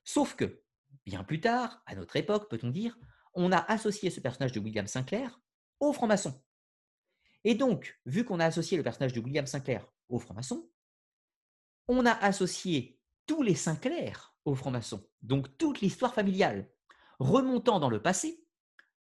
[0.04, 0.62] Sauf que,
[1.06, 2.98] bien plus tard, à notre époque, peut-on dire,
[3.34, 5.40] on a associé ce personnage de William Sinclair
[5.80, 6.42] aux francs-maçons.
[7.44, 10.70] Et donc, vu qu'on a associé le personnage de William Sinclair aux francs-maçons,
[11.88, 15.08] on a associé tous les Sinclair aux francs-maçons.
[15.22, 16.70] Donc toute l'histoire familiale.
[17.20, 18.46] Remontant dans le passé,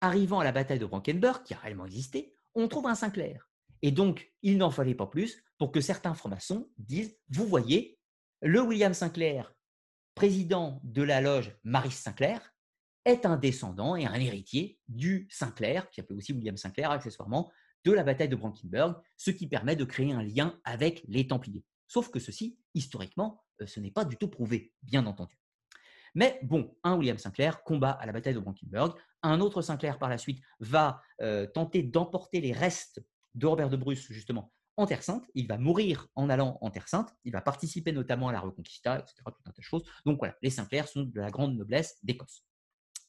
[0.02, 3.50] arrivant à la bataille de Brankenburg, qui a réellement existé, on trouve un Sinclair.
[3.82, 8.00] Et donc, il n'en fallait pas plus pour que certains francs-maçons disent, vous voyez,
[8.42, 9.54] le William Sinclair,
[10.16, 12.54] président de la loge Maris Sinclair,
[13.06, 17.52] est un descendant et un héritier du Sinclair, qui s'appelait aussi William Sinclair accessoirement,
[17.86, 21.64] de la bataille de Brankenburg, ce qui permet de créer un lien avec les Templiers.
[21.88, 25.40] Sauf que ceci, historiquement, euh, ce n'est pas du tout prouvé, bien entendu.
[26.16, 28.98] Mais bon, un William Sinclair combat à la bataille de Brankenburg.
[29.22, 33.04] Un autre Sinclair, par la suite, va euh, tenter d'emporter les restes
[33.36, 35.26] de Robert de Bruce, justement, en Terre Sainte.
[35.36, 37.14] Il va mourir en allant en Terre Sainte.
[37.26, 39.16] Il va participer notamment à la Reconquista, etc.
[39.26, 39.84] Tout un tas de choses.
[40.06, 42.44] Donc voilà, les Sinclairs sont de la grande noblesse d'Écosse.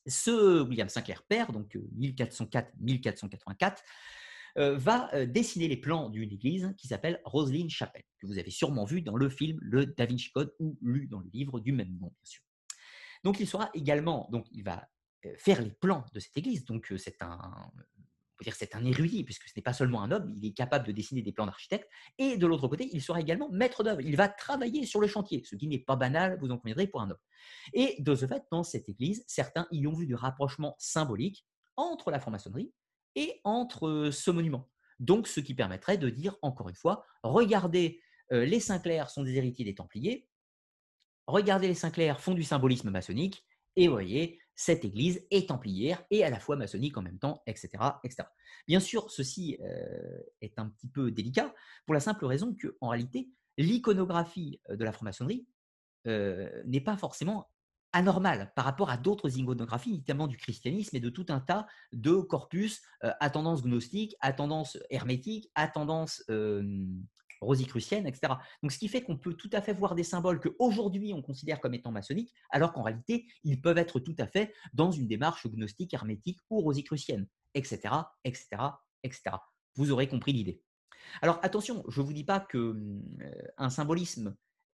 [0.06, 3.74] Ce William Sinclair père, donc 1404-1484, euh,
[4.58, 8.50] euh, va euh, dessiner les plans d'une église qui s'appelle Roselyne Chapelle, que vous avez
[8.50, 11.72] sûrement vu dans le film Le Da Vinci Code ou lu dans le livre du
[11.72, 12.42] même nom, bien sûr.
[13.22, 14.88] Donc il sera également, donc il va
[15.36, 16.64] faire les plans de cette église.
[16.64, 17.70] Donc c'est un,
[18.48, 21.22] c'est un érudit, puisque ce n'est pas seulement un homme, il est capable de dessiner
[21.22, 21.88] des plans d'architecte.
[22.18, 24.00] Et de l'autre côté, il sera également maître d'œuvre.
[24.00, 27.02] Il va travailler sur le chantier, ce qui n'est pas banal, vous en conviendrez, pour
[27.02, 27.18] un homme.
[27.72, 31.46] Et de ce fait, dans cette église, certains y ont vu du rapprochement symbolique
[31.76, 32.72] entre la franc-maçonnerie
[33.14, 34.68] et entre euh, ce monument.
[34.98, 38.00] Donc, ce qui permettrait de dire, encore une fois, regardez,
[38.32, 40.28] euh, les Saint-Clairs sont des héritiers des Templiers,
[41.26, 43.44] regardez, les Saint-Clairs font du symbolisme maçonnique,
[43.76, 47.70] et voyez, cette église est templière et à la fois maçonnique en même temps, etc.
[48.04, 48.28] etc.
[48.68, 51.54] Bien sûr, ceci euh, est un petit peu délicat
[51.86, 55.46] pour la simple raison qu'en réalité, l'iconographie de la franc-maçonnerie
[56.06, 57.48] n'est pas forcément
[57.92, 62.14] anormal par rapport à d'autres iconographies, notamment du christianisme et de tout un tas de
[62.14, 66.22] corpus euh, à tendance gnostique, à tendance hermétique, à tendance
[67.40, 68.34] rosicrucienne, etc.
[68.62, 71.60] Donc, ce qui fait qu'on peut tout à fait voir des symboles qu'aujourd'hui on considère
[71.60, 75.46] comme étant maçonniques, alors qu'en réalité, ils peuvent être tout à fait dans une démarche
[75.46, 77.94] gnostique, hermétique ou rosicrucienne, etc.,
[78.24, 78.48] etc.,
[79.02, 79.36] etc.
[79.76, 80.62] Vous aurez compris l'idée.
[81.22, 82.74] Alors attention, je ne vous dis pas qu'un
[83.56, 84.36] un symbolisme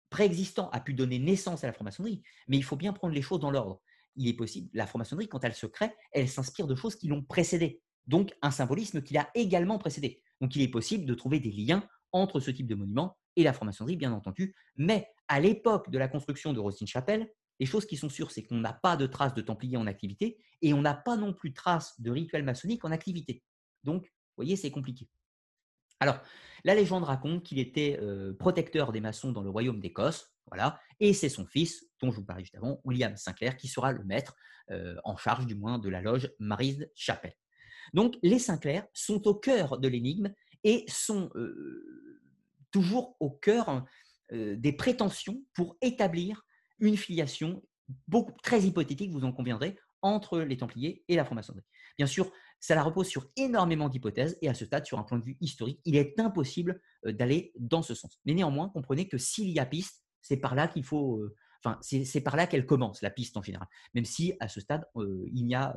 [0.10, 3.40] préexistant a pu donner naissance à la franc-maçonnerie, mais il faut bien prendre les choses
[3.40, 3.82] dans l'ordre.
[4.18, 7.24] Il est possible, la franc-maçonnerie, quand elle se crée, elle s'inspire de choses qui l'ont
[7.24, 10.22] précédée, donc un symbolisme qui l'a également précédé.
[10.42, 13.54] Donc il est possible de trouver des liens entre ce type de monument et la
[13.54, 18.10] franc-maçonnerie, bien entendu, mais à l'époque de la construction de Rosine-Chapelle, les choses qui sont
[18.10, 21.16] sûres, c'est qu'on n'a pas de traces de Templiers en activité et on n'a pas
[21.16, 23.44] non plus de traces de rituels maçonniques en activité.
[23.84, 25.08] Donc, vous voyez, c'est compliqué.
[26.00, 26.20] Alors,
[26.64, 31.14] la légende raconte qu'il était euh, protecteur des maçons dans le royaume d'Écosse, voilà, et
[31.14, 34.36] c'est son fils, dont je vous parlais juste avant, William Sinclair, qui sera le maître,
[34.72, 37.34] euh, en charge du moins de la loge Mary's Chapel.
[37.94, 40.34] Donc, les Sinclair sont au cœur de l'énigme
[40.64, 41.30] et sont
[42.72, 43.86] toujours au cœur
[44.32, 46.46] des prétentions pour établir
[46.80, 47.64] une filiation
[48.44, 51.66] très hypothétique, vous en conviendrez, entre les Templiers et la franc-maçonnerie.
[51.98, 55.26] Bien sûr, cela repose sur énormément d'hypothèses et à ce stade, sur un point de
[55.26, 58.20] vue historique, il est impossible d'aller dans ce sens.
[58.26, 61.24] Mais néanmoins, comprenez que s'il y a piste, c'est par là qu'il faut,
[61.64, 63.68] enfin, c'est par là qu'elle commence, la piste en général.
[63.94, 65.76] Même si à ce stade, il n'y a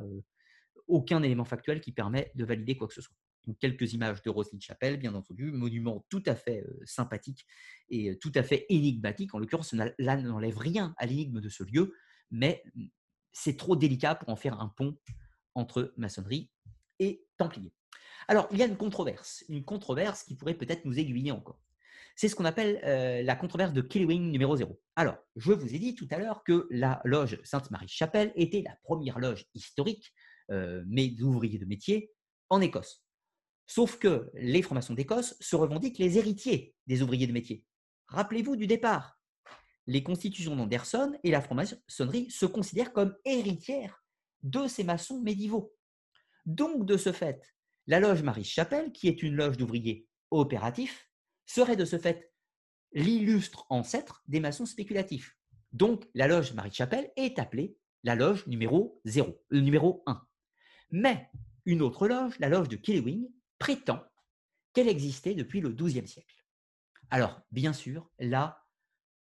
[0.87, 3.15] aucun élément factuel qui permet de valider quoi que ce soit.
[3.59, 7.45] Quelques images de Roselyne Chapelle, bien entendu, monument tout à fait sympathique
[7.89, 9.33] et tout à fait énigmatique.
[9.35, 11.93] En l'occurrence, là n'enlève rien à l'énigme de ce lieu,
[12.31, 12.63] mais
[13.31, 14.97] c'est trop délicat pour en faire un pont
[15.53, 16.49] entre maçonnerie
[16.99, 17.73] et Templiers.
[18.27, 21.61] Alors, il y a une controverse, une controverse qui pourrait peut-être nous aiguiller encore.
[22.15, 22.79] C'est ce qu'on appelle
[23.25, 24.81] la controverse de Killewing numéro 0.
[24.95, 29.19] Alors, je vous ai dit tout à l'heure que la loge Sainte-Marie-Chapelle était la première
[29.19, 30.13] loge historique,
[30.49, 32.11] mais d'ouvriers de métier,
[32.49, 33.04] en Écosse.
[33.67, 37.65] Sauf que les francs-maçons d'Écosse se revendiquent les héritiers des ouvriers de métier.
[38.07, 39.19] Rappelez-vous du départ.
[39.87, 44.03] Les constitutions d'Anderson et la franc-maçonnerie se considèrent comme héritières
[44.43, 45.73] de ces maçons médiévaux.
[46.45, 47.41] Donc, de ce fait,
[47.87, 51.09] la loge Marie-Chapelle, qui est une loge d'ouvriers opératifs,
[51.45, 52.31] serait de ce fait
[52.93, 55.37] l'illustre ancêtre des maçons spéculatifs.
[55.73, 60.21] Donc, la loge Marie-Chapelle est appelée la loge numéro 0, le euh, numéro 1.
[60.91, 61.29] Mais
[61.65, 63.27] une autre loge, la loge de Killewing,
[63.65, 64.03] prétend
[64.73, 66.45] qu'elle existait depuis le XIIe siècle.
[67.09, 68.63] Alors, bien sûr, là,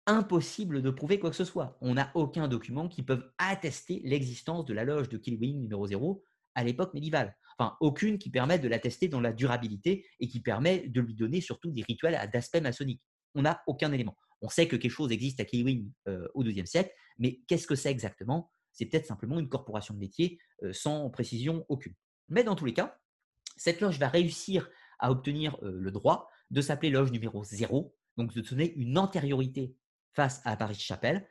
[0.06, 1.76] impossible de prouver quoi que ce soit.
[1.80, 6.22] On n'a aucun document qui peut attester l'existence de la loge de Killewing numéro 0
[6.54, 7.36] à l'époque médiévale.
[7.58, 11.40] Enfin, aucune qui permette de l'attester dans la durabilité et qui permet de lui donner
[11.40, 13.02] surtout des rituels d'aspect maçonnique.
[13.34, 14.16] On n'a aucun élément.
[14.42, 17.74] On sait que quelque chose existe à Killewing euh, au XIIe siècle, mais qu'est-ce que
[17.74, 18.52] c'est exactement?
[18.70, 21.94] C'est peut-être simplement une corporation de métier euh, sans précision aucune.
[22.28, 22.96] Mais dans tous les cas,
[23.60, 28.32] cette loge va réussir à obtenir euh, le droit de s'appeler loge numéro 0, donc
[28.34, 29.76] de donner une antériorité
[30.14, 31.28] face à Paris-Chapelle,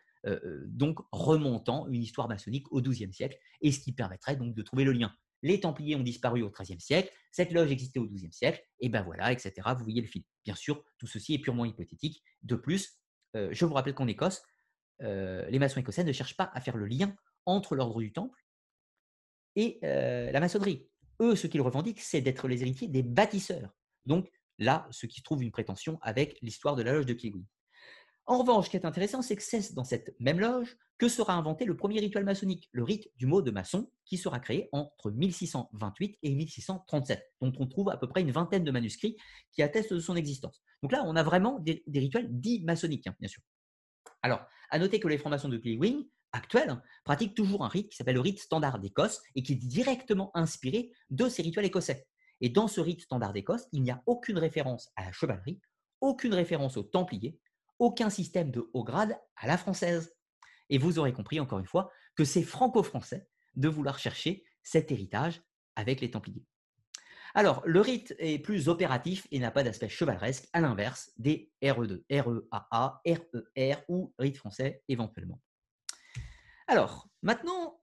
[0.65, 4.85] donc remontant une histoire maçonnique au XIIe siècle, et ce qui permettrait donc de trouver
[4.85, 5.13] le lien.
[5.41, 9.01] Les Templiers ont disparu au XIIIe siècle, cette loge existait au XIIe siècle, et ben
[9.01, 9.53] voilà, etc.
[9.77, 10.23] Vous voyez le fil.
[10.45, 12.23] Bien sûr, tout ceci est purement hypothétique.
[12.43, 13.01] De plus,
[13.33, 14.41] je vous rappelle qu'en Écosse,
[15.01, 17.13] les maçons écossais ne cherchent pas à faire le lien
[17.45, 18.39] entre l'ordre du Temple
[19.55, 20.89] et la maçonnerie.
[21.21, 23.75] Eux, ce qu'ils revendiquent, c'est d'être les héritiers des bâtisseurs.
[24.05, 27.45] Donc là, ce qui trouve une prétention avec l'histoire de la loge de Kiwi.
[28.25, 31.33] En revanche, ce qui est intéressant, c'est que c'est dans cette même loge que sera
[31.33, 35.09] inventé le premier rituel maçonnique, le rite du mot de maçon, qui sera créé entre
[35.09, 39.17] 1628 et 1637, dont on trouve à peu près une vingtaine de manuscrits
[39.51, 40.61] qui attestent de son existence.
[40.83, 43.41] Donc là, on a vraiment des, rituels dits maçonniques, hein, bien sûr.
[44.21, 47.97] Alors, à noter que les francs-maçons de Cleewing, actuels, hein, pratiquent toujours un rite qui
[47.97, 52.07] s'appelle le rite standard d'Écosse et qui est directement inspiré de ces rituels écossais.
[52.41, 55.59] Et dans ce rite standard d'Écosse, il n'y a aucune référence à la chevalerie,
[56.01, 57.37] aucune référence aux Templiers,
[57.79, 60.15] aucun système de haut grade à la française.
[60.69, 65.41] Et vous aurez compris, encore une fois, que c'est franco-français de vouloir chercher cet héritage
[65.75, 66.45] avec les Templiers.
[67.35, 72.03] Alors, le rite est plus opératif et n'a pas d'aspect chevaleresque, à l'inverse des RE2,
[72.09, 75.39] REAA, RER ou rite français éventuellement.
[76.69, 77.79] Alors, maintenant,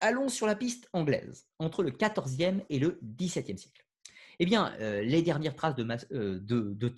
[0.00, 3.84] allons sur la piste anglaise, entre le 14e et le 17e siècle.
[4.38, 6.88] Eh bien, euh, les dernières traces de, euh,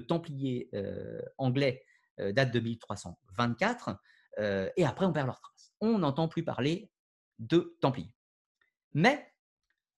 [0.00, 1.84] Templiers, euh, anglais
[2.18, 3.96] datent de 1324,
[4.76, 5.72] et après on perd leurs traces.
[5.80, 6.90] On n'entend plus parler
[7.38, 8.12] de Templiers.
[8.92, 9.32] Mais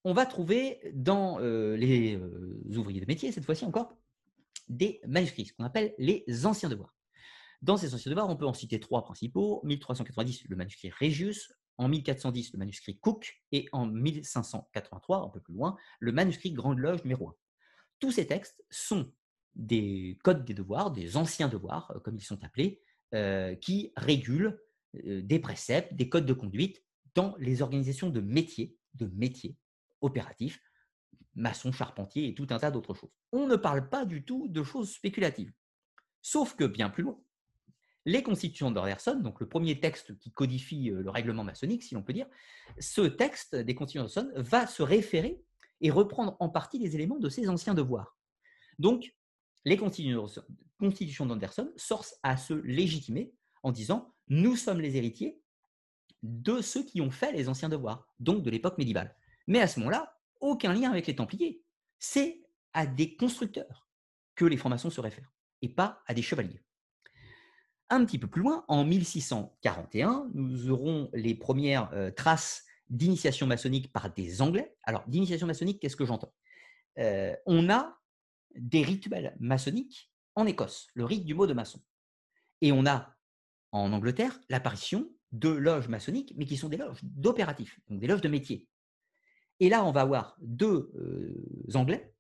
[0.05, 2.21] on va trouver dans les
[2.77, 3.97] ouvriers de métier, cette fois-ci encore,
[4.69, 6.95] des manuscrits, ce qu'on appelle les anciens devoirs.
[7.63, 9.61] Dans ces anciens devoirs, on peut en citer trois principaux.
[9.65, 15.55] 1390, le manuscrit Regius, en 1410, le manuscrit Cook, et en 1583, un peu plus
[15.55, 17.35] loin, le manuscrit Grande Loge numéro 1.
[18.01, 19.13] Tous ces textes sont
[19.55, 22.83] des codes des devoirs, des anciens devoirs, comme ils sont appelés,
[23.61, 24.61] qui régulent
[24.95, 26.83] des préceptes, des codes de conduite
[27.15, 29.57] dans les organisations de métiers, de métiers
[30.01, 30.61] opératifs,
[31.35, 33.11] maçons, charpentiers et tout un tas d'autres choses.
[33.31, 35.53] On ne parle pas du tout de choses spéculatives.
[36.23, 37.19] Sauf que bien plus loin,
[38.05, 42.13] les constitutions d'Anderson, donc le premier texte qui codifie le règlement maçonnique, si l'on peut
[42.13, 42.27] dire,
[42.79, 45.41] ce texte des constitutions d'Anderson va se référer
[45.81, 48.17] et reprendre en partie les éléments de ces anciens devoirs.
[48.79, 49.15] Donc,
[49.65, 55.41] les constitutions d'Anderson sortent à se légitimer en disant nous sommes les héritiers
[56.23, 59.17] de ceux qui ont fait les anciens devoirs, donc de l'époque médiévale.
[59.47, 61.63] Mais à ce moment-là, aucun lien avec les Templiers.
[61.99, 62.43] C'est
[62.73, 63.89] à des constructeurs
[64.35, 66.63] que les francs-maçons se réfèrent, et pas à des chevaliers.
[67.93, 73.93] Un petit peu plus loin, en 1641, nous aurons les premières euh, traces d'initiation maçonnique
[73.93, 74.75] par des Anglais.
[74.85, 76.33] Alors, d'initiation maçonnique, qu'est-ce que j'entends?
[76.99, 77.99] Euh, On a
[78.57, 81.83] des rituels maçonniques en Écosse, le rite du mot de maçon.
[82.63, 83.15] Et on a
[83.73, 88.23] en Angleterre l'apparition de loges maçonniques, mais qui sont des loges d'opératifs, donc des loges
[88.23, 88.71] de métier.
[89.61, 92.12] Et là, on va avoir deux euh, Anglais,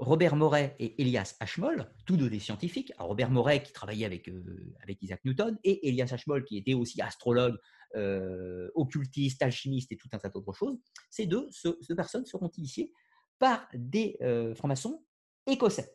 [0.00, 2.92] Robert Moret et Elias Ashmole, tous deux des scientifiques.
[2.98, 7.56] Robert Moret qui travaillait avec, euh, Isaac Newton et Elias Ashmole qui était aussi astrologue,
[7.96, 10.78] euh, occultiste, alchimiste et tout un tas d'autres choses.
[11.10, 11.48] Ces deux
[11.94, 12.92] personnes seront initiées
[13.38, 14.16] par des
[14.56, 15.04] francs-maçons
[15.46, 15.94] écossais.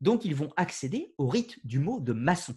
[0.00, 2.54] Donc ils vont accéder au rite du mot de maçon,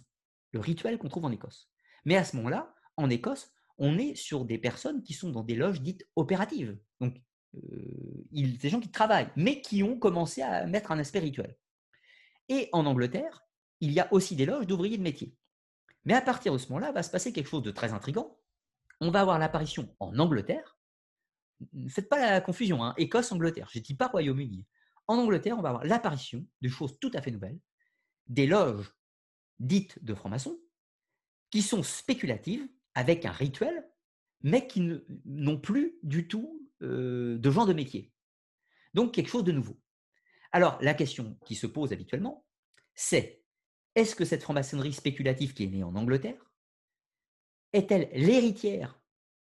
[0.52, 1.70] le rituel qu'on trouve en Écosse.
[2.04, 5.56] Mais à ce moment-là, en Écosse, on est sur des personnes qui sont dans des
[5.56, 6.78] loges dites opératives.
[7.00, 7.20] Donc,
[7.56, 11.56] euh, des gens qui travaillent, mais qui ont commencé à mettre un aspect rituel.
[12.48, 13.44] Et en Angleterre,
[13.80, 15.36] il y a aussi des loges d'ouvriers de métier.
[16.04, 18.38] Mais à partir de ce moment-là, va se passer quelque chose de très intrigant.
[19.00, 20.78] On va avoir l'apparition en Angleterre.
[21.72, 23.68] Ne faites pas la confusion, hein, Écosse-Angleterre.
[23.72, 24.66] Je ne dis pas Royaume-Uni.
[25.06, 27.58] En Angleterre, on va avoir l'apparition de choses tout à fait nouvelles,
[28.26, 28.92] des loges
[29.58, 30.58] dites de francs-maçons,
[31.50, 33.88] qui sont spéculatives avec un rituel,
[34.42, 38.12] mais qui n'ont plus du tout euh, de genre de métier.
[38.94, 39.78] Donc quelque chose de nouveau.
[40.52, 42.44] Alors la question qui se pose habituellement,
[42.94, 43.42] c'est
[43.94, 46.50] est-ce que cette franc-maçonnerie spéculative qui est née en Angleterre
[47.72, 49.00] est-elle l'héritière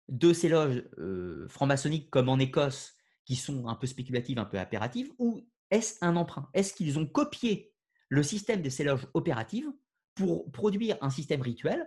[0.08, 2.94] de ces loges euh, franc-maçonniques comme en Écosse
[3.24, 6.48] qui sont un peu spéculatives, un peu impératives, ou est-ce un emprunt?
[6.54, 7.74] Est-ce qu'ils ont copié
[8.08, 9.70] le système de ces loges opératives
[10.14, 11.86] pour produire un système rituel,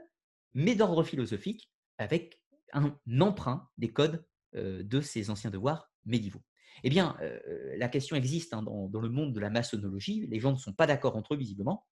[0.54, 2.40] mais d'ordre philosophique, avec
[2.74, 4.24] un emprunt des codes
[4.54, 6.44] de ces anciens devoirs médiévaux.
[6.84, 7.40] Eh bien, euh,
[7.78, 10.26] la question existe hein, dans, le monde de la maçonnologie.
[10.28, 11.86] Les gens ne sont pas d'accord entre eux, visiblement,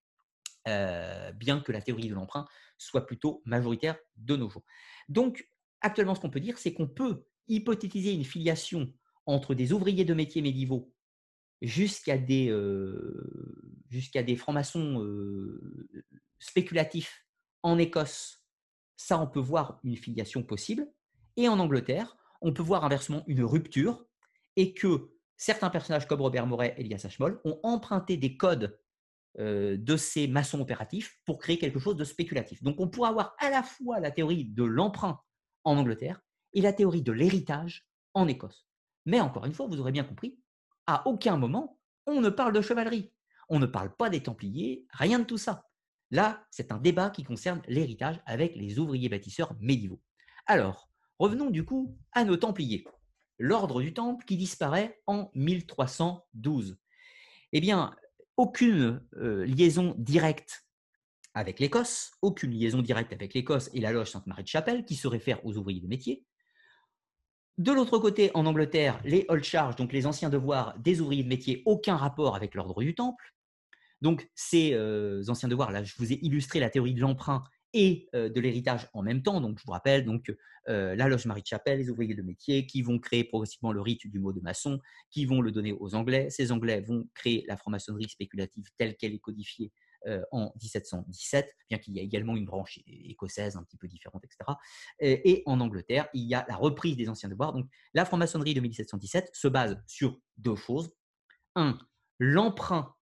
[0.67, 4.63] euh, bien que la théorie de l'emprunt soit plutôt majoritaire de nos jours.
[5.07, 5.47] Donc,
[5.81, 8.91] actuellement, ce qu'on peut dire, c'est qu'on peut hypothétiser une filiation
[9.25, 10.93] entre des ouvriers de métiers médiévaux
[11.61, 12.55] jusqu'à des,
[13.89, 15.05] jusqu'à des francs-maçons
[16.39, 17.25] spéculatifs
[17.61, 18.45] en Écosse,
[18.95, 20.87] ça, on peut voir une filiation possible.
[21.35, 24.05] Et en Angleterre, on peut voir inversement une rupture
[24.55, 28.79] et que certains personnages comme Robert Moret et Elias Ashmole ont emprunté des codes
[29.37, 32.63] de ces maçons opératifs pour créer quelque chose de spéculatif.
[32.63, 35.21] Donc, on pourrait avoir à la fois la théorie de l'emprunt
[35.63, 36.21] en Angleterre
[36.53, 38.67] et la théorie de l'héritage en Écosse.
[39.05, 40.39] Mais encore une fois, vous aurez bien compris,
[40.87, 43.13] à aucun moment, on ne parle de chevalerie.
[43.49, 45.63] On ne parle pas des Templiers, rien de tout ça.
[46.11, 50.01] Là, c'est un débat qui concerne l'héritage avec les ouvriers bâtisseurs médiévaux.
[50.47, 50.88] Alors,
[51.19, 52.85] revenons du coup à nos Templiers.
[53.37, 56.77] L'ordre du Temple qui disparaît en 1312.
[57.51, 57.95] Eh bien,
[58.37, 60.65] aucune euh, liaison directe
[61.33, 65.07] avec l'Écosse, aucune liaison directe avec l'Écosse et la loge Sainte-Marie de Chapelle qui se
[65.07, 66.25] réfère aux ouvriers de métier.
[67.57, 71.27] De l'autre côté, en Angleterre, les old charge, donc les anciens devoirs des ouvriers de
[71.27, 73.35] métier, aucun rapport avec l'ordre du Temple.
[74.01, 77.43] Donc, ces euh, anciens devoirs, là, je vous ai illustré la théorie de l'emprunt
[77.73, 79.41] et de l'héritage en même temps.
[79.41, 80.31] Donc, je vous rappelle, donc,
[80.67, 84.33] la loge Marie-de-Chapelle, les ouvriers de métier, qui vont créer progressivement le rite du mot
[84.33, 84.79] de maçon,
[85.09, 86.29] qui vont le donner aux Anglais.
[86.29, 89.71] Ces Anglais vont créer la franc-maçonnerie spéculative telle qu'elle est codifiée
[90.31, 94.57] en 1717, bien qu'il y ait également une branche écossaise un petit peu différente, etc.
[94.99, 97.53] Et, en Angleterre, il y a la reprise des anciens devoirs.
[97.53, 100.91] Donc, la franc-maçonnerie de 1717 se base sur deux choses.
[101.55, 101.77] Un,
[102.19, 102.95] l'emprunt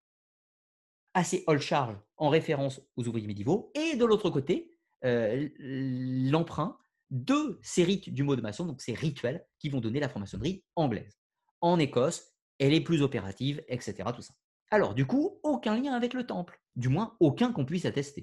[1.14, 6.78] assez old charge en référence aux ouvriers médiévaux, et de l'autre côté, l'emprunt
[7.10, 10.64] de ces rites du mot de maçon, donc ces rituels qui vont donner la franc-maçonnerie
[10.76, 11.18] anglaise.
[11.60, 14.10] En Écosse, elle est plus opérative, etc.
[14.14, 14.34] Tout ça.
[14.70, 18.20] Alors, du coup, aucun lien avec le temple, du moins aucun qu'on puisse attester.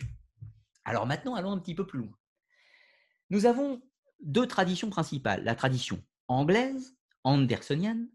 [0.84, 2.15] Alors maintenant, allons un petit peu plus loin.
[3.31, 3.81] Nous avons
[4.22, 8.09] deux traditions principales, la tradition anglaise, andersonienne,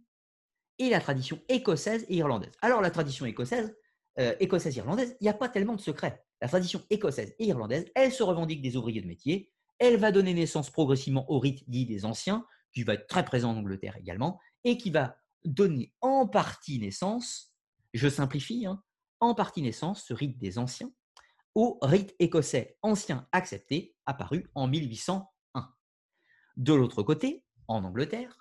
[0.78, 2.52] et la tradition écossaise et irlandaise.
[2.62, 3.77] Alors, la tradition écossaise,
[4.21, 6.23] euh, écossaise-irlandaise, il n'y a pas tellement de secrets.
[6.41, 10.35] La tradition écossaise et irlandaise, elle se revendique des ouvriers de métier, elle va donner
[10.35, 14.39] naissance progressivement au rite dit des anciens, qui va être très présent en Angleterre également,
[14.65, 17.55] et qui va donner en partie naissance,
[17.95, 18.83] je simplifie, hein,
[19.21, 20.93] en partie naissance, ce rite des anciens,
[21.55, 25.75] au rite écossais ancien accepté, apparu en 1801.
[26.57, 28.40] De l'autre côté, en Angleterre,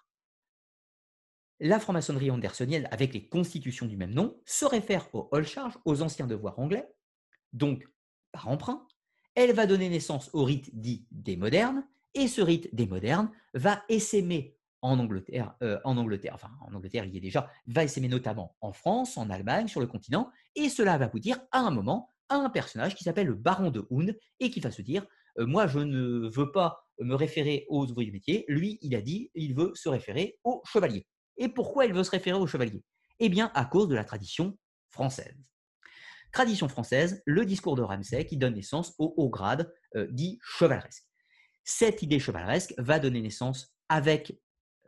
[1.59, 6.01] la franc-maçonnerie andersonienne, avec les constitutions du même nom, se réfère au Old Charge, aux
[6.01, 6.87] anciens devoirs anglais,
[7.53, 7.83] donc
[8.31, 8.87] par emprunt.
[9.35, 13.83] Elle va donner naissance au rite dit des modernes, et ce rite des modernes va
[13.89, 18.55] essaimer en Angleterre, euh, en enfin en Angleterre il y est déjà, va essaimer notamment
[18.61, 22.09] en France, en Allemagne, sur le continent, et cela va vous dire à un moment
[22.29, 25.05] à un personnage qui s'appelle le baron de Hound et qui va se dire
[25.39, 29.01] euh, moi je ne veux pas me référer aux ouvriers du métier, lui il a
[29.01, 31.05] dit il veut se référer aux chevaliers.
[31.39, 32.83] Et pourquoi il veut se référer aux chevaliers
[33.19, 34.57] Eh bien, à cause de la tradition
[34.89, 35.35] française.
[36.31, 41.05] Tradition française, le discours de Ramsay qui donne naissance au haut grade euh, dit chevaleresque.
[41.63, 44.31] Cette idée chevaleresque va donner naissance avec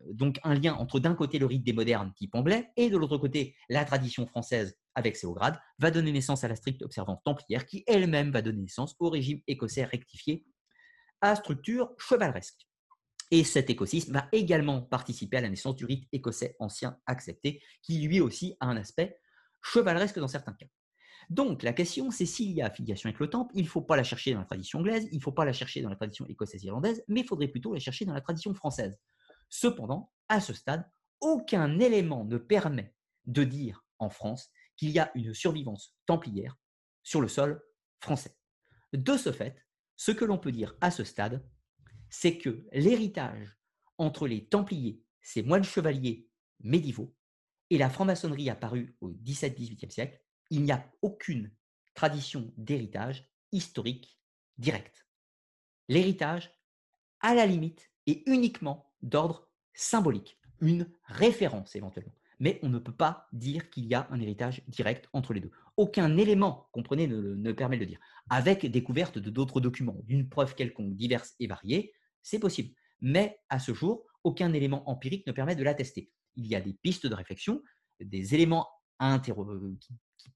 [0.02, 2.98] euh, donc un lien entre d'un côté le rite des modernes type anglais et de
[2.98, 6.82] l'autre côté la tradition française avec ses hauts grades, va donner naissance à la stricte
[6.84, 10.46] observance templière qui elle-même va donner naissance au régime écossais rectifié
[11.22, 12.68] à structure chevaleresque.
[13.32, 18.00] Et cet écosystème va également participer à la naissance du rite écossais ancien accepté, qui
[18.02, 19.18] lui aussi a un aspect
[19.62, 20.68] chevaleresque dans certains cas.
[21.30, 23.96] Donc la question, c'est s'il y a affiliation avec le temple, il ne faut pas
[23.96, 26.26] la chercher dans la tradition anglaise, il ne faut pas la chercher dans la tradition
[26.28, 28.98] écossaise-irlandaise, mais il faudrait plutôt la chercher dans la tradition française.
[29.50, 30.86] Cependant, à ce stade,
[31.22, 32.94] aucun élément ne permet
[33.26, 36.58] de dire en France qu'il y a une survivance templière
[37.04, 37.62] sur le sol
[38.02, 38.36] français.
[38.92, 39.56] De ce fait,
[39.96, 41.46] ce que l'on peut dire à ce stade,
[42.12, 43.58] c'est que l'héritage
[43.98, 46.28] entre les Templiers, ces moines chevaliers
[46.60, 47.16] médiévaux,
[47.72, 51.52] et la franc-maçonnerie apparue au XVIIe-XVIIIe siècle, il n'y a aucune
[51.96, 54.20] tradition d'héritage historique
[54.58, 55.08] direct.
[55.88, 56.52] L'héritage,
[57.22, 62.16] à la limite, est uniquement d'ordre symbolique, une référence éventuellement.
[62.40, 65.52] Mais on ne peut pas dire qu'il y a un héritage direct entre les deux.
[65.78, 68.00] Aucun élément, comprenez, ne, ne permet de le dire.
[68.30, 72.74] Avec découverte de d'autres documents, d'une preuve quelconque diverse et variée, c'est possible.
[73.02, 76.12] Mais à ce jour, aucun élément empirique ne permet de l'attester.
[76.36, 77.64] Il y a des pistes de réflexion,
[78.00, 78.68] des éléments
[79.24, 79.32] qui,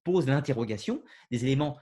[0.04, 1.78] posent l'interrogation, des éléments,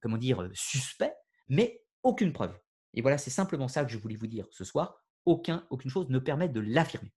[0.00, 1.12] comment dire, suspects,
[1.48, 2.56] mais aucune preuve.
[2.94, 5.04] Et voilà, c'est simplement ça que je voulais vous dire ce soir.
[5.26, 7.12] Aucun, aucune chose ne permet de l'affirmer.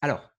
[0.00, 0.32] Alors,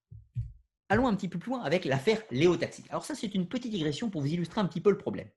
[0.88, 2.84] allons un petit peu plus loin avec l'affaire Léo Taxi.
[2.90, 5.30] Alors ça, c'est une petite digression pour vous illustrer un petit peu le problème.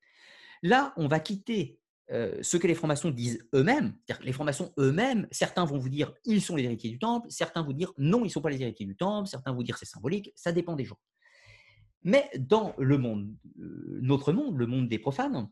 [0.64, 1.80] Là, on va quitter
[2.14, 6.42] euh, ce que les francs-maçons disent eux-mêmes, les francs-maçons eux-mêmes, certains vont vous dire ils
[6.42, 8.86] sont les héritiers du temple, certains vont dire non, ils ne sont pas les héritiers
[8.86, 11.00] du temple, certains vont dire c'est symbolique, ça dépend des gens.
[12.04, 15.50] Mais dans le monde, euh, notre monde, le monde des profanes,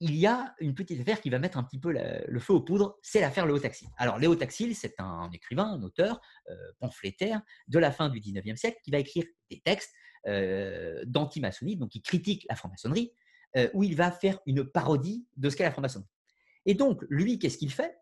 [0.00, 2.60] il y a une petite affaire qui va mettre un petit peu le feu aux
[2.60, 3.88] poudres, c'est l'affaire Léo Taxil.
[3.96, 8.56] Alors Léo Taxil, c'est un écrivain, un auteur, euh, pamphlétaire de la fin du 19e
[8.56, 9.92] siècle qui va écrire des textes
[11.06, 13.10] d'anti-maçonnerie, donc qui critique la franc-maçonnerie,
[13.56, 16.08] euh, où il va faire une parodie de ce qu'est la franc-maçonnerie.
[16.66, 17.96] Et donc, lui, qu'est-ce qu'il fait?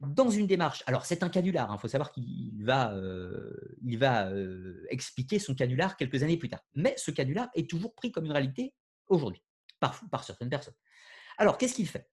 [0.00, 3.98] Dans une démarche, alors c'est un canular, il hein, faut savoir qu'il va, euh, il
[3.98, 6.64] va euh, expliquer son canular quelques années plus tard.
[6.74, 8.72] Mais ce canular est toujours pris comme une réalité
[9.08, 9.42] aujourd'hui,
[9.78, 10.74] par, par certaines personnes.
[11.36, 12.08] Alors, qu'est-ce qu'il fait?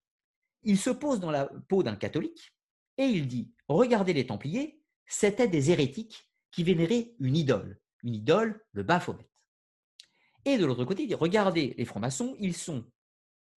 [0.64, 2.54] Il se pose dans la peau d'un catholique
[2.98, 8.66] et il dit, regardez les Templiers, c'étaient des hérétiques qui vénéraient une idole, une idole,
[8.72, 9.30] le Baphomet.
[10.48, 12.86] Et de l'autre côté, regardez les francs-maçons, ils sont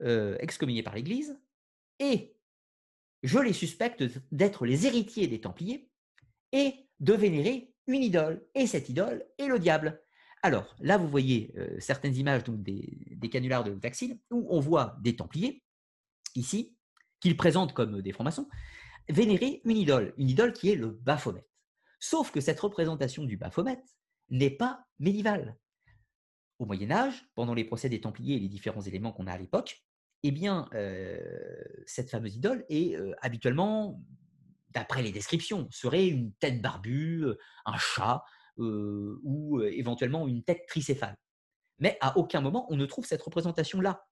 [0.02, 1.38] euh, excommuniés par l'Église,
[2.00, 2.34] et
[3.22, 4.02] je les suspecte
[4.32, 5.88] d'être les héritiers des Templiers
[6.50, 8.44] et de vénérer une idole.
[8.56, 10.02] Et cette idole est le diable.
[10.42, 14.96] Alors, là, vous voyez euh, certaines images donc, des, canulars de Taxil où on voit
[15.00, 15.62] des Templiers
[16.34, 16.76] ici,
[17.20, 18.48] qu'ils présentent comme des francs-maçons,
[19.08, 21.46] vénérer une idole, une idole qui est le Baphomet.
[22.00, 23.80] Sauf que cette représentation du Baphomet
[24.28, 25.56] n'est pas médiévale.
[26.60, 29.38] Au Moyen Âge, pendant les procès des Templiers et les différents éléments qu'on a à
[29.38, 29.82] l'époque,
[30.22, 31.18] eh bien, euh,
[31.86, 34.04] cette fameuse idole est euh, habituellement,
[34.68, 37.24] d'après les descriptions, serait une tête barbue,
[37.64, 38.22] un chat
[38.58, 41.16] euh, ou éventuellement une tête tricéphale.
[41.78, 44.06] Mais à aucun moment on ne trouve cette représentation-là.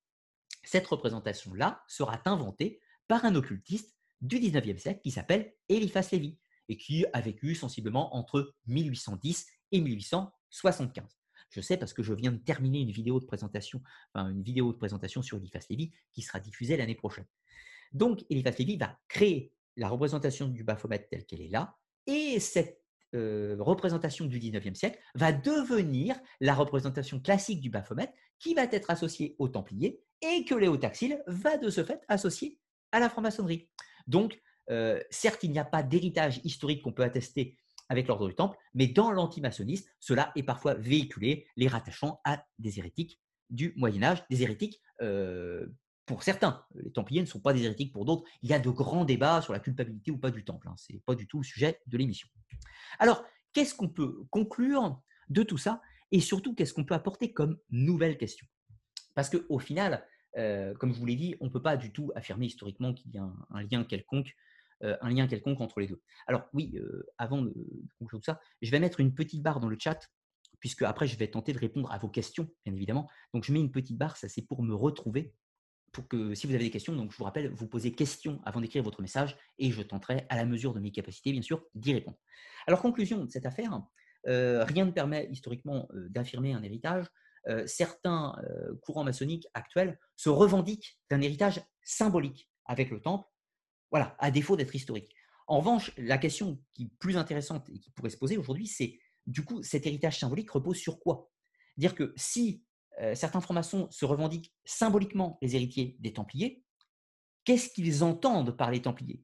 [0.64, 6.38] Cette représentation-là sera inventée par un occultiste du 19e siècle qui s'appelle Eliphas Lévy
[6.70, 11.17] et qui a vécu sensiblement entre 1810 et 1875.
[11.50, 13.82] Je sais parce que je viens de terminer une vidéo de présentation,
[14.14, 17.26] une vidéo de présentation sur Eliphas Lévy qui sera diffusée l'année prochaine.
[17.92, 21.76] Donc, Eliphas Lévy va créer la représentation du Baphomet telle qu'elle est là,
[22.06, 22.82] et cette
[23.14, 28.90] euh, représentation du 19e siècle va devenir la représentation classique du Baphomet qui va être
[28.90, 32.58] associée aux Templiers et que Léo Taxil va de ce fait associer
[32.92, 33.70] à la franc-maçonnerie.
[34.06, 34.38] Donc,
[34.70, 37.56] euh, certes, il n'y a pas d'héritage historique qu'on peut attester
[37.88, 42.78] avec l'ordre du Temple, mais dans l'antimaçonnisme, cela est parfois véhiculé, les rattachant à des
[42.78, 43.20] hérétiques
[43.50, 45.66] du Moyen Âge, des hérétiques euh,
[46.06, 46.64] pour certains.
[46.74, 48.24] Les Templiers ne sont pas des hérétiques pour d'autres.
[48.42, 50.68] Il y a de grands débats sur la culpabilité ou pas du Temple.
[50.68, 50.74] Hein.
[50.76, 52.28] Ce n'est pas du tout le sujet de l'émission.
[52.98, 57.58] Alors, qu'est-ce qu'on peut conclure de tout ça et surtout qu'est-ce qu'on peut apporter comme
[57.70, 58.46] nouvelle question?
[59.14, 60.04] Parce qu'au final,
[60.36, 63.10] euh, comme je vous l'ai dit, on ne peut pas du tout affirmer historiquement qu'il
[63.10, 64.34] y a un lien quelconque
[64.82, 66.00] un lien quelconque entre les deux.
[66.26, 67.52] Alors oui, euh, avant de,
[67.98, 69.98] conclure tout ça, je vais mettre une petite barre dans le chat,
[70.60, 73.08] puisque après je vais tenter de répondre à vos questions, bien évidemment.
[73.34, 75.34] Donc je mets une petite barre, ça c'est pour me retrouver,
[75.92, 78.60] pour que si vous avez des questions, donc je vous rappelle, vous posez question avant
[78.60, 81.94] d'écrire votre message, et je tenterai à la mesure de mes capacités, bien sûr, d'y
[81.94, 82.18] répondre.
[82.66, 83.82] Alors conclusion de cette affaire,
[84.26, 87.06] euh, rien ne permet historiquement d'affirmer un héritage.
[87.66, 88.36] certains
[88.82, 93.26] courants maçonniques actuels se revendiquent d'un héritage symbolique avec le temple
[93.90, 95.14] voilà, à défaut d'être historique.
[95.46, 98.98] En revanche, la question qui est plus intéressante et qui pourrait se poser aujourd'hui, c'est
[99.26, 101.30] du coup, cet héritage symbolique repose sur quoi?
[101.76, 102.64] Dire que si
[103.00, 106.64] euh, certains francs-maçons se revendiquent symboliquement les héritiers des Templiers,
[107.44, 109.22] qu'est-ce qu'ils entendent par les Templiers?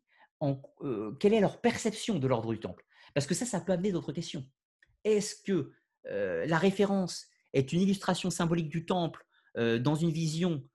[0.83, 2.85] Euh, Quelle est leur perception de l'ordre du Temple?
[3.15, 4.47] Parce que ça, ça peut amener d'autres questions.
[5.05, 5.73] Est-ce que
[6.07, 9.25] euh, la référence est une illustration symbolique du Temple
[9.57, 10.69] dans une vision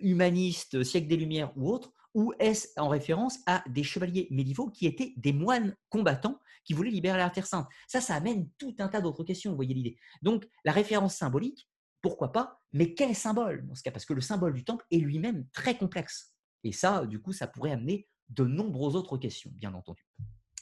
[0.00, 1.94] humaniste, siècle des Lumières ou autre?
[2.14, 6.90] Ou est-ce en référence à des chevaliers médiévaux qui étaient des moines combattants qui voulaient
[6.90, 7.68] libérer la Terre Sainte?
[7.86, 9.96] Ça, ça amène tout un tas d'autres questions, vous voyez l'idée.
[10.22, 11.68] Donc, la référence symbolique,
[12.02, 13.90] pourquoi pas, mais quel symbole dans ce cas?
[13.90, 16.34] Parce que le symbole du temple est lui-même très complexe.
[16.64, 20.06] Et ça, du coup, ça pourrait amener de nombreuses autres questions, bien entendu.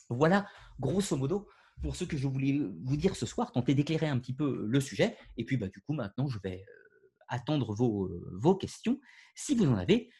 [0.08, 0.46] Voilà,
[0.80, 1.48] grosso modo,
[1.82, 4.80] pour ce que je voulais vous dire ce soir, tenter d'éclairer un petit peu le
[4.80, 5.16] sujet.
[5.36, 6.72] Et puis, bah, du coup, maintenant, je vais euh,
[7.28, 9.00] attendre vos, euh, vos questions,
[9.34, 10.10] si vous en avez.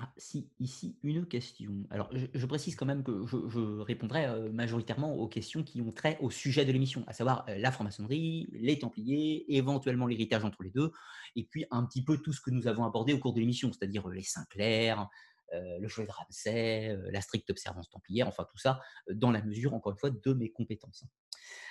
[0.00, 1.84] Ah, si, ici, une question.
[1.90, 6.16] Alors, je, précise quand même que je, répondrai euh, majoritairement aux questions qui ont trait
[6.20, 10.70] au sujet de l'émission, à savoir euh, la franc-maçonnerie, les Templiers, éventuellement l'héritage entre les
[10.70, 10.92] deux,
[11.34, 13.72] et puis un petit peu tout ce que nous avons abordé au cours de l'émission,
[13.72, 15.08] c'est-à-dire euh, les Saint-Clair,
[15.52, 19.92] le cheval de Ramsay, la stricte observance templière, enfin tout ça, dans la mesure, encore
[19.92, 21.06] une fois, de mes compétences.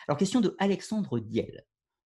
[0.08, 1.64] Alors, question de Alexandre Diel.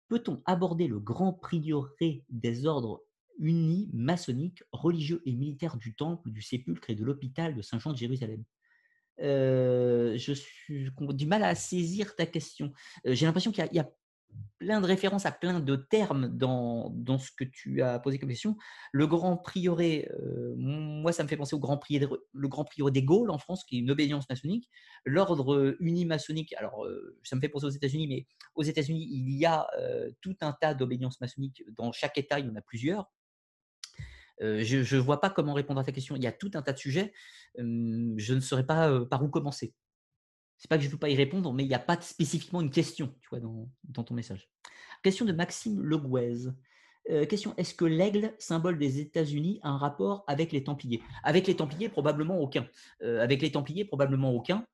[0.08, 3.04] Peut-on aborder le grand prieuré des ordres
[3.38, 7.98] unis maçonniques, religieux et militaires du temple, du sépulcre et de l'hôpital de Saint-Jean de
[7.98, 8.44] Jérusalem.
[9.22, 12.72] Euh, je suis du mal à saisir ta question.
[13.06, 13.90] Euh, j'ai l'impression qu'il y, a
[14.58, 18.28] plein de références à plein de termes dans, dans, ce que tu as posé comme
[18.28, 18.56] question.
[18.92, 23.02] Le grand prieuré, euh, moi, ça me fait penser au grand prieuré, le grand des
[23.02, 24.70] Gaules en France, qui est une obédience maçonnique.
[25.04, 26.86] L'ordre uni-maçonnique, alors
[27.24, 29.66] ça me fait penser aux États-Unis, mais aux États-Unis, il y a
[30.20, 31.64] tout un tas d'obédiences maçonniques.
[31.76, 33.10] Dans chaque État, il y en a plusieurs.
[34.42, 36.16] Euh, je ne vois pas comment répondre à ta question.
[36.16, 37.12] Il y a tout un tas de sujets.
[37.56, 39.74] je ne saurais pas euh, par où commencer.
[40.56, 42.60] C'est pas que je ne veux pas y répondre, mais il n'y a pas spécifiquement
[42.60, 44.50] une question tu vois, dans, ton message.
[45.02, 46.50] Question de Maxime Leguez.
[47.10, 51.02] Euh, question est-ce que l'aigle, symbole des États-Unis, a un rapport avec les Templiers?
[51.24, 52.66] Avec les Templiers, probablement aucun.
[53.02, 54.66] avec les Templiers, probablement aucun.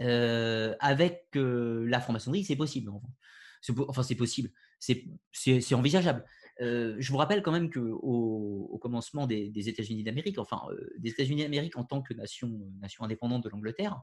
[0.00, 2.92] avec la franc-maçonnerie, c'est possible.
[3.88, 4.50] Enfin, c'est possible.
[4.78, 6.24] C'est envisageable
[6.60, 10.62] je vous rappelle quand même qu'au au commencement des, États-Unis d'Amérique, enfin
[10.98, 14.00] des États-Unis d'Amérique en tant que nation, nation indépendante de l'Angleterre,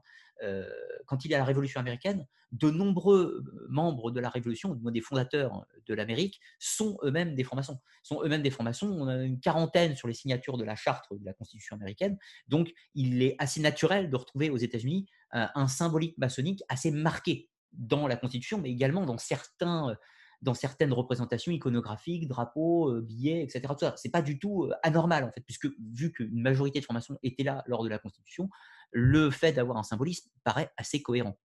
[1.06, 5.66] quand il y a la Révolution américaine, de nombreux membres de la Révolution, des fondateurs
[5.86, 7.78] de l'Amérique, sont eux-mêmes des francs-maçons.
[8.02, 8.88] Sont eux-mêmes des francs-maçons.
[8.88, 12.18] On a une quarantaine sur les signatures de la charte de la Constitution américaine.
[12.48, 18.06] Donc, il est assez naturel de retrouver aux États-Unis un symbolique maçonnique assez marqué dans
[18.06, 19.96] la Constitution, mais également dans certains
[20.42, 23.62] dans certaines représentations iconographiques, drapeaux, billets, etc.
[23.80, 27.42] Ce n'est pas du tout anormal, en fait, puisque vu qu'une majorité de formations était
[27.42, 28.48] là lors de la Constitution,
[28.90, 31.38] le fait d'avoir un symbolisme paraît assez cohérent.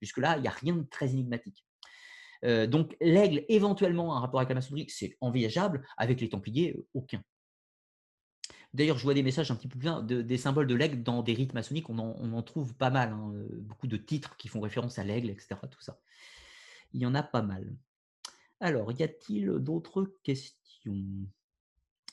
[0.00, 1.64] Jusque-là, il n'y a rien de très énigmatique.
[2.42, 5.86] donc, l'aigle, éventuellement, un rapport avec la maçonnerie, c'est envisageable.
[5.96, 7.22] Avec les Templiers, aucun.
[8.74, 11.32] D'ailleurs, je vois des messages un petit peu de, des symboles de l'aigle dans des
[11.32, 11.88] rites maçonniques.
[11.88, 13.10] On en, trouve pas mal.
[13.12, 15.56] Hein, beaucoup de titres qui font référence à l'aigle, etc.
[15.70, 15.98] Tout ça.
[16.92, 17.74] Il y en a pas mal.
[18.60, 21.04] Alors, y a-t-il d'autres questions?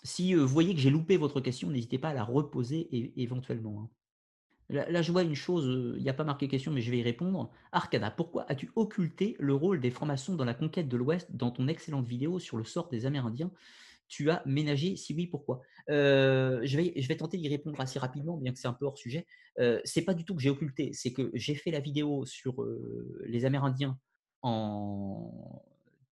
[0.04, 3.82] Si vous voyez que j'ai loupé votre question, n'hésitez pas à la reposer éventuellement.
[3.82, 3.90] Hein.
[4.70, 7.04] Là, je vois une chose, il n'y a pas marqué question, mais je vais y
[7.04, 7.52] répondre.
[7.72, 11.68] Arcana, pourquoi as-tu occulté le rôle des francs-maçons dans la conquête de l'Ouest dans ton
[11.68, 13.52] excellente vidéo sur le sort des Amérindiens?
[14.08, 15.62] Tu as ménagé Si oui, pourquoi?
[15.88, 18.98] Je, vais, je vais tenter d'y répondre assez rapidement, bien que c'est un peu hors
[18.98, 19.26] sujet.
[19.60, 22.56] Euh, c'est pas du tout que j'ai occulté, c'est que j'ai fait la vidéo sur
[23.26, 23.98] les Amérindiens
[24.42, 25.64] en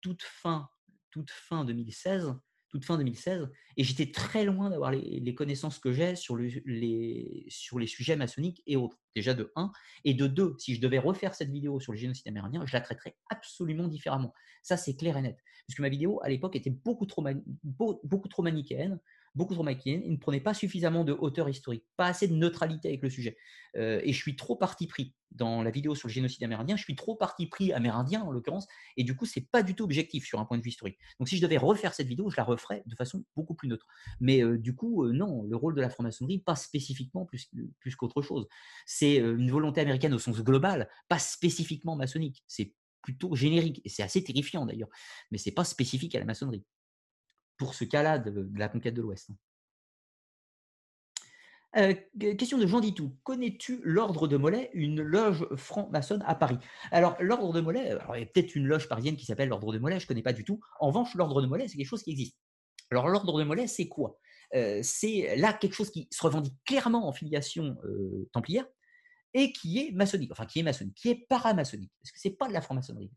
[0.01, 0.69] toute fin,
[1.11, 2.35] toute fin 2016
[2.69, 7.79] toute fin 2016, et j'étais très loin d'avoir les, connaissances que j'ai sur, les, sur
[7.79, 9.71] les sujets maçonniques et autres, déjà de 1,
[10.05, 12.81] et de 2, si je devais refaire cette vidéo sur le génocide amérindien, je la
[12.81, 14.33] traiterais absolument différemment.
[14.63, 15.39] Ça, c'est clair et net.
[15.67, 17.25] Parce que ma vidéo, à l'époque, était beaucoup trop,
[17.63, 19.01] beaucoup trop manichéenne,
[19.37, 22.89] beaucoup trop maquillé, il ne prenait pas suffisamment de hauteur historique, pas assez de neutralité
[22.89, 23.37] avec le sujet.
[23.77, 26.83] Euh, et je suis trop parti pris dans la vidéo sur le génocide amérindien, je
[26.83, 30.25] suis trop parti pris amérindien en l'occurrence, et du coup, c'est pas du tout objectif
[30.25, 30.99] sur un point de vue historique.
[31.21, 33.87] Donc, si je devais refaire cette vidéo, je la referais de façon beaucoup plus neutre.
[34.21, 37.95] Mais euh, du coup, euh, non, le rôle de la franc-maçonnerie, pas spécifiquement plus, plus
[37.95, 38.49] qu'autre chose.
[38.87, 42.43] C'est une volonté américaine au sens global, pas spécifiquement maçonnique.
[42.47, 42.73] C'est
[43.03, 44.89] plutôt générique, et c'est assez terrifiant d'ailleurs,
[45.31, 46.65] mais c'est pas spécifique à la maçonnerie
[47.57, 49.31] pour ce cas-là de, la conquête de l'Ouest.
[51.77, 51.95] Euh,
[52.39, 53.17] question de Jean Ditou.
[53.23, 56.59] Connais-tu l'Ordre de Mollet, une loge franc-maçonne à Paris?
[56.91, 59.79] Alors, l'Ordre de Mollet, il y a peut-être une loge parisienne qui s'appelle l'Ordre de
[59.79, 60.61] Mollet, je ne connais pas du tout.
[60.81, 62.39] En revanche, l'Ordre de Mollet, c'est quelque chose qui existe.
[62.91, 64.19] Alors, l'Ordre de Mollet, c'est quoi?
[64.55, 68.65] Euh, C'est là quelque chose qui se revendique clairement en filiation euh, templière
[69.35, 72.35] et qui est maçonnique, enfin qui est maçonnique, qui est paramaçonnique, parce que ce n'est
[72.35, 73.11] pas de la franc-maçonnerie.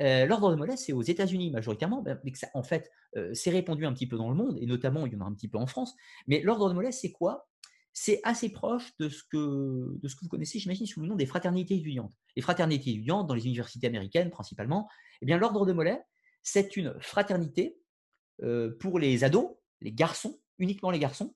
[0.00, 3.32] Euh, l'ordre de Mollet, c'est aux États-Unis majoritairement, ben, mais que ça, en fait, euh,
[3.34, 5.32] c'est répandu un petit peu dans le monde, et notamment, il y en a un
[5.32, 5.94] petit peu en France.
[6.26, 7.48] Mais l'ordre de Mollet, c'est quoi?
[7.92, 12.12] C'est assez proche de ce, que, vous connaissez, j'imagine, sous le nom des fraternités étudiantes.
[12.36, 14.88] Les fraternités étudiantes, dans les universités américaines principalement,
[15.22, 16.02] eh bien, l'ordre de Mollet,
[16.42, 17.78] c'est une fraternité
[18.42, 21.34] euh, pour les ados, les garçons, uniquement les garçons,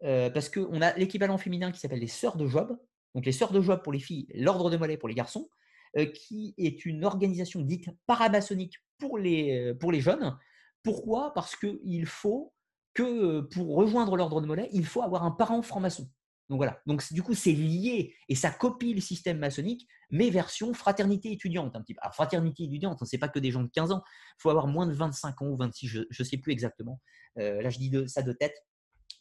[0.00, 2.76] parce qu'on a l'équivalent féminin qui s'appelle les sœurs de Job.
[3.14, 5.61] Donc les sœurs de Job pour les filles, l'ordre de Mollet pour les garçons, euh,
[5.94, 10.36] qui est une organisation dite paramaçonnique pour les, euh, pour les jeunes.
[10.82, 11.34] Pourquoi?
[11.34, 12.52] Parce qu'il faut
[12.94, 16.08] que euh, pour rejoindre l'ordre de Mollet, il faut avoir un parent franc-maçon.
[16.48, 16.80] Donc voilà.
[16.86, 21.74] Donc du coup, c'est lié et ça copie le système maçonnique, mais version fraternité étudiante
[21.76, 21.94] un petit.
[22.00, 24.02] Alors fraternité étudiante, ce n'est pas que des gens de 15 ans.
[24.38, 27.00] Il faut avoir moins de 25 ans ou 26, je ne sais plus exactement.
[27.36, 28.54] là, je dis de, ça de tête.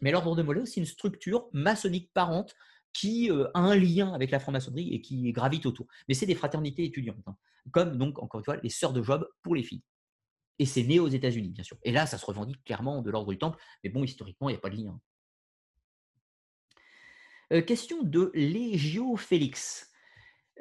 [0.02, 2.54] Mais l'ordre de Mollet, c'est une structure maçonnique parente
[2.94, 5.88] qui euh, a un lien avec la franc-maçonnerie et qui gravite autour.
[6.08, 7.36] Mais c'est des fraternités étudiantes, hein.
[7.72, 9.84] comme donc, encore une fois, les sœurs de Job pour les filles.
[10.60, 11.78] Et c'est né aux États-Unis, bien sûr.
[11.84, 14.58] Et là, ça se revendique clairement de l'ordre du Temple, mais bon, historiquement, il n'y
[14.58, 15.00] a pas de lien.
[17.54, 19.92] Euh, question de Légio Félix.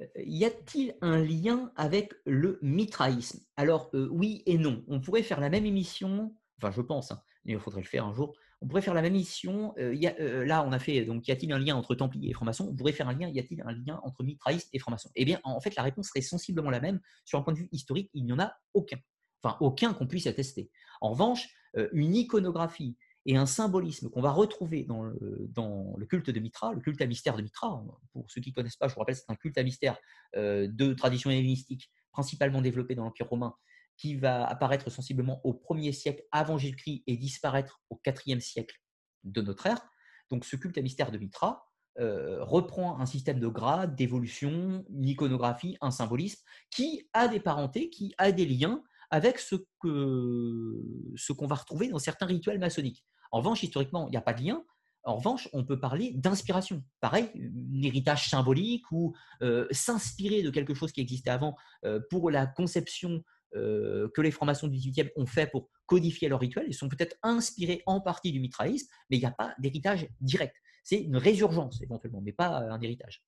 [0.01, 3.40] Euh, y a-t-il un lien avec le mitraïsme?
[3.57, 4.85] Alors, oui et non.
[4.89, 8.15] On pourrait faire la même émission, enfin, je pense, hein, il faudrait le faire un
[8.15, 9.74] jour, on pourrait faire la même mission.
[9.78, 12.69] Euh, euh, là, on a fait, donc, y a-t-il un lien entre Templiers et franc-maçon
[12.70, 15.41] On pourrait faire un lien, y a-t-il un lien entre mitrailliste et franc-maçon Eh bien,
[15.45, 17.01] en fait, la réponse serait sensiblement la même.
[17.24, 18.99] Sur un point de vue historique, il n'y en a aucun.
[19.43, 20.70] Enfin, aucun qu'on puisse attester.
[21.01, 26.41] En revanche, euh, une iconographie et un symbolisme qu'on va retrouver dans le, culte de
[26.41, 27.82] Mitra, le culte à mystère de Mitra.
[28.12, 29.99] Pour ceux qui ne connaissent pas, je vous rappelle, c'est un culte à mystère
[30.35, 33.55] de tradition hellénistique, principalement développé dans l'Empire romain,
[34.01, 38.81] qui va apparaître sensiblement au 1er siècle avant Jésus-Christ et disparaître au 4e siècle
[39.25, 39.83] de notre ère.
[40.31, 41.67] Donc ce culte à mystère de Mitra
[41.99, 47.91] euh, reprend un système de grades, d'évolution, une iconographie, un symbolisme qui a des parentés,
[47.91, 50.83] qui a des liens avec ce qu'on
[51.17, 53.05] ce qu'on va retrouver dans certains rituels maçonniques.
[53.33, 54.65] En revanche, historiquement, il n'y a pas de lien.
[55.05, 56.83] En revanche, on peut parler d'inspiration.
[57.01, 61.55] Pareil, un héritage symbolique ou euh, s'inspirer de quelque chose qui existait avant
[61.85, 63.23] euh, pour la conception
[63.57, 66.67] euh, que les francs-maçons du 18e ont fait pour codifier leur rituel.
[66.69, 70.55] Ils sont peut-être inspirés en partie du mitraïsme, mais il n'y a pas d'héritage direct.
[70.85, 73.25] C'est une résurgence éventuellement, mais pas un héritage.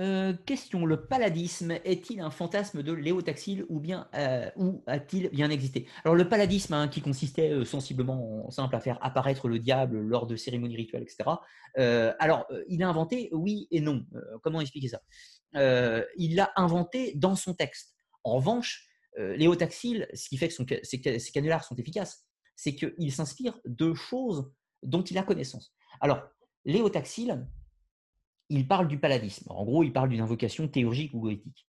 [0.00, 4.50] Euh, question, le paladisme est-il un fantasme de Léo Taxil ou bien euh,
[4.86, 5.86] a-t-il bien existé?
[6.04, 10.26] Alors le paladisme, hein, qui consistait sensiblement en simple à faire apparaître le diable lors
[10.26, 11.28] de cérémonies rituelles, etc.
[12.18, 14.06] alors il a inventé oui et non.
[14.42, 15.02] comment expliquer ça?
[15.54, 17.94] Il l'a inventé dans son texte
[18.24, 23.12] En revanche, euh, Léo Taxil, ce qui fait que ses, canulars sont efficaces, c'est qu'il
[23.12, 24.50] s'inspire de choses
[24.82, 25.74] dont il a connaissance.
[26.00, 26.22] Alors,
[26.64, 27.46] Léo Taxil,
[28.48, 29.46] il parle du paladisme.
[29.50, 31.66] En gros, il parle d'une invocation théurgique ou goétique.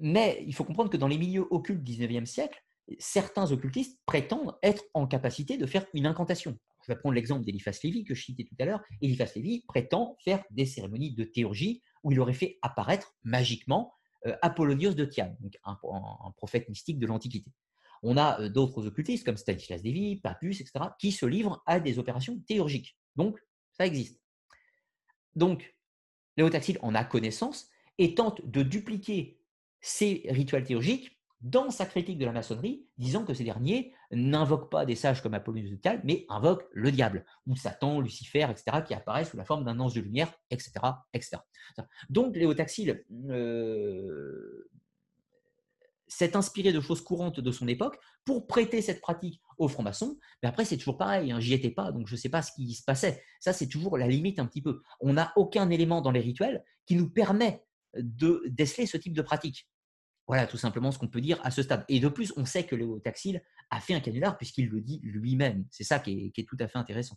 [0.00, 2.62] Mais il faut comprendre que dans les milieux occultes du 19e siècle,
[2.98, 6.56] certains occultistes prétendent être en capacité de faire une incantation.
[6.86, 8.82] Je vais prendre l'exemple d'Eliphas Lévy que je citais tout à l'heure.
[9.02, 13.94] Eliphas Lévy prétend faire des cérémonies de théurgie où il aurait fait apparaître magiquement
[14.26, 15.76] euh, Apollonios de Thiane, un,
[16.36, 17.52] prophète mystique de l'Antiquité.
[18.02, 21.98] On a euh, d'autres occultistes comme Stanislas Lévy, Papus, etc., qui se livrent à des
[21.98, 22.96] opérations théurgiques.
[23.16, 23.38] Donc,
[23.72, 24.20] ça existe.
[25.34, 25.74] Donc,
[26.36, 27.68] Léo Taxil en a connaissance
[27.98, 29.40] et tente de dupliquer
[29.80, 34.84] ces rituels théurgiques dans sa critique de la maçonnerie, disant que ces derniers n'invoquent pas
[34.84, 38.94] des sages comme Apollonius de Thiane, mais invoquent le diable, ou Satan, Lucifer, etc., qui
[38.94, 40.72] apparaissent sous la forme d'un ange de lumière, etc.
[41.12, 41.38] etc.
[42.10, 44.68] Donc Léo Taxil euh,
[46.08, 50.18] s'est inspiré de choses courantes de son époque pour prêter cette pratique aux francs-maçons.
[50.42, 52.52] Mais après, c'est toujours pareil, hein, j'y étais pas, donc je ne sais pas ce
[52.52, 53.22] qui se passait.
[53.38, 54.82] Ça, c'est toujours la limite un petit peu.
[55.00, 57.64] On n'a aucun élément dans les rituels qui nous permet
[57.96, 59.68] de déceler ce type de pratique.
[60.28, 61.84] Voilà tout simplement ce qu'on peut dire à ce stade.
[61.88, 65.00] Et de plus, on sait que Léo Taxil a fait un canular puisqu'il le dit
[65.02, 65.64] lui-même.
[65.70, 67.16] C'est ça qui est, tout à fait intéressant.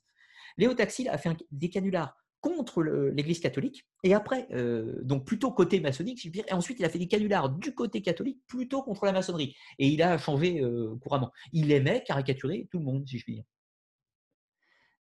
[0.58, 5.80] Léo Taxil a fait des canulars contre l'Église catholique et après, euh, donc plutôt côté
[5.80, 9.06] maçonnique, je dire, et ensuite il a fait des canulars du côté catholique plutôt contre
[9.06, 9.56] la maçonnerie.
[9.78, 11.32] Et il a changé euh, couramment.
[11.52, 13.44] Il aimait caricaturer tout le monde, si je puis dire.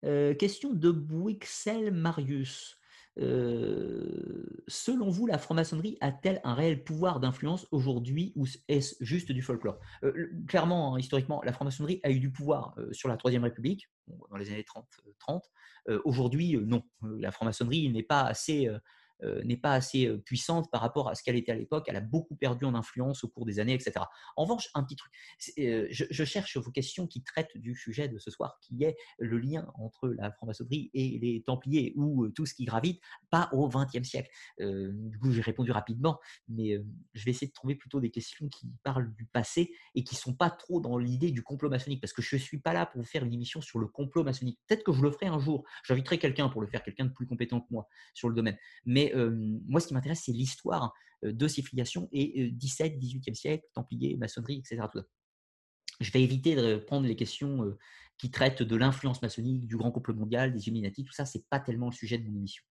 [0.05, 2.78] Euh, question de Bouixel Marius.
[3.19, 9.43] Euh, selon vous, la franc-maçonnerie a-t-elle un réel pouvoir d'influence aujourd'hui ou est-ce juste du
[9.43, 9.79] folklore?
[10.05, 13.89] Euh, Clairement, hein, historiquement, la franc-maçonnerie a eu du pouvoir euh, sur la Troisième République,
[14.31, 14.87] dans les années 30.
[15.19, 15.45] 30.
[16.05, 16.83] aujourd'hui, non.
[17.03, 18.71] La franc-maçonnerie n'est pas assez
[19.45, 21.85] n'est pas assez euh, puissante par rapport à ce qu'elle était à l'époque.
[21.89, 24.05] Elle a beaucoup perdu en influence au cours des années, etc.
[24.37, 25.13] En revanche, un petit truc,
[25.59, 29.39] euh, je, cherche vos questions qui traitent du sujet de ce soir, qui est le
[29.39, 33.01] lien entre la franc-maçonnerie et les Templiers, ou tout ce qui gravite,
[33.31, 34.31] pas au XXe siècle.
[34.59, 36.19] du coup, j'ai répondu rapidement,
[36.49, 36.79] mais
[37.15, 40.35] je vais essayer de trouver plutôt des questions qui parlent du passé et qui sont
[40.35, 43.07] pas trop dans l'idée du complot maçonnique, parce que je suis pas là pour vous
[43.07, 44.59] faire une émission sur le complot maçonnique.
[44.67, 45.65] Peut-être que je le ferai un jour.
[45.85, 48.59] J'inviterai quelqu'un pour le faire, quelqu'un de plus compétent que moi sur le domaine.
[48.85, 54.17] Mais moi, ce qui m'intéresse, c'est l'histoire de ces filiations et 17, 18e siècle, Templiers,
[54.17, 54.87] maçonnerie, etc.
[56.01, 57.77] Je vais éviter de prendre les questions
[58.19, 61.61] qui traitent de l'influence maçonnique, du grand complot mondial, des Illuminati, tout ça, c'est pas
[61.61, 62.63] tellement le sujet de mon émission.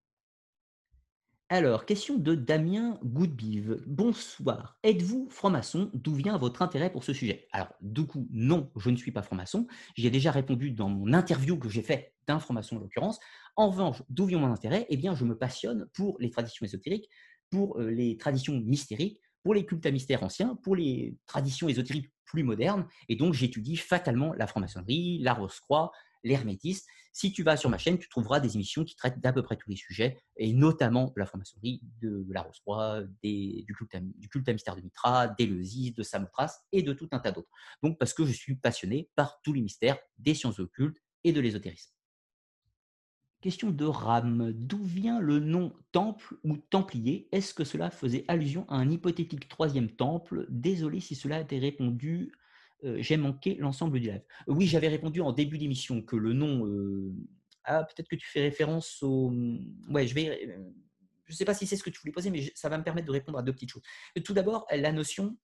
[1.50, 3.82] Alors, question de Damien Goodbive.
[3.88, 4.78] Bonsoir.
[4.84, 5.90] Êtes-vous franc-maçon?
[5.94, 7.48] D'où vient votre intérêt pour ce sujet?
[7.54, 9.66] Alors, du coup, non, je ne suis pas franc-maçon.
[9.96, 13.22] J'y ai déjà répondu dans mon interview que j'ai fait d'un franc-maçon en l'occurrence.
[13.58, 14.86] En revanche, d'où vient mon intérêt?
[14.90, 17.10] Eh bien, je me passionne pour les traditions ésotériques,
[17.50, 22.12] pour euh, les traditions mystériques, pour les cultes à mystère anciens, pour les traditions ésotériques
[22.24, 22.88] plus modernes.
[23.10, 25.92] Et donc, j'étudie fatalement la franc-maçonnerie, la rose-croix,
[26.24, 26.86] l'hermétisme.
[27.14, 29.58] Si tu vas sur ma chaîne, tu trouveras des émissions qui traitent d'à peu près
[29.58, 34.82] tous les sujets, et notamment la franc-maçonnerie, de la rose-croix, du, culte à, mystère de
[34.82, 37.50] Mitra, d'Éleusis, de Samothrace et de tout un tas d'autres.
[37.82, 41.42] Donc, parce que je suis passionné par tous les mystères des sciences occultes et de
[41.42, 41.97] l'ésotérisme.
[43.42, 44.52] Question de Ram.
[44.54, 47.28] D'où vient le nom temple ou templier?
[47.32, 50.46] Est-ce que cela faisait allusion à un hypothétique troisième temple?
[50.50, 52.32] Désolé si cela a été répondu
[52.84, 54.22] euh, j'ai manqué l'ensemble du live.
[54.48, 56.68] Euh, oui, j'avais répondu en début d'émission que le nom.
[56.68, 57.12] Euh,
[57.64, 59.34] ah, peut-être que tu fais référence au.
[59.90, 60.58] Ouais, je vais.
[61.26, 62.84] Je ne sais pas si c'est ce que tu voulais poser, mais ça va me
[62.84, 63.82] permettre de répondre à deux petites choses.
[64.24, 65.38] Tout d'abord, la notion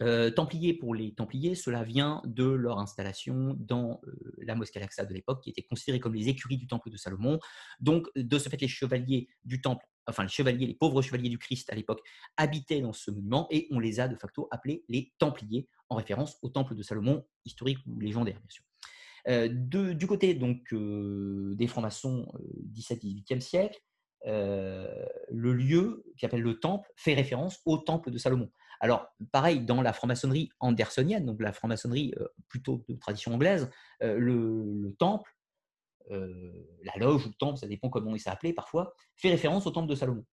[0.00, 4.00] Templier pour les Templiers, cela vient de leur installation dans
[4.38, 7.40] la mosquée Al-Aqsa de l'époque, qui était considérée comme les écuries du temple de Salomon.
[7.80, 11.38] Donc, de ce fait, les chevaliers du temple enfin les chevaliers, les pauvres chevaliers du
[11.38, 12.00] Christ à l'époque,
[12.36, 16.38] habitaient dans ce monument et on les a de facto appelés les Templiers, en référence
[16.42, 18.64] au temple de Salomon, historique ou légendaire bien sûr.
[19.28, 22.26] Euh, du côté donc euh, des francs-maçons
[22.74, 23.80] 17-18e euh, siècle,
[24.24, 28.50] le lieu qui s'appelle le temple fait référence au temple de Salomon.
[28.80, 32.14] Alors, pareil, dans la franc-maçonnerie andersonienne, donc la franc-maçonnerie
[32.48, 35.30] plutôt de tradition anglaise, le, temple
[36.10, 36.52] euh,
[36.84, 39.70] la loge ou le temple, ça dépend comment il s'est appelé parfois, fait référence au
[39.70, 40.24] temple de Salomon.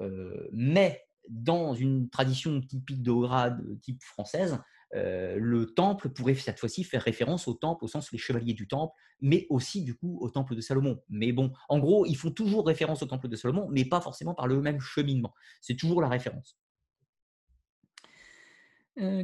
[0.00, 4.58] Euh, mais dans une tradition typique de grade type française,
[4.94, 8.68] euh, le temple pourrait cette fois-ci faire référence au temple au sens les chevaliers du
[8.68, 11.02] temple, mais aussi du coup au temple de Salomon.
[11.08, 14.34] Mais bon, en gros, ils font toujours référence au temple de Salomon, mais pas forcément
[14.34, 15.34] par le même cheminement.
[15.60, 16.58] C'est toujours la référence.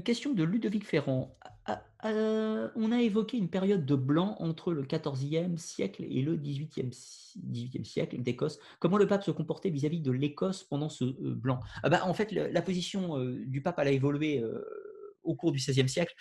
[0.05, 1.36] Question de Ludovic Ferrand.
[2.05, 7.84] Heu, on a évoqué une période de blanc entre le XIVe siècle et le XVIIIe
[7.84, 8.59] siècle d'Écosse.
[8.78, 11.60] Comment le pape se comportait vis-à-vis de l'Écosse pendant ce, heu, blanc?
[11.82, 14.42] Ah bah, en fait, la position, du pape, a évolué,
[15.22, 16.14] au cours du XVIe siècle.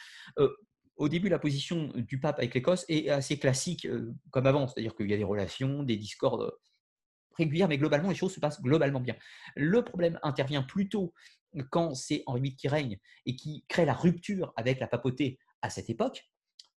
[0.97, 3.87] Au début, la position du pape avec l'Écosse est assez classique,
[4.31, 6.51] comme avant, c'est-à-dire qu'il y a des relations, des discordes,
[7.37, 9.15] régulières, mais globalement, les choses se passent globalement bien.
[9.55, 11.13] Le problème intervient plutôt
[11.69, 15.69] quand c'est Henri VIII qui règne et qui crée la rupture avec la papauté à
[15.69, 16.29] cette époque.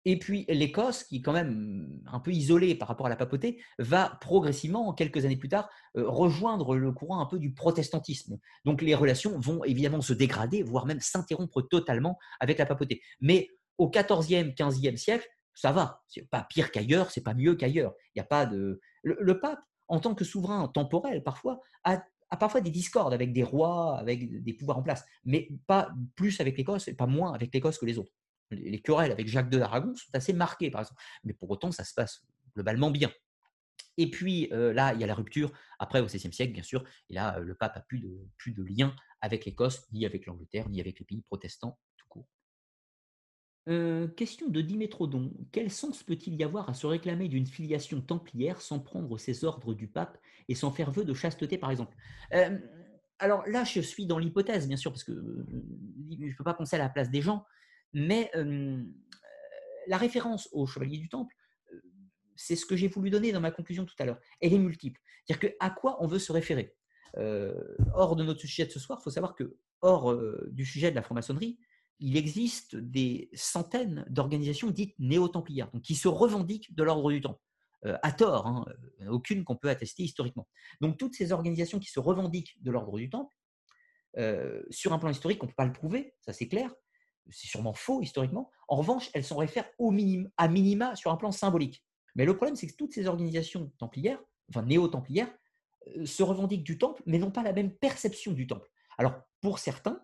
[0.03, 3.61] Et puis l'Écosse, qui est quand même un peu isolée par rapport à la papauté,
[3.77, 8.39] va progressivement, quelques années plus tard, euh, rejoindre le courant un peu du protestantisme.
[8.65, 13.01] Donc les relations vont évidemment se dégrader, voire même s'interrompre totalement avec la papauté.
[13.19, 16.01] Mais au XIVe, XVe siècle, ça va.
[16.07, 17.93] C'est pas pire qu'ailleurs, c'est pas mieux qu'ailleurs.
[18.15, 18.79] Il y a pas de.
[19.03, 19.59] le pape
[19.91, 22.01] en tant que souverain temporel parfois, a,
[22.37, 26.57] parfois des discordes avec des rois, avec des pouvoirs en place, mais pas plus avec
[26.57, 28.11] l'Écosse et pas moins avec l'Écosse que les autres.
[28.51, 31.83] Les, querelles avec Jacques de d'Aragon sont assez marquées, par exemple, mais pour autant, ça
[31.83, 33.11] se passe globalement bien.
[33.97, 36.83] Et puis euh, là, il y a la rupture, après au XVIe siècle, bien sûr,
[37.09, 40.67] et là, le pape a plus de, plus de lien avec l'Écosse, ni avec l'Angleterre,
[40.69, 41.77] ni avec les pays protestants
[44.15, 45.31] question de Dimétrodon.
[45.51, 49.73] Quel sens peut-il y avoir à se réclamer d'une filiation templière sans prendre ses ordres
[49.73, 50.17] du pape
[50.47, 51.95] et sans faire vœu de chasteté, par exemple?
[53.19, 56.75] Alors là, je suis dans l'hypothèse, bien sûr, parce que je ne peux pas penser
[56.75, 57.45] à la place des gens,
[57.93, 58.31] mais
[59.87, 61.35] la référence au chevalier du temple,
[62.35, 64.19] c'est ce que j'ai voulu donner dans ma conclusion tout à l'heure.
[64.39, 64.99] Elle est multiple.
[65.25, 66.75] C'est-à-dire à quoi on veut se référer?
[67.93, 70.17] Hors de notre sujet de ce soir, il faut savoir que, hors
[70.47, 71.59] du sujet de la franc-maçonnerie,
[72.01, 77.39] il existe des centaines d'organisations dites néo-templières, qui se revendiquent de l'ordre du Temple.
[77.85, 78.65] Euh, à tort, hein,
[79.01, 80.47] euh, aucune qu'on peut attester historiquement.
[80.81, 83.35] Donc toutes ces organisations qui se revendiquent de l'ordre du Temple,
[84.17, 86.73] euh, sur un plan historique, on ne peut pas le prouver, ça c'est clair,
[87.29, 88.51] c'est sûrement faux historiquement.
[88.67, 89.69] En revanche, elles s'en réfèrent
[90.37, 91.83] à minima sur un plan symbolique.
[92.15, 95.33] Mais le problème, c'est que toutes ces organisations templières, enfin néo-templières,
[96.05, 98.69] se revendiquent du temple, mais n'ont pas la même perception du temple.
[98.97, 100.03] Alors, pour certains,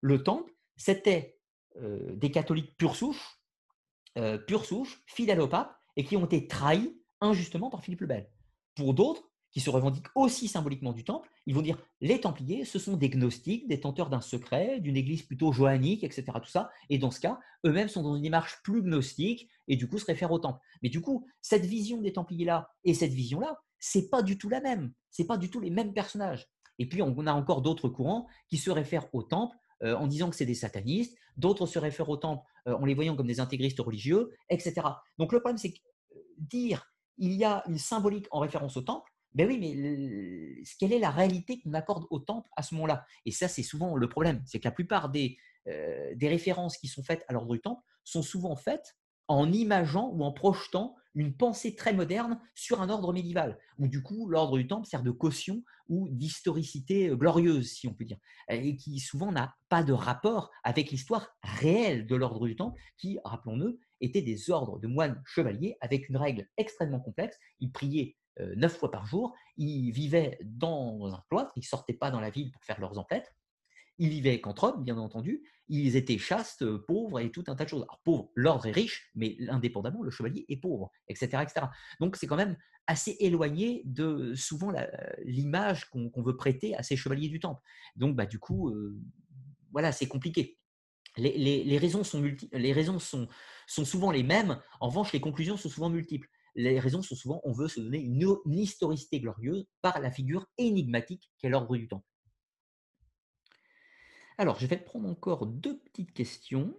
[0.00, 1.38] le temple, c'était
[1.76, 3.38] des catholiques pure souche,
[5.06, 8.30] fidèles au pape, et qui ont été trahis injustement par Philippe le Bel.
[8.74, 12.78] Pour d'autres, qui se revendiquent aussi symboliquement du temple, ils vont dire les Templiers, ce
[12.78, 16.24] sont des gnostiques, détenteurs d'un secret, d'une église plutôt joannique, etc.
[16.34, 16.70] Tout ça.
[16.90, 20.04] Et dans ce cas, eux-mêmes sont dans une démarche plus gnostique et du coup se
[20.04, 20.60] réfèrent au temple.
[20.82, 24.60] Mais du coup, cette vision des Templiers-là et cette vision-là, c'est pas du tout la
[24.60, 24.92] même.
[25.10, 26.46] C'est pas du tout les mêmes personnages.
[26.78, 30.30] Et puis, on a encore d'autres courants qui se réfèrent au temple euh, en disant
[30.30, 33.40] que c'est des satanistes, d'autres se réfèrent au temple euh, en les voyant comme des
[33.40, 34.74] intégristes religieux, etc.
[35.18, 35.78] Donc le problème, c'est que
[36.14, 40.92] euh, dire il y a une symbolique en référence au temple, ben oui, mais quelle
[40.92, 43.04] est la réalité qu'on accorde au temple à ce moment-là?
[43.24, 45.36] Et ça, c'est souvent le problème, c'est que la plupart des,
[45.66, 48.96] des références qui sont faites à l'ordre du temple sont souvent faites
[49.28, 54.02] en imageant ou en projetant une pensée très moderne sur un ordre médiéval, où du
[54.02, 58.18] coup l'ordre du temple sert de caution ou d'historicité euh, glorieuse, si on peut dire,
[58.48, 63.18] et qui souvent n'a pas de rapport avec l'histoire réelle de l'ordre du temple, qui,
[63.24, 67.36] rappelons-le, était des ordres de moines chevaliers avec une règle extrêmement complexe.
[67.58, 71.94] Ils priaient euh, neuf fois par jour, ils vivaient dans un cloître, ils ne sortaient
[71.94, 73.34] pas dans la ville pour faire leurs emplettes,
[73.98, 75.42] ils vivaient qu'entre hommes, bien entendu.
[75.68, 77.82] Ils étaient chastes, euh, pauvres et tout un tas de choses.
[77.82, 81.42] Alors, pauvre, l'ordre est riche, mais indépendamment, le chevalier est pauvre, etc.
[81.42, 81.66] etc.
[82.00, 82.56] Donc, c'est quand même
[82.86, 84.72] assez éloigné de souvent
[85.24, 87.60] l'image qu'on veut prêter à ces chevaliers du temple.
[87.96, 88.98] Donc, bah, du coup, euh,
[89.72, 90.58] voilà, c'est compliqué.
[91.16, 92.22] Les, raisons, sont,
[92.52, 92.98] les raisons
[93.66, 94.60] souvent les mêmes.
[94.80, 96.28] En revanche, les conclusions sont souvent multiples.
[96.54, 100.46] Les raisons sont souvent, on veut se donner une, une historicité glorieuse par la figure
[100.56, 102.06] énigmatique qu'est l'ordre du temple.
[104.38, 106.74] Alors, je vais prendre encore deux petites questions.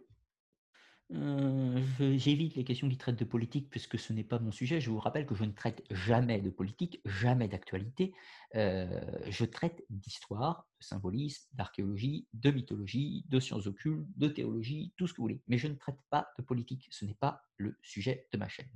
[1.11, 1.83] Euh,
[2.15, 4.79] j'évite les questions qui traitent de politique puisque ce n'est pas mon sujet.
[4.79, 8.13] Je vous rappelle que je ne traite jamais de politique, jamais d'actualité.
[8.55, 15.07] Euh, je traite d'histoire, de symbolisme, d'archéologie, de mythologie, de sciences occultes, de théologie, tout
[15.07, 15.41] ce que vous voulez.
[15.47, 16.87] Mais je ne traite pas de politique.
[16.91, 18.69] Ce n'est pas le sujet de ma chaîne.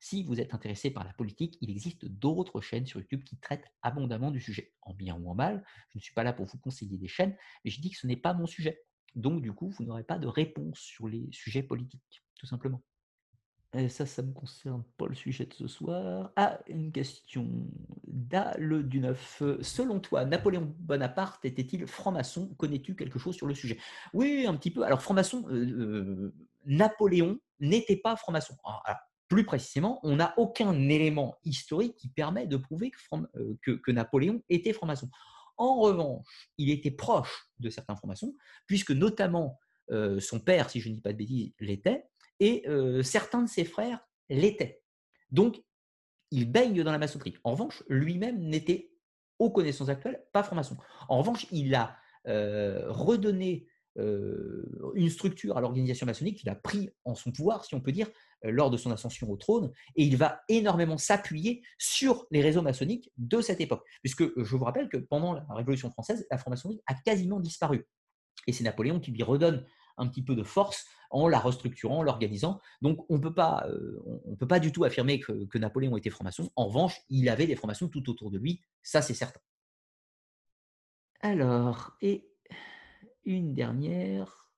[0.00, 3.66] Si vous êtes intéressé par la politique, il existe d'autres chaînes sur YouTube qui traitent
[3.82, 5.64] abondamment du sujet, en bien ou en mal.
[5.90, 8.06] Je ne suis pas là pour vous conseiller des chaînes, mais je dis que ce
[8.06, 8.82] n'est pas mon sujet.
[9.14, 12.82] Donc, du coup, vous n'aurez pas de réponse sur les sujets politiques, tout simplement.
[13.72, 16.32] Et ça, ça ne me concerne pas le sujet de ce soir.
[16.36, 17.48] Ah, une question
[18.06, 19.42] d'Al du 9.
[19.60, 22.54] Selon toi, Napoléon Bonaparte était-il franc-maçon?
[22.56, 23.78] Connais-tu quelque chose sur le sujet?
[24.14, 24.82] Oui, un petit peu.
[24.82, 28.54] Alors, franc-maçon, euh, euh, Napoléon n'était pas franc-maçon.
[28.64, 28.82] Alors,
[29.28, 34.72] plus précisément, on n'a aucun élément historique qui permet de prouver euh, que, Napoléon était
[34.72, 35.08] franc-maçon.
[35.56, 38.34] En revanche, il était proche de certains francs-maçons,
[38.66, 39.58] puisque notamment
[39.90, 42.04] euh, son père, si je ne dis pas de bêtises, l'était,
[42.38, 44.82] et euh, certains de ses frères l'étaient.
[45.30, 45.62] Donc,
[46.30, 47.36] il baigne dans la maçonnerie.
[47.44, 48.90] En revanche, lui-même n'était,
[49.38, 50.76] aux connaissances actuelles, pas franc-maçon.
[51.08, 57.32] En revanche, il a redonné une structure à l'organisation maçonnique qu'il a pris en son
[57.32, 58.08] pouvoir, si on peut dire,
[58.44, 62.62] euh, lors de son ascension au trône, et il va énormément s'appuyer sur les réseaux
[62.62, 63.84] maçonniques de cette époque.
[64.02, 67.86] Puisque je vous rappelle que pendant la Révolution française, la franc-maçonnerie a quasiment disparu.
[68.46, 69.64] Et c'est Napoléon qui lui redonne
[69.96, 72.60] un petit peu de force en la restructurant, en l'organisant.
[72.82, 76.50] Donc on ne peut pas du tout affirmer que, que Napoléon était franc-maçon.
[76.54, 79.40] En revanche, il avait des francs-maçons tout autour de lui, ça c'est certain.
[81.20, 82.28] Alors, et
[83.26, 84.48] une dernière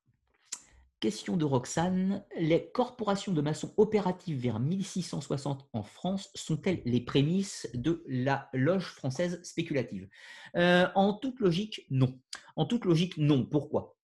[0.99, 2.23] question de Roxane.
[2.37, 8.93] Les corporations de maçons opératives vers 1660 en France sont-elles les prémices de la loge
[8.93, 10.07] française spéculative?
[10.55, 12.19] Euh, En toute logique, non.
[12.55, 13.45] En toute logique, non.
[13.45, 13.97] Pourquoi?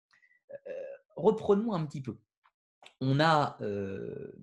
[0.68, 0.72] Euh,
[1.16, 2.18] Reprenons un petit peu.
[3.02, 4.34] On a euh,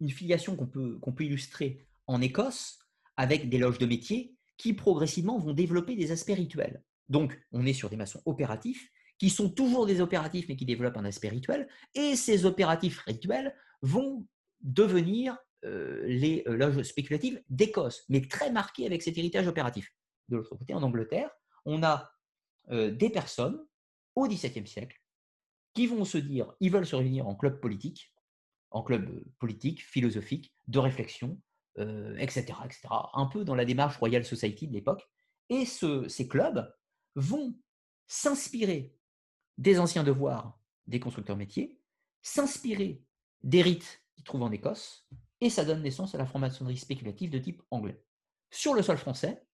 [0.00, 2.78] une filiation qu'on peut, qu'on peut illustrer en Écosse
[3.16, 6.82] avec des loges de métier qui progressivement vont développer des aspects rituels.
[7.08, 10.96] Donc, on est sur des maçons opératifs qui sont toujours des opératifs mais qui développent
[10.96, 11.68] un aspect rituel.
[11.94, 14.26] Et ces opératifs rituels vont
[14.62, 19.94] devenir euh, les euh, loges spéculatives d'Écosse, mais très marquées avec cet héritage opératif.
[20.28, 21.30] De l'autre côté, en Angleterre,
[21.64, 22.10] on a
[22.70, 23.64] euh, des personnes
[24.16, 25.00] au XVIIe siècle
[25.74, 28.12] qui vont se dire, ils veulent se réunir en club politique,
[28.72, 31.40] en club politique, philosophique, de réflexion,
[31.78, 32.80] etc., etc.,
[33.14, 35.08] un peu dans la démarche Royal Society de l'époque.
[35.48, 36.70] Et ces clubs
[37.14, 37.54] vont
[38.06, 38.96] s'inspirer
[39.58, 41.80] des anciens devoirs des constructeurs métiers,
[42.22, 43.02] s'inspirer
[43.42, 45.08] des rites qu'ils trouvent en Écosse,
[45.40, 48.02] et ça donne naissance à la franc-maçonnerie spéculative de type anglais.
[48.50, 49.44] Sur le sol français,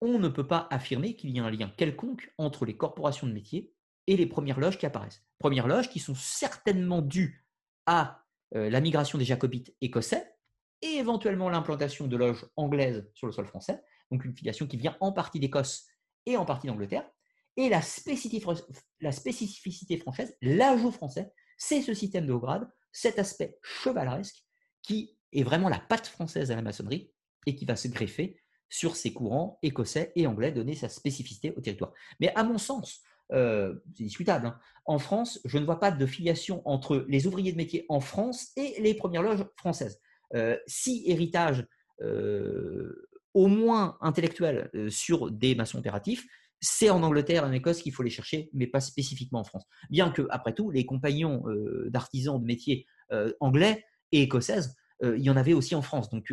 [0.00, 3.32] on ne peut pas affirmer qu'il y a un lien quelconque entre les corporations de
[3.32, 3.72] métiers
[4.06, 5.22] et les premières loges qui apparaissent.
[5.38, 7.46] Premières loges qui sont certainement dues
[7.86, 8.24] à
[8.54, 10.34] euh, la migration des jacobites écossais
[10.82, 14.96] et éventuellement l'implantation de loges anglaises sur le sol français, donc une filiation qui vient
[15.00, 15.86] en partie d'Écosse
[16.26, 17.08] et en partie d'Angleterre.
[17.56, 24.44] Et la spécificité, française, l'ajout français, c'est ce système de haut grade, cet aspect chevaleresque
[24.82, 27.12] qui est vraiment la patte française à la maçonnerie
[27.46, 31.60] et qui va se greffer sur ces courants écossais et anglais, donner sa spécificité au
[31.60, 31.92] territoire.
[32.20, 36.06] Mais à mon sens, euh, c'est discutable, hein, en France, je ne vois pas de
[36.06, 40.00] filiation entre les ouvriers de métier en France et les premières loges françaises.
[40.34, 41.66] Euh, si héritage
[42.02, 43.07] euh,
[43.38, 46.26] au moins intellectuel euh, sur des maçons opératifs,
[46.60, 49.64] c'est en Angleterre et en Écosse qu'il faut les chercher, mais pas spécifiquement en France.
[49.90, 55.22] Bien que, après tout, les compagnons euh, d'artisans de métier euh, anglais et écossaises, il
[55.22, 56.10] y en avait aussi en France.
[56.10, 56.32] Donc,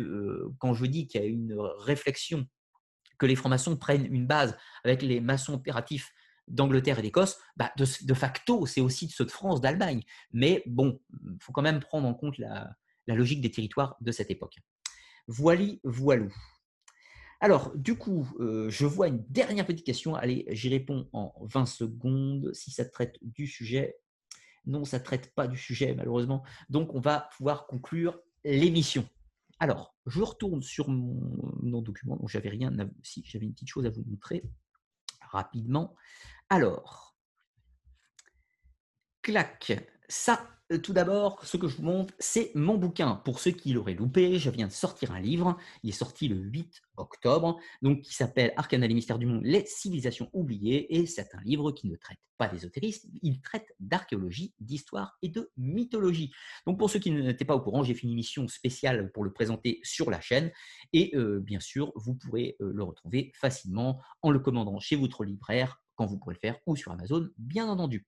[0.58, 2.48] quand je dis qu'il y a une réflexion,
[3.16, 6.10] que les francs-maçons prennent une base avec les maçons opératifs
[6.48, 10.02] d'Angleterre et d'Écosse, bah, de, facto, c'est aussi ceux de France, d'Allemagne.
[10.32, 12.68] Mais bon, il faut quand même prendre en compte la,
[13.06, 14.56] la logique des territoires de cette époque.
[15.28, 16.32] Voili, voilou.
[17.40, 20.14] Alors, du coup, euh, je vois une dernière petite question.
[20.14, 23.98] Allez, j'y réponds en 20 secondes si ça traite du sujet.
[24.64, 26.44] Non, ça ne traite pas du sujet, malheureusement.
[26.70, 29.06] Donc, on va pouvoir conclure l'émission.
[29.58, 32.16] Alors, je retourne sur mon, document.
[32.16, 32.72] Donc, j'avais rien.
[33.02, 34.42] Si, j'avais une petite chose à vous montrer
[35.20, 35.94] rapidement.
[36.48, 37.16] Alors,
[39.22, 40.48] clac, ça,
[40.82, 43.16] tout d'abord, ce que je vous montre, c'est mon bouquin.
[43.24, 45.56] Pour ceux qui l'auraient loupé, je viens de sortir un livre.
[45.82, 49.64] Il est sorti le 8 octobre, donc qui s'appelle Arcana les mystères du monde, les
[49.66, 50.96] civilisations oubliées.
[50.96, 55.50] Et c'est un livre qui ne traite pas d'ésotérisme, il traite d'archéologie, d'histoire et de
[55.56, 56.32] mythologie.
[56.66, 59.32] Donc pour ceux qui n'étaient pas au courant, j'ai fait une émission spéciale pour le
[59.32, 60.50] présenter sur la chaîne.
[60.92, 65.24] Et euh, bien sûr, vous pourrez euh, le retrouver facilement en le commandant chez votre
[65.24, 68.06] libraire quand vous pourrez le faire ou sur Amazon, bien entendu.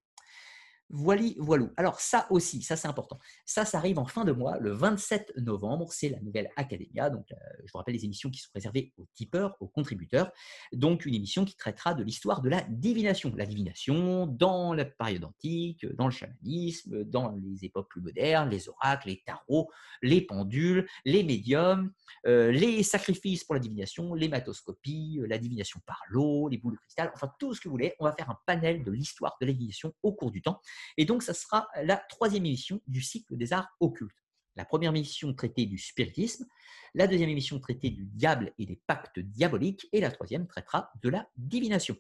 [0.91, 1.71] Voili, voilou.
[1.77, 3.19] Alors ça aussi, ça c'est important.
[3.45, 7.11] Ça, ça arrive en fin de mois, le 27 novembre, c'est la nouvelle Academia.
[7.11, 10.33] Donc, euh, je vous rappelle les émissions qui sont réservées aux tipeurs, aux contributeurs.
[10.73, 13.33] Donc, une émission qui traitera de l'histoire de la divination.
[13.37, 18.69] La divination dans la période antique, dans le chamanisme, dans les époques plus modernes, les
[18.69, 19.71] oracles, les tarots,
[20.03, 21.93] les pendules, les médiums,
[22.27, 26.75] euh, les sacrifices pour la divination, les matoscopies, euh, la divination par l'eau, les boules
[26.75, 27.95] de cristal, enfin tout ce que vous voulez.
[27.99, 30.61] On va faire un panel de l'histoire de la divination au cours du temps.
[30.97, 34.13] Et donc, ça sera la troisième émission du cycle des arts occultes.
[34.57, 36.47] La première émission traitée du spiritisme,
[36.95, 41.09] la deuxième émission traitée du diable et des pactes diaboliques, et la troisième traitera de
[41.09, 41.97] la divination.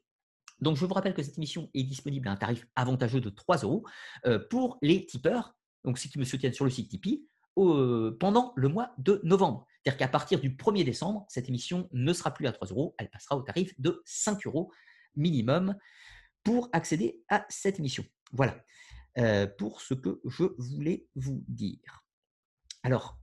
[0.60, 3.58] Donc, je vous rappelle que cette émission est disponible à un tarif avantageux de 3
[3.58, 3.84] euros
[4.26, 7.28] euh, pour les tipeurs, donc ceux qui me soutiennent sur le site Tipeee,
[8.20, 9.66] pendant le mois de novembre.
[9.82, 13.10] C'est-à-dire qu'à partir du 1er décembre, cette émission ne sera plus à 3 euros, elle
[13.10, 14.70] passera au tarif de 5 euros
[15.16, 15.76] minimum
[16.44, 18.04] pour accéder à cette émission.
[18.32, 18.62] Voilà.
[19.58, 22.04] pour ce que je voulais vous dire.
[22.82, 23.18] Alors,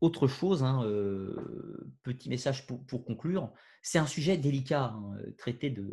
[0.00, 0.82] autre chose, hein,
[2.02, 3.52] petit message pour, conclure,
[3.82, 5.90] c'est un sujet délicat, hein, traité de,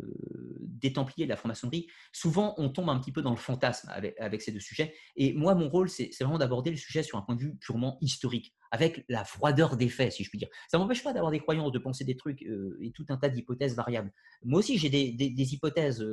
[0.60, 1.88] des Templiers de la franc-maçonnerie.
[2.12, 4.94] Souvent, on tombe un petit peu dans le fantasme avec, ces deux sujets.
[5.16, 7.98] Et moi, mon rôle, c'est vraiment d'aborder le sujet sur un point de vue purement
[8.00, 10.48] historique, avec la froideur des faits, si je puis dire.
[10.68, 13.28] Ça ne m'empêche pas d'avoir des croyances, de penser des trucs et tout un tas
[13.28, 14.12] d'hypothèses variables.
[14.42, 16.06] Moi aussi, j'ai des, hypothèses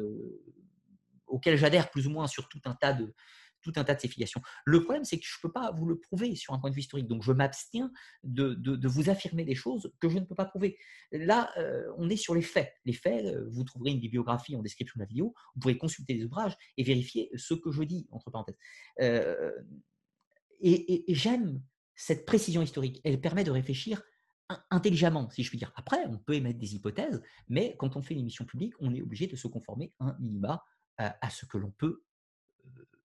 [1.27, 3.13] auxquelles j'adhère plus ou moins sur tout un tas de,
[3.65, 4.41] tout un tas de ces filiations.
[4.65, 6.75] Le problème, c'est que je ne peux pas vous le prouver sur un point de
[6.75, 7.07] vue historique.
[7.07, 7.91] Donc, je m'abstiens
[8.23, 10.77] de, vous affirmer des choses que je ne peux pas prouver.
[11.11, 12.71] Là, euh, on est sur les faits.
[12.85, 15.33] Les faits, euh, vous trouverez une bibliographie en description de la vidéo.
[15.55, 18.57] Vous pourrez consulter les ouvrages et vérifier ce que je dis, entre parenthèses.
[19.01, 19.51] Euh,
[20.61, 21.61] et j'aime
[21.95, 23.01] cette précision historique.
[23.03, 24.01] Elle permet de réfléchir
[24.69, 25.71] intelligemment, si je puis dire.
[25.75, 29.01] Après, on peut émettre des hypothèses, mais quand on fait une émission publique, on est
[29.01, 30.63] obligé de se conformer un minima
[30.97, 32.03] à ce que l'on peut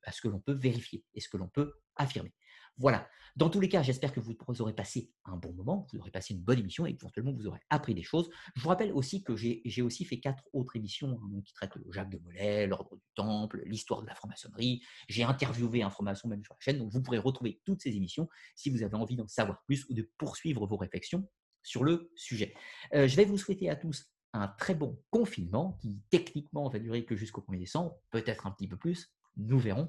[0.05, 2.33] à ce que l'on peut vérifier et ce que l'on peut affirmer.
[2.77, 3.09] Voilà.
[3.37, 6.35] Dans tous les cas, j'espère que vous aurez passé un bon moment, vous aurez passé
[6.35, 8.29] une bonne émission et éventuellement vous aurez appris des choses.
[8.57, 12.11] Je vous rappelle aussi que j'ai aussi fait quatre autres émissions hein, qui traitent Jacques
[12.11, 14.83] de Molay, l'ordre du Temple, l'histoire de la franc-maçonnerie.
[15.09, 18.29] J'ai interviewé un franc-maçon même sur la chaîne, donc vous pourrez retrouver toutes ces émissions
[18.57, 21.29] si vous avez envie d'en savoir plus ou de poursuivre vos réflexions
[21.63, 22.55] sur le sujet.
[22.95, 27.05] Euh, je vais vous souhaiter à tous un très bon confinement qui techniquement va durer
[27.05, 29.89] que jusqu'au 1er décembre, peut-être un petit peu plus, nous verrons.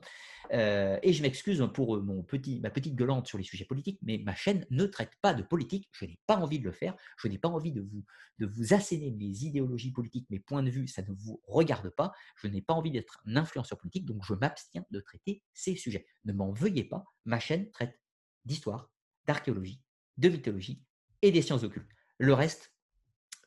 [0.54, 4.00] Euh, et je m'excuse pour euh, mon petit, ma petite gueulante sur les sujets politiques,
[4.02, 5.90] mais ma chaîne ne traite pas de politique.
[5.92, 6.96] Je n'ai pas envie de le faire.
[7.18, 8.04] Je n'ai pas envie de vous,
[8.40, 10.88] de vous asséner mes idéologies politiques, mes points de vue.
[10.88, 12.12] Ça ne vous regarde pas.
[12.36, 16.06] Je n'ai pas envie d'être un influenceur politique, donc je m'abstiens de traiter ces sujets.
[16.26, 17.04] Ne m'en veuillez pas.
[17.26, 18.00] Ma chaîne traite
[18.46, 18.92] d'histoire,
[19.26, 19.82] d'archéologie,
[20.18, 20.84] de mythologie
[21.22, 21.90] et des sciences occultes.
[22.18, 22.74] Le reste,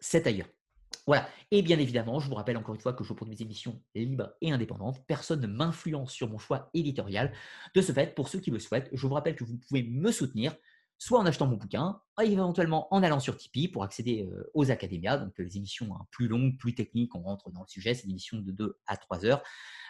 [0.00, 0.48] c'est ailleurs.
[1.06, 1.28] Voilà.
[1.50, 4.32] Et bien évidemment, je vous rappelle encore une fois que je produis des émissions libres
[4.40, 5.04] et indépendantes.
[5.06, 7.32] Personne ne m'influence sur mon choix éditorial.
[7.74, 10.10] De ce fait, pour ceux qui le souhaitent, je vous rappelle que vous pouvez me
[10.10, 10.54] soutenir
[10.98, 15.18] soit en achetant mon bouquin, éventuellement en allant sur Tipeee pour accéder euh, aux académias,
[15.18, 18.10] donc les émissions hein, plus longues, plus techniques, on rentre dans le sujet, c'est des
[18.10, 19.42] émissions de 2 à 3 heures,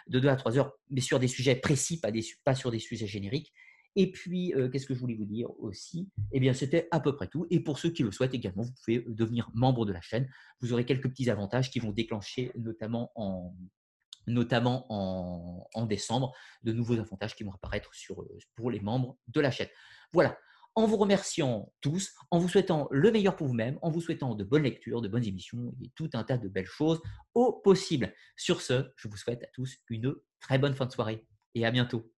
[0.07, 2.09] de 2 à 3 heures, mais sur des sujets précis, pas,
[2.43, 3.53] pas sur des sujets génériques.
[3.95, 6.09] Et puis, euh, qu'est-ce que je voulais vous dire aussi?
[6.31, 7.47] Eh bien, c'était à peu près tout.
[7.49, 10.29] Et pour ceux qui le souhaitent également, vous pouvez euh, devenir membre de la chaîne.
[10.59, 13.55] Vous aurez quelques petits avantages qui vont déclencher, notamment en,
[14.27, 14.85] notamment
[15.73, 19.51] en, décembre, de nouveaux avantages qui vont apparaître sur, euh, pour les membres de la
[19.51, 19.69] chaîne.
[20.13, 20.37] Voilà.
[20.77, 24.43] En vous remerciant tous, en vous souhaitant le meilleur pour vous-même, en vous souhaitant de
[24.43, 27.01] bonnes lectures, de bonnes émissions et tout un tas de belles choses
[27.33, 28.13] au possible.
[28.35, 31.71] Sur ce, je vous souhaite à tous une très bonne fin de soirée et à
[31.71, 32.11] bientôt.